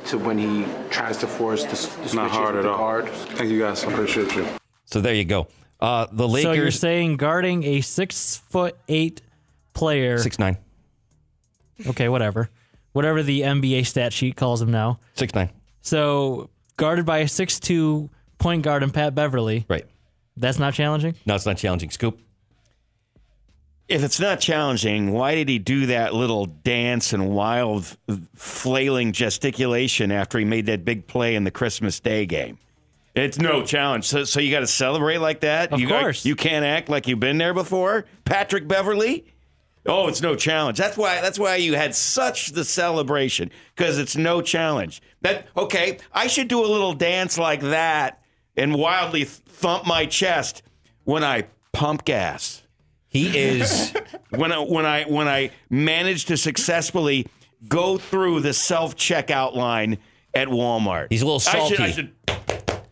to 0.08 0.17
when 0.17 0.38
he 0.38 0.65
tries 0.89 1.17
to 1.17 1.27
force 1.27 1.63
the, 1.63 1.71
s- 1.71 1.86
the 1.86 1.93
switches 1.93 2.13
Not 2.15 2.32
hard 2.32 2.55
at 2.55 2.63
the 2.63 2.69
all. 2.71 2.77
guard? 2.77 3.08
Thank 3.08 3.49
you 3.49 3.60
guys. 3.60 3.84
I 3.86 3.91
appreciate 3.91 4.36
you. 4.36 4.45
So 4.86 4.99
there 4.99 5.13
you 5.13 5.23
go. 5.23 5.47
Uh, 5.79 6.08
the 6.12 6.27
So 6.41 6.51
you're 6.51 6.71
saying 6.71 7.15
guarding 7.17 7.63
a 7.63 7.79
six 7.82 8.36
foot 8.49 8.77
eight 8.89 9.21
player. 9.73 10.17
Six 10.17 10.38
nine. 10.38 10.58
Okay, 11.88 12.10
whatever. 12.10 12.49
Whatever 12.91 13.23
the 13.23 13.41
NBA 13.41 13.86
stat 13.86 14.12
sheet 14.12 14.36
calls 14.36 14.62
him 14.62 14.71
now. 14.71 14.99
Six 15.15 15.34
nine. 15.34 15.49
So 15.82 16.49
guarded 16.75 17.05
by 17.05 17.19
a 17.19 17.27
six-two 17.29 18.10
point 18.38 18.63
guard 18.63 18.84
and 18.84 18.93
Pat 18.93 19.15
Beverly. 19.15 19.65
Right. 19.69 19.86
That's 20.36 20.60
not 20.60 20.73
challenging. 20.73 21.15
No, 21.25 21.36
it's 21.36 21.45
not 21.45 21.55
challenging. 21.58 21.89
Scoop. 21.91 22.19
If 23.89 24.04
it's 24.04 24.19
not 24.19 24.39
challenging, 24.39 25.12
why 25.12 25.34
did 25.34 25.49
he 25.49 25.58
do 25.58 25.88
that 25.88 26.13
little 26.13 26.45
dance 26.45 27.12
and 27.12 27.32
wild 27.32 27.97
flailing 28.36 29.13
gesticulation 29.13 30.12
after 30.12 30.38
he 30.38 30.45
made 30.45 30.67
that 30.67 30.86
big 30.86 31.08
play 31.08 31.34
in 31.34 31.43
the 31.43 31.49
Christmas 31.49 31.99
Day 31.99 32.28
game? 32.28 32.60
It's 33.15 33.39
no 33.39 33.65
challenge. 33.65 34.06
So, 34.06 34.25
so 34.25 34.39
you 34.39 34.52
got 34.52 34.60
to 34.60 34.67
celebrate 34.67 35.17
like 35.17 35.39
that? 35.39 35.73
Of 35.73 35.80
you 35.80 35.88
course. 35.88 36.23
you 36.23 36.36
can't 36.36 36.63
act 36.63 36.88
like 36.88 37.08
you've 37.08 37.19
been 37.19 37.39
there 37.39 37.56
before? 37.56 38.06
Patrick 38.25 38.67
Beverley? 38.67 39.25
Oh, 39.88 40.08
it's 40.08 40.21
no 40.21 40.36
challenge. 40.36 40.78
That's 40.78 40.95
why 40.95 41.19
that's 41.21 41.39
why 41.39 41.56
you 41.56 41.73
had 41.73 41.95
such 41.95 42.49
the 42.49 42.63
celebration 42.63 43.49
because 43.75 43.97
it's 43.97 44.15
no 44.15 44.41
challenge. 44.41 45.02
That 45.21 45.47
okay, 45.58 45.97
I 46.12 46.28
should 46.28 46.47
do 46.47 46.63
a 46.63 46.67
little 46.67 46.93
dance 46.93 47.39
like 47.39 47.62
that 47.62 48.21
and 48.56 48.75
wildly 48.75 49.23
thump 49.23 49.88
my 49.88 50.06
chest 50.06 50.62
when 51.06 51.23
I 51.23 51.47
pump 51.71 52.06
gas. 52.06 52.62
He 53.10 53.38
is 53.38 53.93
when 54.30 54.52
I, 54.52 54.60
when 54.60 54.86
I 54.86 55.04
when 55.04 55.28
I 55.28 55.52
managed 55.69 56.28
to 56.28 56.38
successfully 56.38 57.28
go 57.67 57.98
through 57.98 58.41
the 58.41 58.54
self 58.54 58.95
checkout 58.95 59.56
line 59.56 59.98
at 60.34 60.48
Walmart. 60.48 61.08
He's 61.10 61.22
a 61.22 61.26
little 61.26 61.41
I 61.50 61.67
should, 61.67 61.80
I 61.82 61.91
should 61.91 62.13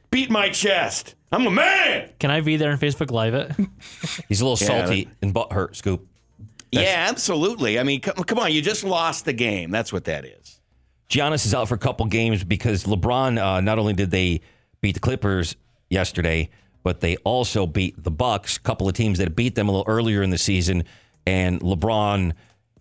beat 0.10 0.30
my 0.30 0.50
chest. 0.50 1.16
I'm 1.32 1.46
a 1.46 1.52
man. 1.52 2.10
Can 2.20 2.32
I 2.32 2.42
be 2.42 2.58
there 2.58 2.72
and 2.72 2.80
Facebook 2.80 3.12
Live 3.12 3.34
it? 3.34 3.52
He's 4.30 4.42
a 4.42 4.48
little 4.48 4.58
Yeah, 4.60 4.86
salty 4.86 5.10
and 5.22 5.34
butt 5.34 5.52
hurt. 5.52 5.76
Scoop. 5.76 6.08
yeah, 6.72 7.06
absolutely. 7.10 7.78
I 7.78 7.84
mean, 7.84 8.02
come, 8.02 8.16
come 8.24 8.40
on, 8.40 8.52
you 8.52 8.62
just 8.62 8.84
lost 8.84 9.26
the 9.26 9.34
game. 9.34 9.70
That's 9.70 9.92
what 9.92 10.06
that 10.06 10.26
is. 10.26 10.60
Giannis 11.10 11.46
is 11.46 11.54
out 11.54 11.68
for 11.68 11.76
a 11.76 11.80
couple 11.80 12.06
games 12.08 12.44
because 12.44 12.86
LeBron. 12.86 13.38
Uh, 13.42 13.62
not 13.62 13.78
only 13.78 13.94
did 13.94 14.12
they 14.12 14.42
beat 14.82 14.94
the 14.94 15.00
Clippers 15.00 15.56
yesterday, 15.90 16.50
but 16.88 17.02
they 17.02 17.18
also 17.18 17.68
beat 17.68 18.02
the 18.02 18.10
Bucks. 18.10 18.56
A 18.56 18.62
couple 18.62 18.88
of 18.88 18.94
teams 18.94 19.18
that 19.18 19.36
beat 19.36 19.56
them 19.56 19.68
a 19.68 19.72
little 19.74 19.92
earlier 19.92 20.24
in 20.24 20.30
the 20.30 20.38
season, 20.38 20.86
and 21.26 21.60
LeBron 21.60 22.32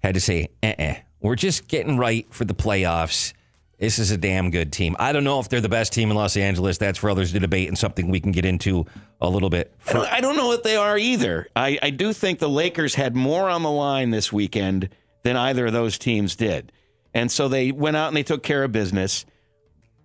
had 0.01 0.15
to 0.15 0.21
say, 0.21 0.51
"Uh, 0.63 0.95
we're 1.21 1.35
just 1.35 1.67
getting 1.67 1.97
right 1.97 2.25
for 2.31 2.45
the 2.45 2.55
playoffs." 2.55 3.33
This 3.81 3.99
is 3.99 4.13
a 4.13 4.17
damn 4.17 4.53
good 4.53 4.73
team. 4.73 4.95
I 5.01 5.11
don't 5.11 5.25
know 5.25 5.41
if 5.41 5.49
they're 5.49 5.61
the 5.61 5.69
best 5.69 5.93
team 5.93 6.13
in 6.13 6.17
Los 6.17 6.37
Angeles. 6.37 6.79
That's 6.79 7.01
for 7.01 7.11
others 7.11 7.33
to 7.33 7.41
debate 7.41 7.67
and 7.67 7.77
something 7.77 8.09
we 8.09 8.21
can 8.21 8.31
get 8.31 8.45
into 8.45 8.87
a 9.21 9.29
little 9.29 9.51
bit. 9.51 9.75
I 9.93 10.21
don't 10.21 10.37
know 10.37 10.47
what 10.47 10.63
they 10.63 10.77
are 10.77 10.97
either. 10.97 11.49
I, 11.57 11.77
I 11.83 11.91
do 11.91 12.13
think 12.13 12.39
the 12.39 12.49
Lakers 12.49 12.95
had 12.95 13.17
more 13.17 13.51
on 13.51 13.65
the 13.65 13.71
line 13.73 14.11
this 14.13 14.33
weekend 14.33 14.89
than 15.25 15.37
either 15.37 15.67
of 15.67 15.73
those 15.73 15.99
teams 15.99 16.37
did. 16.37 16.71
And 17.13 17.29
so 17.29 17.49
they 17.49 17.73
went 17.73 17.97
out 17.97 18.07
and 18.07 18.17
they 18.17 18.23
took 18.23 18.45
care 18.45 18.63
of 18.63 18.71
business. 18.71 19.27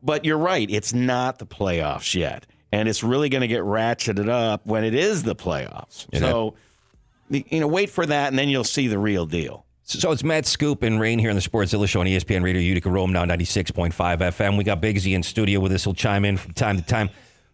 But 0.01 0.25
you're 0.25 0.39
right, 0.39 0.67
it's 0.71 0.91
not 0.91 1.37
the 1.37 1.45
playoffs 1.45 2.15
yet. 2.15 2.47
And 2.71 2.87
it's 2.87 3.03
really 3.03 3.29
going 3.29 3.41
to 3.41 3.47
get 3.47 3.61
ratcheted 3.63 4.29
up 4.29 4.65
when 4.65 4.83
it 4.83 4.93
is 4.93 5.23
the 5.23 5.35
playoffs. 5.35 6.07
Yeah. 6.11 6.19
So, 6.19 6.55
you 7.29 7.59
know, 7.59 7.67
wait 7.67 7.89
for 7.89 8.05
that 8.05 8.29
and 8.29 8.39
then 8.39 8.49
you'll 8.49 8.63
see 8.63 8.87
the 8.87 8.99
real 8.99 9.25
deal. 9.25 9.65
So 9.83 10.11
it's 10.11 10.23
Matt 10.23 10.45
Scoop 10.45 10.83
and 10.83 11.01
Rain 11.01 11.19
here 11.19 11.29
on 11.29 11.35
the 11.35 11.41
Sportszilla 11.41 11.87
Show 11.87 11.99
on 11.99 12.05
ESPN 12.05 12.43
Radio 12.43 12.61
Utica 12.61 12.89
Rome 12.89 13.11
now 13.11 13.25
96.5 13.25 13.91
FM. 13.91 14.57
We 14.57 14.63
got 14.63 14.79
Big 14.79 14.97
Z 14.97 15.13
in 15.13 15.21
studio 15.21 15.59
with 15.59 15.73
us. 15.73 15.83
He'll 15.83 15.93
chime 15.93 16.23
in 16.23 16.37
from 16.37 16.53
time 16.53 16.77
to 16.77 16.83
time. 16.83 17.09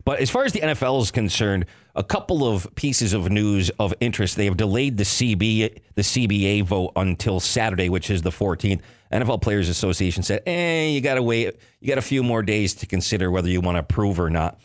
But 0.05 0.19
as 0.19 0.29
far 0.29 0.45
as 0.45 0.53
the 0.53 0.59
NFL 0.59 1.01
is 1.01 1.11
concerned, 1.11 1.65
a 1.97 2.03
couple 2.03 2.47
of 2.47 2.73
pieces 2.75 3.13
of 3.13 3.29
news 3.29 3.71
of 3.71 3.93
interest. 3.99 4.37
They 4.37 4.45
have 4.45 4.55
delayed 4.55 4.97
the 4.97 5.03
CB 5.03 5.79
the 5.95 6.01
CBA 6.01 6.63
vote 6.63 6.93
until 6.95 7.39
Saturday, 7.39 7.89
which 7.89 8.09
is 8.09 8.21
the 8.21 8.29
14th. 8.29 8.81
NFL 9.11 9.41
Players 9.41 9.67
Association 9.67 10.21
said, 10.21 10.43
"Eh, 10.45 10.89
you 10.89 11.01
got 11.01 11.15
to 11.15 11.23
wait. 11.23 11.55
You 11.81 11.87
got 11.87 11.97
a 11.97 12.03
few 12.03 12.23
more 12.23 12.43
days 12.43 12.75
to 12.75 12.85
consider 12.85 13.31
whether 13.31 13.49
you 13.49 13.61
want 13.61 13.75
to 13.75 13.79
approve 13.79 14.19
or 14.19 14.29
not." 14.29 14.59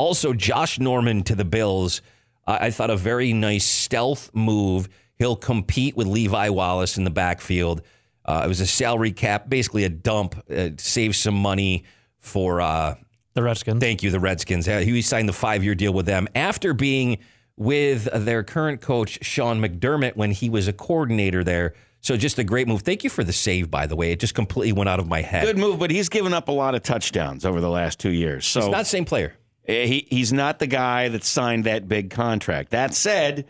Also, 0.00 0.32
Josh 0.32 0.78
Norman 0.78 1.22
to 1.24 1.34
the 1.34 1.44
Bills. 1.44 2.00
Uh, 2.46 2.56
I 2.58 2.70
thought 2.70 2.88
a 2.88 2.96
very 2.96 3.34
nice 3.34 3.66
stealth 3.66 4.30
move. 4.34 4.88
He'll 5.16 5.36
compete 5.36 5.94
with 5.94 6.06
Levi 6.06 6.48
Wallace 6.48 6.96
in 6.96 7.04
the 7.04 7.10
backfield. 7.10 7.82
Uh, 8.24 8.42
it 8.46 8.48
was 8.48 8.60
a 8.60 8.66
salary 8.66 9.12
cap, 9.12 9.50
basically 9.50 9.84
a 9.84 9.90
dump, 9.90 10.42
uh, 10.50 10.70
save 10.78 11.14
some 11.14 11.34
money 11.34 11.84
for 12.18 12.62
uh, 12.62 12.94
the 13.34 13.42
Redskins. 13.42 13.80
Thank 13.80 14.02
you, 14.02 14.10
the 14.10 14.20
Redskins. 14.20 14.64
He 14.64 15.02
signed 15.02 15.28
the 15.28 15.34
five 15.34 15.62
year 15.62 15.74
deal 15.74 15.92
with 15.92 16.06
them 16.06 16.28
after 16.34 16.72
being 16.72 17.18
with 17.58 18.08
their 18.24 18.42
current 18.42 18.80
coach, 18.80 19.18
Sean 19.20 19.60
McDermott, 19.60 20.16
when 20.16 20.30
he 20.30 20.48
was 20.48 20.66
a 20.66 20.72
coordinator 20.72 21.44
there. 21.44 21.74
So 22.00 22.16
just 22.16 22.38
a 22.38 22.44
great 22.44 22.66
move. 22.66 22.80
Thank 22.80 23.04
you 23.04 23.10
for 23.10 23.22
the 23.22 23.34
save, 23.34 23.70
by 23.70 23.86
the 23.86 23.96
way. 23.96 24.12
It 24.12 24.20
just 24.20 24.34
completely 24.34 24.72
went 24.72 24.88
out 24.88 24.98
of 24.98 25.08
my 25.08 25.20
head. 25.20 25.44
Good 25.44 25.58
move, 25.58 25.78
but 25.78 25.90
he's 25.90 26.08
given 26.08 26.32
up 26.32 26.48
a 26.48 26.52
lot 26.52 26.74
of 26.74 26.82
touchdowns 26.82 27.44
over 27.44 27.60
the 27.60 27.68
last 27.68 27.98
two 27.98 28.12
years. 28.12 28.46
So 28.46 28.60
It's 28.60 28.68
not 28.70 28.78
the 28.78 28.84
same 28.86 29.04
player. 29.04 29.34
Eh, 29.70 29.86
He 29.86 30.06
he's 30.10 30.32
not 30.32 30.58
the 30.58 30.66
guy 30.66 31.08
that 31.08 31.24
signed 31.24 31.64
that 31.64 31.88
big 31.88 32.10
contract. 32.10 32.70
That 32.70 32.94
said, 32.94 33.46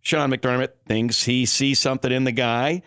Sean 0.00 0.30
McDermott 0.30 0.70
thinks 0.86 1.24
he 1.24 1.46
sees 1.46 1.78
something 1.80 2.12
in 2.12 2.24
the 2.24 2.32
guy, 2.32 2.82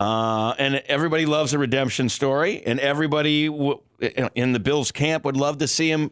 uh, 0.00 0.54
and 0.58 0.76
everybody 0.86 1.26
loves 1.26 1.52
a 1.54 1.58
redemption 1.58 2.08
story, 2.08 2.62
and 2.64 2.80
everybody 2.80 3.46
w- 3.48 3.80
in 4.34 4.52
the 4.52 4.60
Bills 4.60 4.92
camp 4.92 5.24
would 5.24 5.36
love 5.36 5.58
to 5.58 5.68
see 5.68 5.90
him 5.90 6.10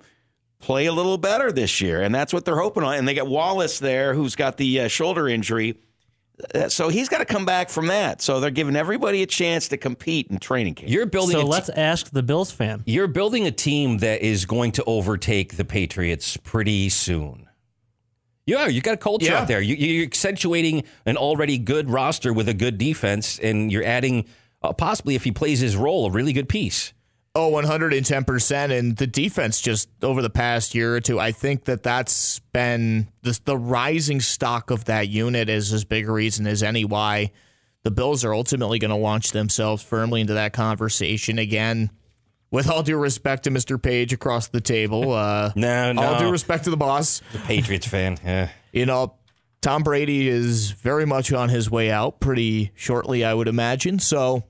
play 0.61 0.87
a 0.87 0.93
little 0.93 1.17
better 1.19 1.51
this 1.51 1.81
year, 1.81 2.03
and 2.03 2.15
that's 2.15 2.33
what 2.33 2.45
they're 2.45 2.59
hoping 2.59 2.83
on. 2.85 2.95
And 2.95 3.09
they 3.09 3.15
got 3.15 3.27
Wallace 3.27 3.79
there, 3.79 4.15
who's 4.15 4.37
got 4.37 4.59
the 4.59 4.81
uh, 4.81 4.89
shoulder 4.89 5.27
injury. 5.29 5.79
Uh, 6.55 6.69
So 6.69 6.89
he's 6.89 7.09
got 7.09 7.19
to 7.19 7.25
come 7.25 7.45
back 7.45 7.69
from 7.71 7.87
that. 7.89 8.23
So 8.23 8.41
they're 8.41 8.51
giving 8.51 8.77
everybody 8.77 9.23
a 9.23 9.27
chance 9.27 9.69
to 9.69 9.77
compete 9.77 10.29
in 10.31 10.39
training 10.39 10.75
camp. 10.75 10.91
You're 10.91 11.07
building 11.07 11.37
So 11.37 11.43
a 11.43 11.47
let's 11.47 11.69
ask 11.71 12.11
the 12.11 12.23
Bills 12.23 12.51
fan. 12.51 12.83
You're 12.87 13.09
building 13.09 13.47
a 13.47 13.51
team 13.51 13.99
that 13.99 14.23
is 14.23 14.45
going 14.47 14.73
to 14.73 14.85
overtake 14.85 15.57
the 15.57 15.65
Patriots 15.65 16.37
pretty 16.37 16.89
soon. 16.89 17.47
Yeah, 18.47 18.67
you 18.67 18.81
got 18.81 18.95
a 18.95 18.97
culture 18.97 19.27
Yeah. 19.27 19.41
out 19.43 19.49
there. 19.49 19.61
You, 19.61 19.77
you're 19.77 20.07
accentuating 20.07 20.83
an 21.07 21.17
already 21.17 21.59
good 21.59 21.89
roster 21.91 22.33
with 22.33 22.49
a 22.49 22.55
good 22.55 22.79
defense, 22.79 23.39
and 23.39 23.71
you're 23.71 23.85
adding, 23.85 24.27
uh, 24.63 24.73
possibly 24.73 25.15
if 25.15 25.25
he 25.25 25.31
plays 25.31 25.61
his 25.61 25.77
role, 25.77 26.07
a 26.07 26.11
really 26.11 26.33
good 26.33 26.49
piece. 26.49 26.93
Oh, 27.35 27.53
110%. 27.53 28.77
And 28.77 28.97
the 28.97 29.07
defense 29.07 29.61
just 29.61 29.89
over 30.03 30.21
the 30.21 30.31
past 30.31 30.75
year 30.75 30.97
or 30.97 31.01
two, 31.01 31.21
I 31.21 31.31
think 31.33 31.65
that 31.67 31.83
that's 31.83 32.41
been 32.53 33.09
the, 33.23 33.39
the 33.45 33.57
rising 33.57 34.21
stock 34.21 34.71
of 34.71 34.87
that 34.87 35.09
unit 35.09 35.49
is 35.49 35.73
as 35.73 35.85
big 35.85 36.09
a 36.09 36.13
reason 36.13 36.47
as 36.47 36.63
any 36.63 36.85
why 36.85 37.31
the 37.83 37.91
Bills 37.91 38.25
are 38.25 38.35
ultimately 38.35 38.79
going 38.79 38.91
to 38.91 38.97
launch 38.97 39.31
themselves 39.31 39.83
firmly 39.83 40.21
into 40.21 40.35
that 40.35 40.53
conversation 40.53 41.39
again. 41.39 41.91
With 42.51 42.69
all 42.69 42.83
due 42.83 42.97
respect 42.99 43.45
to 43.45 43.51
Mr. 43.53 43.81
Page 43.81 44.13
across 44.13 44.49
the 44.49 44.61
table, 44.61 45.13
uh, 45.13 45.53
No, 45.57 45.93
no. 45.93 46.03
all 46.03 46.19
due 46.19 46.31
respect 46.33 46.65
to 46.65 46.71
the 46.71 46.77
boss, 46.77 47.23
The 47.33 47.39
Patriots 47.39 47.87
fan. 47.87 48.19
Yeah. 48.25 48.49
you 48.73 48.87
know, 48.87 49.15
Tom 49.63 49.85
Brady 49.85 50.27
is 50.29 50.73
very 50.73 51.07
much 51.07 51.33
on 51.33 51.49
his 51.49 51.71
way 51.71 51.93
out 51.93 52.19
pretty 52.19 52.73
shortly, 52.75 53.25
I 53.25 53.33
would 53.35 53.47
imagine. 53.47 54.01
So, 54.01 54.43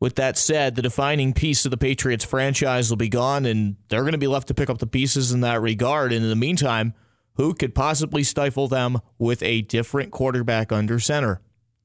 with 0.00 0.16
that 0.16 0.38
said, 0.38 0.74
the 0.74 0.82
defining 0.82 1.34
piece 1.34 1.64
of 1.66 1.70
the 1.70 1.76
Patriots 1.76 2.24
franchise 2.24 2.88
will 2.88 2.96
be 2.96 3.10
gone, 3.10 3.44
and 3.44 3.76
they're 3.88 4.00
going 4.00 4.12
to 4.12 4.18
be 4.18 4.26
left 4.26 4.48
to 4.48 4.54
pick 4.54 4.70
up 4.70 4.78
the 4.78 4.86
pieces 4.86 5.30
in 5.30 5.42
that 5.42 5.60
regard. 5.60 6.12
And 6.12 6.24
in 6.24 6.30
the 6.30 6.36
meantime, 6.36 6.94
who 7.34 7.54
could 7.54 7.74
possibly 7.74 8.22
stifle 8.22 8.66
them 8.66 9.00
with 9.18 9.42
a 9.42 9.60
different 9.62 10.10
quarterback 10.10 10.72
under 10.72 10.98
center? 10.98 11.40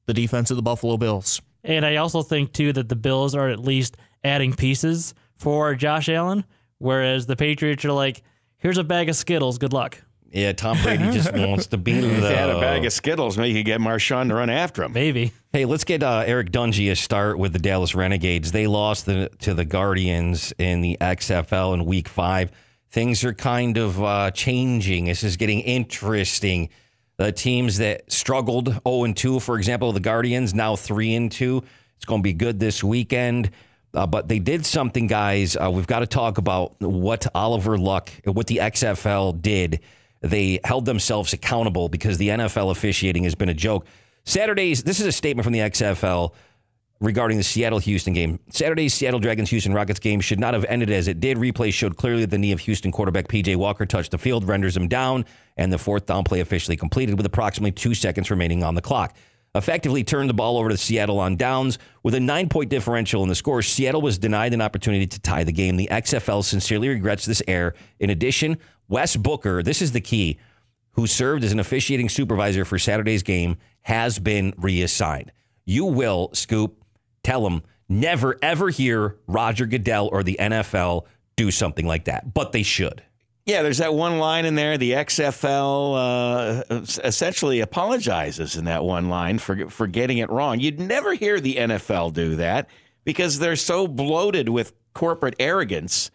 The 0.06 0.14
defense 0.14 0.50
of 0.50 0.56
the 0.56 0.62
Buffalo 0.62 0.96
Bills. 0.96 1.42
And 1.62 1.84
I 1.84 1.96
also 1.96 2.22
think 2.22 2.52
too 2.52 2.72
that 2.72 2.88
the 2.88 2.96
Bills 2.96 3.34
are 3.34 3.48
at 3.48 3.60
least 3.60 3.96
adding 4.24 4.54
pieces 4.54 5.14
for 5.36 5.74
Josh 5.74 6.08
Allen, 6.08 6.44
whereas 6.78 7.26
the 7.26 7.36
Patriots 7.36 7.84
are 7.84 7.92
like, 7.92 8.22
here's 8.58 8.78
a 8.78 8.84
bag 8.84 9.08
of 9.08 9.16
Skittles. 9.16 9.58
Good 9.58 9.72
luck. 9.72 10.00
Yeah, 10.30 10.52
Tom 10.52 10.80
Brady 10.82 11.10
just 11.10 11.32
wants 11.34 11.66
to 11.68 11.78
be 11.78 11.92
If 11.92 12.02
the 12.02 12.20
they 12.20 12.36
had 12.36 12.50
a 12.50 12.60
bag 12.60 12.84
of 12.84 12.92
Skittles, 12.92 13.38
maybe 13.38 13.50
you 13.50 13.54
could 13.60 13.66
get 13.66 13.80
Marshawn 13.80 14.28
to 14.28 14.34
run 14.34 14.50
after 14.50 14.82
him. 14.82 14.92
Maybe. 14.92 15.32
Hey, 15.52 15.64
let's 15.64 15.84
get 15.84 16.02
uh, 16.02 16.24
Eric 16.26 16.50
Dungy 16.50 16.90
a 16.90 16.96
start 16.96 17.38
with 17.38 17.52
the 17.52 17.58
Dallas 17.58 17.94
Renegades. 17.94 18.52
They 18.52 18.66
lost 18.66 19.06
the, 19.06 19.30
to 19.40 19.54
the 19.54 19.64
Guardians 19.64 20.52
in 20.58 20.80
the 20.80 20.98
XFL 21.00 21.74
in 21.74 21.86
Week 21.86 22.08
Five. 22.08 22.50
Things 22.90 23.24
are 23.24 23.34
kind 23.34 23.78
of 23.78 24.02
uh, 24.02 24.30
changing. 24.32 25.06
This 25.06 25.22
is 25.22 25.36
getting 25.36 25.60
interesting. 25.60 26.68
The 27.16 27.32
teams 27.32 27.78
that 27.78 28.10
struggled 28.12 28.68
0 28.86 29.04
and 29.04 29.16
2, 29.16 29.40
for 29.40 29.56
example, 29.56 29.92
the 29.92 30.00
Guardians 30.00 30.52
now 30.52 30.76
3 30.76 31.14
and 31.14 31.32
2. 31.32 31.62
It's 31.96 32.04
going 32.04 32.20
to 32.20 32.22
be 32.22 32.34
good 32.34 32.60
this 32.60 32.84
weekend. 32.84 33.50
Uh, 33.94 34.06
but 34.06 34.28
they 34.28 34.38
did 34.38 34.66
something, 34.66 35.06
guys. 35.06 35.56
Uh, 35.56 35.70
we've 35.70 35.86
got 35.86 36.00
to 36.00 36.06
talk 36.06 36.36
about 36.36 36.78
what 36.80 37.26
Oliver 37.34 37.78
Luck, 37.78 38.10
what 38.24 38.46
the 38.46 38.58
XFL 38.58 39.40
did. 39.40 39.80
They 40.20 40.60
held 40.64 40.84
themselves 40.84 41.32
accountable 41.32 41.88
because 41.88 42.18
the 42.18 42.28
NFL 42.28 42.70
officiating 42.70 43.24
has 43.24 43.34
been 43.34 43.48
a 43.48 43.54
joke. 43.54 43.86
Saturdays, 44.24 44.82
this 44.82 44.98
is 45.00 45.06
a 45.06 45.12
statement 45.12 45.44
from 45.44 45.52
the 45.52 45.60
XFL 45.60 46.32
regarding 47.00 47.36
the 47.36 47.44
Seattle 47.44 47.78
Houston 47.78 48.14
game. 48.14 48.40
Saturday's 48.50 48.94
Seattle 48.94 49.20
Dragons 49.20 49.50
Houston 49.50 49.74
Roughnecks 49.74 50.00
game 50.00 50.20
should 50.20 50.40
not 50.40 50.54
have 50.54 50.64
ended 50.64 50.90
as 50.90 51.08
it 51.08 51.20
did. 51.20 51.36
Replay 51.36 51.72
showed 51.72 51.96
clearly 51.96 52.22
that 52.22 52.30
the 52.30 52.38
knee 52.38 52.52
of 52.52 52.60
Houston 52.60 52.90
quarterback 52.90 53.28
PJ 53.28 53.54
Walker 53.56 53.84
touched 53.84 54.12
the 54.12 54.18
field, 54.18 54.48
renders 54.48 54.76
him 54.76 54.88
down, 54.88 55.26
and 55.56 55.72
the 55.72 55.78
fourth 55.78 56.06
down 56.06 56.24
play 56.24 56.40
officially 56.40 56.76
completed 56.76 57.16
with 57.16 57.26
approximately 57.26 57.72
two 57.72 57.94
seconds 57.94 58.30
remaining 58.30 58.62
on 58.62 58.74
the 58.74 58.82
clock. 58.82 59.14
effectively 59.54 60.04
turned 60.04 60.28
the 60.28 60.34
ball 60.34 60.58
over 60.58 60.68
to 60.68 60.76
Seattle 60.76 61.18
on 61.18 61.36
downs 61.36 61.78
with 62.02 62.14
a 62.14 62.20
nine 62.20 62.48
point 62.48 62.70
differential 62.70 63.22
in 63.22 63.28
the 63.28 63.34
score. 63.34 63.62
Seattle 63.62 64.02
was 64.02 64.18
denied 64.18 64.54
an 64.54 64.60
opportunity 64.60 65.06
to 65.06 65.20
tie 65.20 65.44
the 65.44 65.52
game. 65.52 65.76
The 65.76 65.88
XFL 65.90 66.44
sincerely 66.44 66.88
regrets 66.88 67.24
this 67.26 67.42
error. 67.46 67.74
In 68.00 68.10
addition, 68.10 68.58
Wes 68.88 69.16
Booker, 69.16 69.62
this 69.62 69.82
is 69.82 69.92
the 69.92 70.00
key, 70.00 70.38
who 70.92 71.06
served 71.06 71.44
as 71.44 71.52
an 71.52 71.60
officiating 71.60 72.08
supervisor 72.08 72.64
for 72.64 72.78
Saturday's 72.78 73.22
game, 73.22 73.56
has 73.82 74.18
been 74.18 74.54
reassigned. 74.56 75.32
You 75.64 75.84
will, 75.86 76.30
Scoop, 76.32 76.82
tell 77.22 77.46
him 77.46 77.62
never 77.88 78.36
ever 78.42 78.70
hear 78.70 79.16
Roger 79.26 79.66
Goodell 79.66 80.08
or 80.08 80.22
the 80.22 80.36
NFL 80.40 81.06
do 81.36 81.50
something 81.50 81.86
like 81.86 82.06
that, 82.06 82.32
but 82.34 82.52
they 82.52 82.62
should. 82.62 83.02
Yeah, 83.44 83.62
there's 83.62 83.78
that 83.78 83.94
one 83.94 84.18
line 84.18 84.44
in 84.44 84.56
there. 84.56 84.76
The 84.76 84.92
XFL 84.92 86.64
uh, 86.70 86.80
essentially 87.04 87.60
apologizes 87.60 88.56
in 88.56 88.64
that 88.64 88.82
one 88.82 89.08
line 89.08 89.38
for 89.38 89.70
for 89.70 89.86
getting 89.86 90.18
it 90.18 90.30
wrong. 90.30 90.58
You'd 90.58 90.80
never 90.80 91.14
hear 91.14 91.38
the 91.38 91.54
NFL 91.54 92.12
do 92.12 92.36
that 92.36 92.68
because 93.04 93.38
they're 93.38 93.54
so 93.54 93.86
bloated 93.86 94.48
with 94.48 94.72
corporate 94.94 95.36
arrogance. 95.38 96.10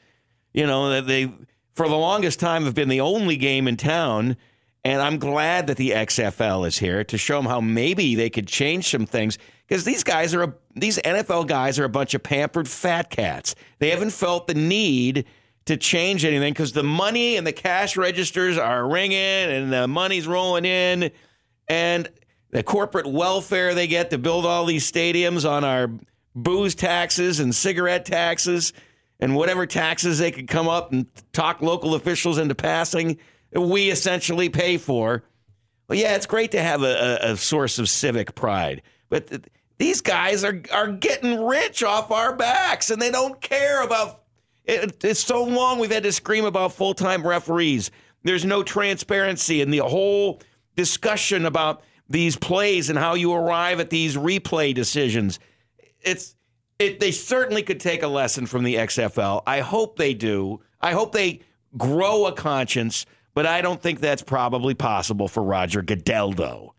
You 0.54 0.68
know 0.68 0.90
that 0.90 1.08
they, 1.08 1.32
for 1.74 1.88
the 1.88 1.96
longest 1.96 2.40
time, 2.40 2.66
have 2.66 2.76
been 2.76 2.90
the 2.90 3.02
only 3.02 3.38
game 3.38 3.68
in 3.68 3.78
town. 3.78 4.38
And 4.84 5.02
I'm 5.02 5.20
glad 5.20 5.68
that 5.68 5.78
the 5.78 5.92
XFL 5.92 6.68
is 6.68 6.80
here 6.80 7.04
to 7.04 7.18
show 7.18 7.38
them 7.38 7.46
how 7.46 7.62
maybe 7.62 8.16
they 8.16 8.30
could 8.32 8.48
change 8.48 8.90
some 8.90 9.06
things 9.06 9.38
because 9.68 9.84
these 9.84 10.04
guys 10.04 10.34
are 10.34 10.44
a, 10.44 10.54
these 10.76 10.98
NFL 10.98 11.48
guys 11.48 11.78
are 11.78 11.86
a 11.86 11.90
bunch 11.90 12.14
of 12.14 12.24
pampered 12.24 12.68
fat 12.68 13.12
cats. 13.12 13.54
They 13.78 13.92
haven't 13.92 14.10
felt 14.10 14.48
the 14.48 14.56
need 14.56 15.26
to 15.66 15.78
change 15.78 16.26
anything 16.26 16.52
because 16.52 16.74
the 16.74 16.84
money 16.84 17.38
and 17.38 17.46
the 17.46 17.54
cash 17.54 17.96
registers 17.96 18.58
are 18.58 18.88
ringing 18.88 19.18
and 19.18 19.72
the 19.72 19.88
money's 19.88 20.28
rolling 20.28 20.66
in 20.66 21.12
and 21.68 22.10
the 22.50 22.64
corporate 22.64 23.06
welfare 23.06 23.74
they 23.74 23.88
get 23.88 24.10
to 24.10 24.18
build 24.18 24.46
all 24.46 24.66
these 24.66 24.92
stadiums 24.92 25.50
on 25.50 25.64
our 25.64 25.90
booze 26.36 26.76
taxes 26.76 27.40
and 27.40 27.54
cigarette 27.54 28.06
taxes 28.06 28.74
and 29.22 29.36
whatever 29.36 29.66
taxes 29.66 30.20
they 30.20 30.32
could 30.32 30.48
come 30.48 30.68
up 30.68 30.92
and 30.92 31.06
talk 31.32 31.62
local 31.62 31.96
officials 31.96 32.38
into 32.38 32.56
passing 32.56 33.18
we 33.54 33.90
essentially 33.90 34.50
pay 34.50 34.78
for 34.78 35.24
well 35.88 35.98
yeah 35.98 36.16
it's 36.16 36.26
great 36.26 36.52
to 36.52 36.62
have 36.62 36.84
a, 36.84 37.20
a, 37.22 37.38
source 37.38 37.80
of 37.80 37.88
civic 37.88 38.36
pride 38.36 38.82
but 39.10 39.28
th- 39.28 39.44
these 39.78 40.02
guys 40.02 40.44
are, 40.44 40.62
are 40.72 40.90
getting 40.90 41.44
rich 41.44 41.84
off 41.84 42.12
our 42.12 42.36
backs 42.36 42.92
and 42.92 43.02
they 43.02 43.10
don't 43.10 43.42
care 43.42 43.84
about 43.84 44.22
it, 44.66 45.04
it's 45.04 45.20
so 45.20 45.44
long 45.44 45.80
we've 45.80 45.92
had 45.92 46.04
to 46.04 46.12
scream 46.12 46.46
about 46.46 46.74
full 46.74 46.94
time 46.94 47.26
referees. 47.26 47.92
There's 48.24 48.46
no 48.46 48.64
transparency 48.64 49.62
in 49.62 49.72
the 49.72 49.80
whole 49.80 50.42
discussion 50.76 51.46
about 51.46 51.84
these 52.08 52.36
plays 52.36 52.90
and 52.90 52.98
how 52.98 53.16
you 53.16 53.34
arrive 53.34 53.80
at 53.80 53.90
these 53.90 54.16
replay 54.16 54.74
decisions. 54.74 55.40
It's 56.02 56.36
it, 56.82 57.00
they 57.00 57.12
certainly 57.12 57.64
could 57.64 57.80
take 57.80 58.04
a 58.04 58.08
lesson 58.08 58.46
from 58.46 58.64
the 58.64 58.76
XFL. 58.76 59.44
I 59.46 59.60
hope 59.60 59.98
they 59.98 60.14
do. 60.14 60.62
I 60.82 60.94
hope 60.94 61.12
they 61.14 61.42
grow 61.78 62.26
a 62.26 62.34
conscience, 62.34 63.06
but 63.34 63.46
I 63.46 63.62
don't 63.62 63.82
think 63.82 64.00
that's 64.00 64.22
probably 64.22 64.74
possible 64.74 65.28
for 65.28 65.44
Roger 65.44 65.82
Goodell, 65.82 66.32
though. 66.32 66.74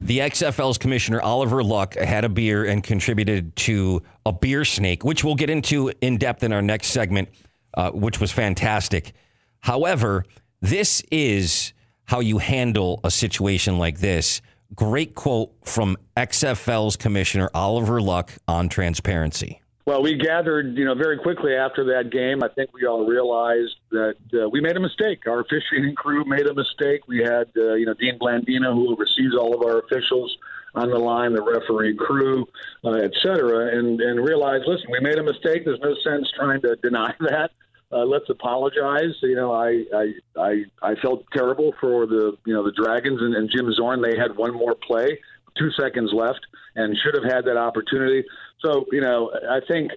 The 0.00 0.18
XFL's 0.18 0.78
commissioner, 0.78 1.20
Oliver 1.20 1.62
Luck, 1.62 1.94
had 1.94 2.24
a 2.24 2.28
beer 2.28 2.64
and 2.64 2.82
contributed 2.82 3.54
to 3.56 4.02
a 4.26 4.32
beer 4.32 4.64
snake, 4.64 5.04
which 5.04 5.22
we'll 5.22 5.36
get 5.36 5.50
into 5.50 5.92
in 6.00 6.18
depth 6.18 6.42
in 6.42 6.52
our 6.52 6.62
next 6.62 6.88
segment, 6.88 7.28
uh, 7.74 7.90
which 7.90 8.20
was 8.20 8.32
fantastic. 8.32 9.12
However, 9.60 10.24
this 10.60 11.02
is 11.10 11.72
how 12.06 12.20
you 12.20 12.38
handle 12.38 13.00
a 13.04 13.10
situation 13.10 13.78
like 13.78 14.00
this. 14.00 14.42
Great 14.74 15.14
quote 15.14 15.52
from 15.64 15.96
XFL's 16.16 16.96
commissioner, 16.96 17.50
Oliver 17.54 18.00
Luck, 18.00 18.32
on 18.48 18.68
transparency. 18.68 19.60
Well, 19.86 20.02
we 20.02 20.16
gathered, 20.16 20.78
you 20.78 20.86
know, 20.86 20.94
very 20.94 21.18
quickly 21.18 21.54
after 21.54 21.84
that 21.84 22.10
game. 22.10 22.42
I 22.42 22.48
think 22.48 22.72
we 22.72 22.86
all 22.86 23.06
realized 23.06 23.76
that 23.90 24.16
uh, 24.32 24.48
we 24.48 24.62
made 24.62 24.76
a 24.78 24.80
mistake. 24.80 25.26
Our 25.26 25.40
officiating 25.40 25.94
crew 25.94 26.24
made 26.24 26.46
a 26.46 26.54
mistake. 26.54 27.06
We 27.06 27.18
had, 27.18 27.50
uh, 27.54 27.74
you 27.74 27.84
know, 27.84 27.92
Dean 27.92 28.18
Blandino, 28.18 28.72
who 28.72 28.90
oversees 28.90 29.34
all 29.38 29.54
of 29.54 29.62
our 29.62 29.80
officials 29.80 30.34
on 30.74 30.88
the 30.88 30.98
line, 30.98 31.34
the 31.34 31.42
referee 31.42 31.96
crew, 31.96 32.48
uh, 32.82 32.92
et 32.92 33.12
cetera, 33.22 33.78
and, 33.78 34.00
and 34.00 34.24
realized, 34.24 34.64
listen, 34.66 34.86
we 34.90 35.00
made 35.00 35.18
a 35.18 35.22
mistake. 35.22 35.66
There's 35.66 35.80
no 35.80 35.94
sense 36.02 36.30
trying 36.34 36.62
to 36.62 36.76
deny 36.76 37.14
that. 37.20 37.50
Uh, 37.92 38.04
let's 38.04 38.28
apologize. 38.28 39.14
You 39.22 39.36
know, 39.36 39.52
I, 39.52 39.84
I 39.94 40.12
I 40.36 40.64
I 40.82 40.94
felt 40.96 41.24
terrible 41.32 41.74
for 41.80 42.06
the 42.06 42.36
you 42.44 42.54
know 42.54 42.64
the 42.64 42.72
Dragons 42.72 43.20
and, 43.20 43.34
and 43.34 43.50
Jim 43.50 43.72
Zorn. 43.72 44.02
They 44.02 44.16
had 44.16 44.36
one 44.36 44.52
more 44.52 44.74
play, 44.74 45.18
two 45.56 45.70
seconds 45.72 46.12
left, 46.12 46.40
and 46.76 46.96
should 46.96 47.14
have 47.14 47.24
had 47.24 47.44
that 47.44 47.56
opportunity. 47.56 48.24
So, 48.60 48.86
you 48.92 49.00
know, 49.00 49.30
I 49.48 49.60
think 49.66 49.92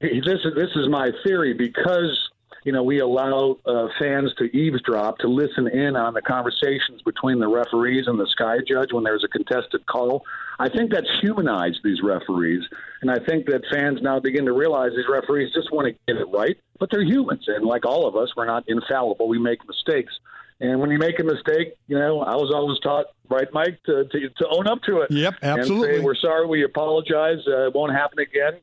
this 0.00 0.40
is 0.44 0.54
this 0.54 0.70
is 0.76 0.88
my 0.88 1.10
theory 1.24 1.54
because 1.54 2.29
you 2.64 2.72
know 2.72 2.82
we 2.82 3.00
allow 3.00 3.56
uh, 3.66 3.88
fans 3.98 4.32
to 4.38 4.44
eavesdrop 4.56 5.18
to 5.18 5.28
listen 5.28 5.68
in 5.68 5.96
on 5.96 6.14
the 6.14 6.22
conversations 6.22 7.02
between 7.04 7.38
the 7.38 7.48
referees 7.48 8.06
and 8.06 8.18
the 8.18 8.26
sky 8.26 8.58
judge 8.66 8.92
when 8.92 9.04
there's 9.04 9.24
a 9.24 9.28
contested 9.28 9.86
call. 9.86 10.24
I 10.58 10.68
think 10.68 10.92
that's 10.92 11.08
humanized 11.20 11.80
these 11.82 12.02
referees, 12.02 12.62
and 13.02 13.10
I 13.10 13.18
think 13.18 13.46
that 13.46 13.62
fans 13.70 14.00
now 14.02 14.20
begin 14.20 14.44
to 14.46 14.52
realize 14.52 14.92
these 14.94 15.08
referees 15.08 15.52
just 15.54 15.72
want 15.72 15.88
to 15.88 15.92
get 16.06 16.20
it 16.20 16.28
right, 16.32 16.58
but 16.78 16.90
they're 16.90 17.04
humans, 17.04 17.44
and 17.46 17.64
like 17.64 17.86
all 17.86 18.06
of 18.06 18.16
us, 18.16 18.30
we're 18.36 18.46
not 18.46 18.64
infallible. 18.68 19.28
We 19.28 19.38
make 19.38 19.66
mistakes. 19.66 20.12
And 20.60 20.78
when 20.78 20.90
you 20.90 20.98
make 20.98 21.18
a 21.18 21.24
mistake, 21.24 21.74
you 21.88 21.98
know, 21.98 22.20
I 22.20 22.36
was 22.36 22.52
always 22.54 22.78
taught, 22.80 23.06
right, 23.30 23.48
Mike, 23.52 23.82
to, 23.86 24.04
to, 24.04 24.28
to 24.28 24.48
own 24.50 24.66
up 24.66 24.82
to 24.82 25.00
it. 25.00 25.10
Yep, 25.10 25.36
absolutely. 25.42 25.88
And 25.88 25.98
say, 25.98 26.04
we're 26.04 26.14
sorry, 26.14 26.46
we 26.46 26.64
apologize, 26.64 27.38
uh, 27.48 27.68
it 27.68 27.74
won't 27.74 27.92
happen 27.92 28.18
again. 28.18 28.60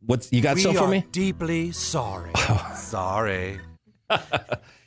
What's 0.00 0.32
you 0.32 0.40
got 0.40 0.56
we 0.56 0.62
something 0.62 0.78
for 0.78 0.86
are 0.86 0.90
me? 0.90 1.04
Deeply 1.12 1.72
sorry. 1.72 2.32
sorry. 2.74 3.60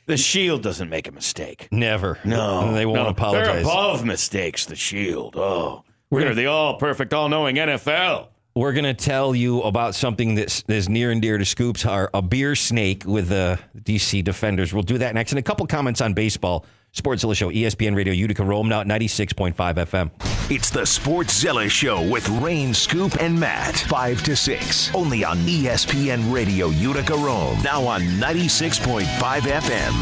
The 0.06 0.16
Shield 0.16 0.62
doesn't 0.62 0.88
make 0.88 1.06
a 1.06 1.12
mistake. 1.12 1.68
Never. 1.70 2.18
No, 2.24 2.62
And 2.66 2.76
they 2.76 2.86
won't 2.86 2.98
no. 2.98 3.06
apologize. 3.06 3.46
They're 3.46 3.60
above 3.62 4.04
mistakes. 4.04 4.66
The 4.66 4.74
Shield. 4.74 5.36
Oh, 5.36 5.84
we're 6.10 6.34
the 6.34 6.46
all 6.46 6.76
perfect, 6.76 7.14
all 7.14 7.28
knowing 7.28 7.56
NFL. 7.56 8.28
We're 8.54 8.72
going 8.72 8.84
to 8.84 8.94
tell 8.94 9.34
you 9.34 9.62
about 9.62 9.94
something 9.94 10.34
that's, 10.34 10.62
that's 10.62 10.88
near 10.88 11.10
and 11.10 11.22
dear 11.22 11.38
to 11.38 11.44
Scoop's 11.44 11.82
heart 11.82 12.10
a 12.12 12.20
beer 12.20 12.54
snake 12.54 13.04
with 13.06 13.30
uh, 13.32 13.56
the 13.74 13.80
DC 13.80 14.22
Defenders. 14.22 14.74
We'll 14.74 14.82
do 14.82 14.98
that 14.98 15.14
next. 15.14 15.32
And 15.32 15.38
a 15.38 15.42
couple 15.42 15.66
comments 15.66 16.02
on 16.02 16.12
baseball. 16.12 16.66
Sportszilla 16.94 17.34
Show, 17.34 17.50
E 17.50 17.64
ESPN 17.64 17.94
Radio, 17.96 18.12
Utica, 18.12 18.44
Rome, 18.44 18.68
now 18.68 18.80
at 18.80 18.86
96.5 18.86 19.54
FM. 19.54 20.10
It's 20.50 20.68
the 20.68 20.84
Sports 20.84 21.32
Sportszilla 21.32 21.70
Show 21.70 22.02
with 22.06 22.28
Rain, 22.42 22.74
Scoop, 22.74 23.16
and 23.18 23.38
Matt. 23.40 23.74
5 23.88 24.22
to 24.24 24.36
6. 24.36 24.94
Only 24.94 25.24
on 25.24 25.38
ESPN 25.38 26.30
Radio, 26.30 26.66
Utica, 26.68 27.14
Rome. 27.14 27.62
Now 27.62 27.82
on 27.84 28.02
96.5 28.20 29.04
FM. 29.40 29.92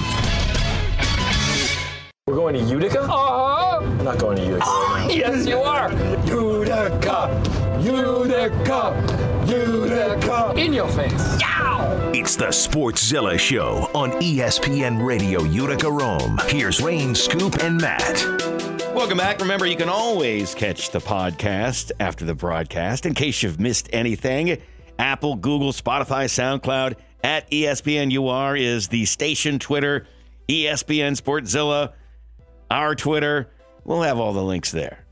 We're 2.26 2.34
going 2.34 2.54
to 2.54 2.62
Utica? 2.62 3.02
Uh-huh. 3.02 3.78
I'm 3.82 4.04
not 4.04 4.18
going 4.18 4.36
to 4.38 4.42
Utica 4.44 4.64
right. 4.64 5.08
Yes, 5.14 5.46
you 5.46 5.58
are. 5.60 5.92
Utica, 6.26 7.28
Utica, 7.80 8.94
Utica. 9.48 10.52
In 10.54 10.74
your 10.74 10.88
face. 10.88 11.40
Yow! 11.40 12.10
It's 12.12 12.36
the 12.36 12.48
Sportszilla 12.48 13.38
Show 13.38 13.90
on 13.94 14.10
ESPN 14.20 15.02
Radio, 15.02 15.44
Utica, 15.44 15.90
Rome. 15.90 16.38
Here's 16.48 16.82
Rain, 16.82 17.14
Scoop, 17.14 17.62
and 17.62 17.80
Matt. 17.80 18.22
Welcome 18.94 19.16
back. 19.16 19.40
Remember, 19.40 19.64
you 19.64 19.76
can 19.76 19.88
always 19.88 20.54
catch 20.54 20.90
the 20.90 20.98
podcast 20.98 21.90
after 22.00 22.26
the 22.26 22.34
broadcast 22.34 23.06
in 23.06 23.14
case 23.14 23.42
you've 23.42 23.58
missed 23.58 23.88
anything. 23.94 24.60
Apple, 24.98 25.36
Google, 25.36 25.72
Spotify, 25.72 26.26
SoundCloud. 26.26 26.96
At 27.24 27.50
E 27.50 27.62
ESPNUR 27.64 28.60
is 28.60 28.88
the 28.88 29.06
station 29.06 29.58
Twitter. 29.58 30.06
ESPN 30.50 31.18
Sportszilla, 31.18 31.94
our 32.70 32.94
Twitter. 32.94 33.50
We'll 33.84 34.02
have 34.02 34.18
all 34.18 34.34
the 34.34 34.42
links 34.42 34.70
there. 34.70 35.06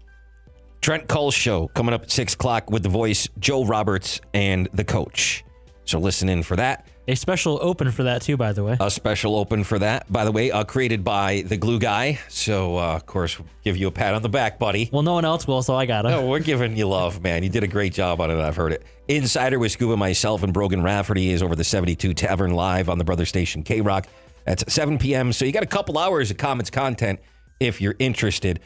Trent 0.89 1.07
Cole 1.07 1.31
Show 1.31 1.69
coming 1.75 1.93
up 1.93 2.05
at 2.05 2.11
6 2.11 2.33
o'clock 2.33 2.71
with 2.71 2.83
the 2.83 2.89
voice, 2.89 3.29
Joe 3.39 3.63
Roberts, 3.63 4.23
and 4.33 4.71
the 4.73 4.85
coach. 4.85 5.45
So 5.85 5.99
listen 5.99 6.31
in 6.31 6.43
for 6.43 6.57
that. 6.57 6.87
A 7.07 7.15
special 7.15 7.59
open 7.61 7.91
for 7.91 8.05
that 8.05 8.23
too, 8.23 8.39
by 8.39 8.55
the 8.55 8.65
way. 8.65 8.75
A 8.81 8.91
special 8.91 9.37
open 9.37 9.65
for 9.65 9.79
that, 9.81 10.11
by 10.11 10.25
the 10.25 10.33
way, 10.33 10.51
uh, 10.51 10.65
created 10.65 11.05
by 11.05 11.43
the 11.45 11.59
glue 11.59 11.79
guy. 11.79 12.19
So, 12.31 12.79
uh, 12.79 12.95
of 12.95 13.05
course, 13.05 13.39
we'll 13.39 13.49
give 13.63 13.77
you 13.77 13.89
a 13.89 13.91
pat 13.91 14.15
on 14.15 14.23
the 14.23 14.31
back, 14.31 14.59
buddy. 14.59 14.89
Well, 14.91 15.03
no 15.03 15.13
one 15.13 15.27
else 15.27 15.47
will, 15.47 15.61
so 15.61 15.77
I 15.77 15.85
got 15.85 16.07
it. 16.07 16.09
No, 16.09 16.27
we're 16.27 16.39
giving 16.39 16.75
you 16.75 16.89
love, 16.89 17.23
man. 17.23 17.43
You 17.43 17.51
did 17.51 17.65
a 17.65 17.69
great 17.69 17.93
job 17.93 18.23
on 18.23 18.31
it. 18.31 18.41
I've 18.41 18.57
heard 18.57 18.73
it. 18.73 18.83
Insider 19.09 19.59
with 19.59 19.73
Scuba, 19.73 19.95
myself, 19.95 20.43
and 20.43 20.55
Brogan 20.55 20.83
Rafferty 20.83 21.29
is 21.29 21.43
over 21.43 21.55
the 21.55 21.65
72 21.65 22.15
Tavern 22.15 22.53
Live 22.53 22.89
on 22.89 22.97
the 22.97 23.05
brother 23.05 23.27
station 23.27 23.63
K 23.63 23.83
Rock. 23.83 24.07
That's 24.47 24.73
7 24.73 24.97
p.m. 24.97 25.35
So 25.35 25.45
you 25.45 25.53
got 25.53 25.63
a 25.63 25.67
couple 25.67 25.99
hours 25.99 26.31
of 26.31 26.39
comments 26.39 26.71
content 26.71 27.21
if 27.61 27.79
you're 27.83 27.97
interested. 27.99 28.61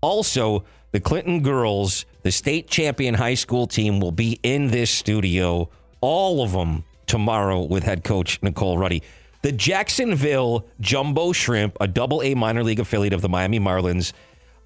Also, 0.00 0.64
the 0.94 1.00
Clinton 1.00 1.42
girls, 1.42 2.06
the 2.22 2.30
state 2.30 2.68
champion 2.68 3.14
high 3.14 3.34
school 3.34 3.66
team, 3.66 3.98
will 3.98 4.12
be 4.12 4.38
in 4.44 4.68
this 4.68 4.92
studio, 4.92 5.68
all 6.00 6.40
of 6.40 6.52
them 6.52 6.84
tomorrow 7.06 7.62
with 7.62 7.82
head 7.82 8.04
coach 8.04 8.40
Nicole 8.42 8.78
Ruddy. 8.78 9.02
The 9.42 9.50
Jacksonville 9.50 10.64
Jumbo 10.78 11.32
Shrimp, 11.32 11.76
a 11.80 11.88
double 11.88 12.22
A 12.22 12.36
minor 12.36 12.62
league 12.62 12.78
affiliate 12.78 13.12
of 13.12 13.22
the 13.22 13.28
Miami 13.28 13.58
Marlins, 13.58 14.12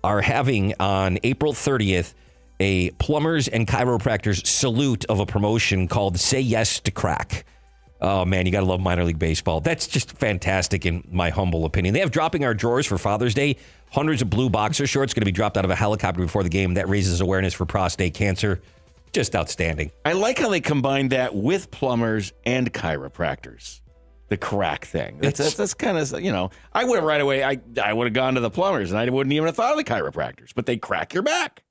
are 0.04 0.20
having 0.20 0.74
on 0.78 1.18
April 1.22 1.54
30th 1.54 2.12
a 2.60 2.90
plumbers 2.90 3.48
and 3.48 3.66
chiropractors 3.66 4.46
salute 4.46 5.06
of 5.06 5.20
a 5.20 5.26
promotion 5.26 5.88
called 5.88 6.20
Say 6.20 6.42
Yes 6.42 6.78
to 6.80 6.90
Crack. 6.90 7.46
Oh 8.00 8.24
man, 8.24 8.46
you 8.46 8.52
got 8.52 8.60
to 8.60 8.66
love 8.66 8.80
minor 8.80 9.04
league 9.04 9.18
baseball. 9.18 9.60
That's 9.60 9.86
just 9.86 10.12
fantastic, 10.12 10.86
in 10.86 11.06
my 11.10 11.30
humble 11.30 11.64
opinion. 11.64 11.94
They 11.94 12.00
have 12.00 12.12
dropping 12.12 12.44
our 12.44 12.54
drawers 12.54 12.86
for 12.86 12.96
Father's 12.96 13.34
Day. 13.34 13.56
Hundreds 13.90 14.22
of 14.22 14.30
blue 14.30 14.48
boxer 14.50 14.86
shorts 14.86 15.14
going 15.14 15.22
to 15.22 15.26
be 15.26 15.32
dropped 15.32 15.56
out 15.56 15.64
of 15.64 15.70
a 15.70 15.74
helicopter 15.74 16.20
before 16.20 16.42
the 16.42 16.48
game. 16.48 16.74
That 16.74 16.88
raises 16.88 17.20
awareness 17.20 17.54
for 17.54 17.66
prostate 17.66 18.14
cancer. 18.14 18.60
Just 19.12 19.34
outstanding. 19.34 19.90
I 20.04 20.12
like 20.12 20.38
how 20.38 20.48
they 20.48 20.60
combined 20.60 21.10
that 21.10 21.34
with 21.34 21.70
plumbers 21.70 22.32
and 22.44 22.72
chiropractors. 22.72 23.80
The 24.28 24.36
crack 24.36 24.84
thing. 24.84 25.18
That's 25.20 25.38
that's, 25.38 25.54
that's 25.54 25.74
kind 25.74 25.96
of 25.96 26.22
you 26.22 26.30
know. 26.30 26.50
I 26.72 26.84
would 26.84 26.96
have 26.96 27.04
right 27.04 27.20
away. 27.20 27.42
I 27.42 27.58
I 27.82 27.94
would 27.94 28.06
have 28.06 28.12
gone 28.12 28.34
to 28.34 28.40
the 28.40 28.50
plumbers, 28.50 28.90
and 28.90 29.00
I 29.00 29.08
wouldn't 29.08 29.32
even 29.32 29.46
have 29.46 29.56
thought 29.56 29.72
of 29.72 29.78
the 29.78 29.84
chiropractors. 29.84 30.50
But 30.54 30.66
they 30.66 30.76
crack 30.76 31.14
your 31.14 31.22
back. 31.22 31.64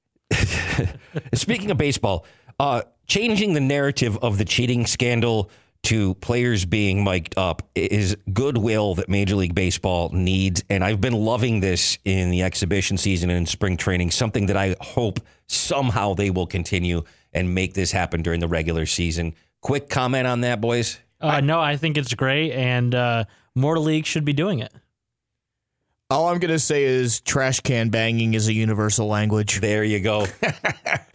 Speaking 1.33 1.69
of 1.71 1.77
baseball, 1.77 2.25
uh, 2.59 2.81
changing 3.05 3.53
the 3.53 3.61
narrative 3.61 4.17
of 4.17 4.39
the 4.39 4.45
cheating 4.45 4.87
scandal 4.87 5.51
to 5.87 6.15
players 6.15 6.65
being 6.65 7.01
mic'd 7.01 7.37
up 7.37 7.61
is 7.73 8.17
goodwill 8.33 8.95
that 8.95 9.07
Major 9.07 9.37
League 9.37 9.55
Baseball 9.55 10.09
needs. 10.11 10.61
And 10.69 10.83
I've 10.83 10.99
been 10.99 11.13
loving 11.13 11.61
this 11.61 11.97
in 12.03 12.29
the 12.29 12.43
exhibition 12.43 12.97
season 12.97 13.29
and 13.29 13.37
in 13.39 13.45
spring 13.45 13.77
training, 13.77 14.11
something 14.11 14.47
that 14.47 14.57
I 14.57 14.75
hope 14.81 15.21
somehow 15.47 16.13
they 16.13 16.29
will 16.29 16.45
continue 16.45 17.03
and 17.31 17.55
make 17.55 17.73
this 17.73 17.93
happen 17.93 18.21
during 18.21 18.41
the 18.41 18.49
regular 18.49 18.85
season. 18.85 19.33
Quick 19.61 19.87
comment 19.89 20.27
on 20.27 20.41
that, 20.41 20.59
boys? 20.59 20.99
Uh, 21.21 21.39
no, 21.39 21.61
I 21.61 21.77
think 21.77 21.97
it's 21.97 22.13
great, 22.13 22.51
and 22.51 22.93
uh, 22.93 23.23
more 23.55 23.79
leagues 23.79 24.09
should 24.09 24.25
be 24.25 24.33
doing 24.33 24.59
it. 24.59 24.73
All 26.09 26.27
I'm 26.27 26.39
going 26.39 26.51
to 26.51 26.59
say 26.59 26.83
is 26.83 27.21
trash 27.21 27.61
can 27.61 27.89
banging 27.89 28.33
is 28.33 28.49
a 28.49 28.53
universal 28.53 29.07
language. 29.07 29.61
There 29.61 29.85
you 29.85 30.01
go. 30.01 30.25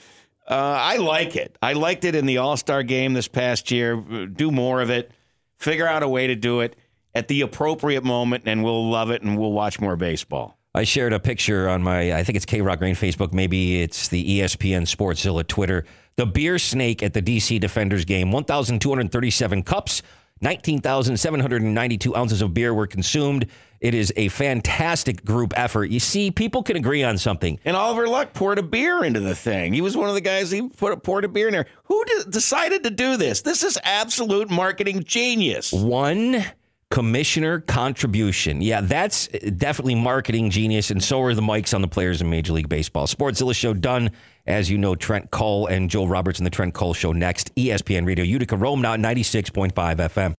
Uh, 0.53 0.79
I 0.79 0.99
like 0.99 1.35
it. 1.35 1.57
I 1.63 1.73
liked 1.73 2.05
it 2.05 2.15
in 2.15 2.27
the 2.27 2.37
All 2.37 2.59
Star 2.59 2.83
game 2.83 3.15
this 3.15 3.27
past 3.27 3.71
year. 3.71 3.97
Do 3.97 4.51
more 4.51 4.83
of 4.83 4.91
it. 4.91 5.11
Figure 5.59 5.87
out 5.87 6.03
a 6.03 6.09
way 6.09 6.27
to 6.27 6.35
do 6.35 6.61
it 6.61 6.77
at 7.15 7.29
the 7.29 7.41
appropriate 7.41 8.05
moment, 8.05 8.45
and 8.47 8.63
we'll 8.63 8.91
love 8.91 9.11
it 9.11 9.23
and 9.23 9.39
we'll 9.39 9.53
watch 9.53 9.81
more 9.81 9.97
baseball. 9.97 10.59
I 10.75 10.85
shared 10.85 11.15
a 11.15 11.21
picture 11.21 11.71
on 11.71 11.83
my, 11.83 12.13
I 12.13 12.23
think 12.23 12.37
it's 12.37 12.45
K 12.45 12.61
Rock 12.61 12.83
Rain 12.83 12.95
Facebook. 12.95 13.33
Maybe 13.33 13.81
it's 13.81 14.09
the 14.09 14.41
ESPN 14.41 14.83
Sportszilla 14.83 15.47
Twitter. 15.47 15.87
The 16.17 16.27
beer 16.27 16.59
snake 16.59 17.03
at 17.03 17.15
the 17.15 17.23
DC 17.23 17.59
Defenders 17.59 18.05
game 18.05 18.31
1,237 18.31 19.63
cups, 19.63 20.03
19,792 20.43 22.15
ounces 22.15 22.43
of 22.43 22.53
beer 22.53 22.75
were 22.75 22.87
consumed. 22.87 23.47
It 23.83 23.95
is 23.95 24.13
a 24.17 24.29
fantastic 24.29 25.25
group 25.25 25.53
effort. 25.57 25.91
You 25.91 25.99
see, 25.99 26.31
people 26.31 26.63
can 26.63 26.77
agree 26.77 27.03
on 27.03 27.19
something. 27.19 27.59
And 27.65 27.77
Oliver 27.77 28.07
Luck 28.07 28.33
poured 28.33 28.61
a 28.61 28.63
beer 28.63 29.05
into 29.05 29.19
the 29.19 29.35
thing. 29.35 29.73
He 29.73 29.81
was 29.81 29.97
one 29.97 30.09
of 30.09 30.15
the 30.15 30.21
guys 30.21 30.53
he 30.53 30.69
put 30.69 31.03
poured 31.03 31.25
a 31.25 31.29
beer 31.29 31.49
in 31.49 31.53
there. 31.53 31.67
Who 31.85 32.05
de- 32.05 32.31
decided 32.31 32.85
to 32.85 32.91
do 32.91 33.17
this? 33.17 33.43
This 33.43 33.65
is 33.65 33.77
absolute 33.83 34.51
marketing 34.51 35.03
genius. 35.03 35.73
One 35.73 36.45
commissioner 36.93 37.59
contribution. 37.59 38.63
Yeah, 38.63 38.83
that's 38.83 39.27
definitely 39.29 39.97
marketing 39.97 40.51
genius, 40.51 40.91
and 40.91 41.03
so 41.03 41.21
are 41.23 41.35
the 41.35 41.41
mics 41.43 41.75
on 41.75 41.81
the 41.81 41.89
players 41.89 42.21
in 42.21 42.31
Major 42.31 42.53
League 42.53 42.69
Baseball. 42.69 43.07
Sports 43.07 43.41
Sportszilla 43.43 43.57
Show 43.57 43.75
done. 43.75 44.11
As 44.47 44.69
you 44.69 44.77
know, 44.77 44.95
Trent 44.97 45.31
Cole 45.31 45.69
and 45.69 45.89
Joel 45.89 46.09
Roberts 46.09 46.39
in 46.41 46.45
the 46.45 46.51
Trent 46.51 46.75
Cole 46.75 46.95
Show 46.95 47.13
next. 47.13 47.55
ESPN 47.55 48.07
Radio 48.07 48.25
Utica 48.25 48.57
Rome 48.57 48.83
now 48.83 48.97
96.5 48.97 49.73
FM. 49.73 50.31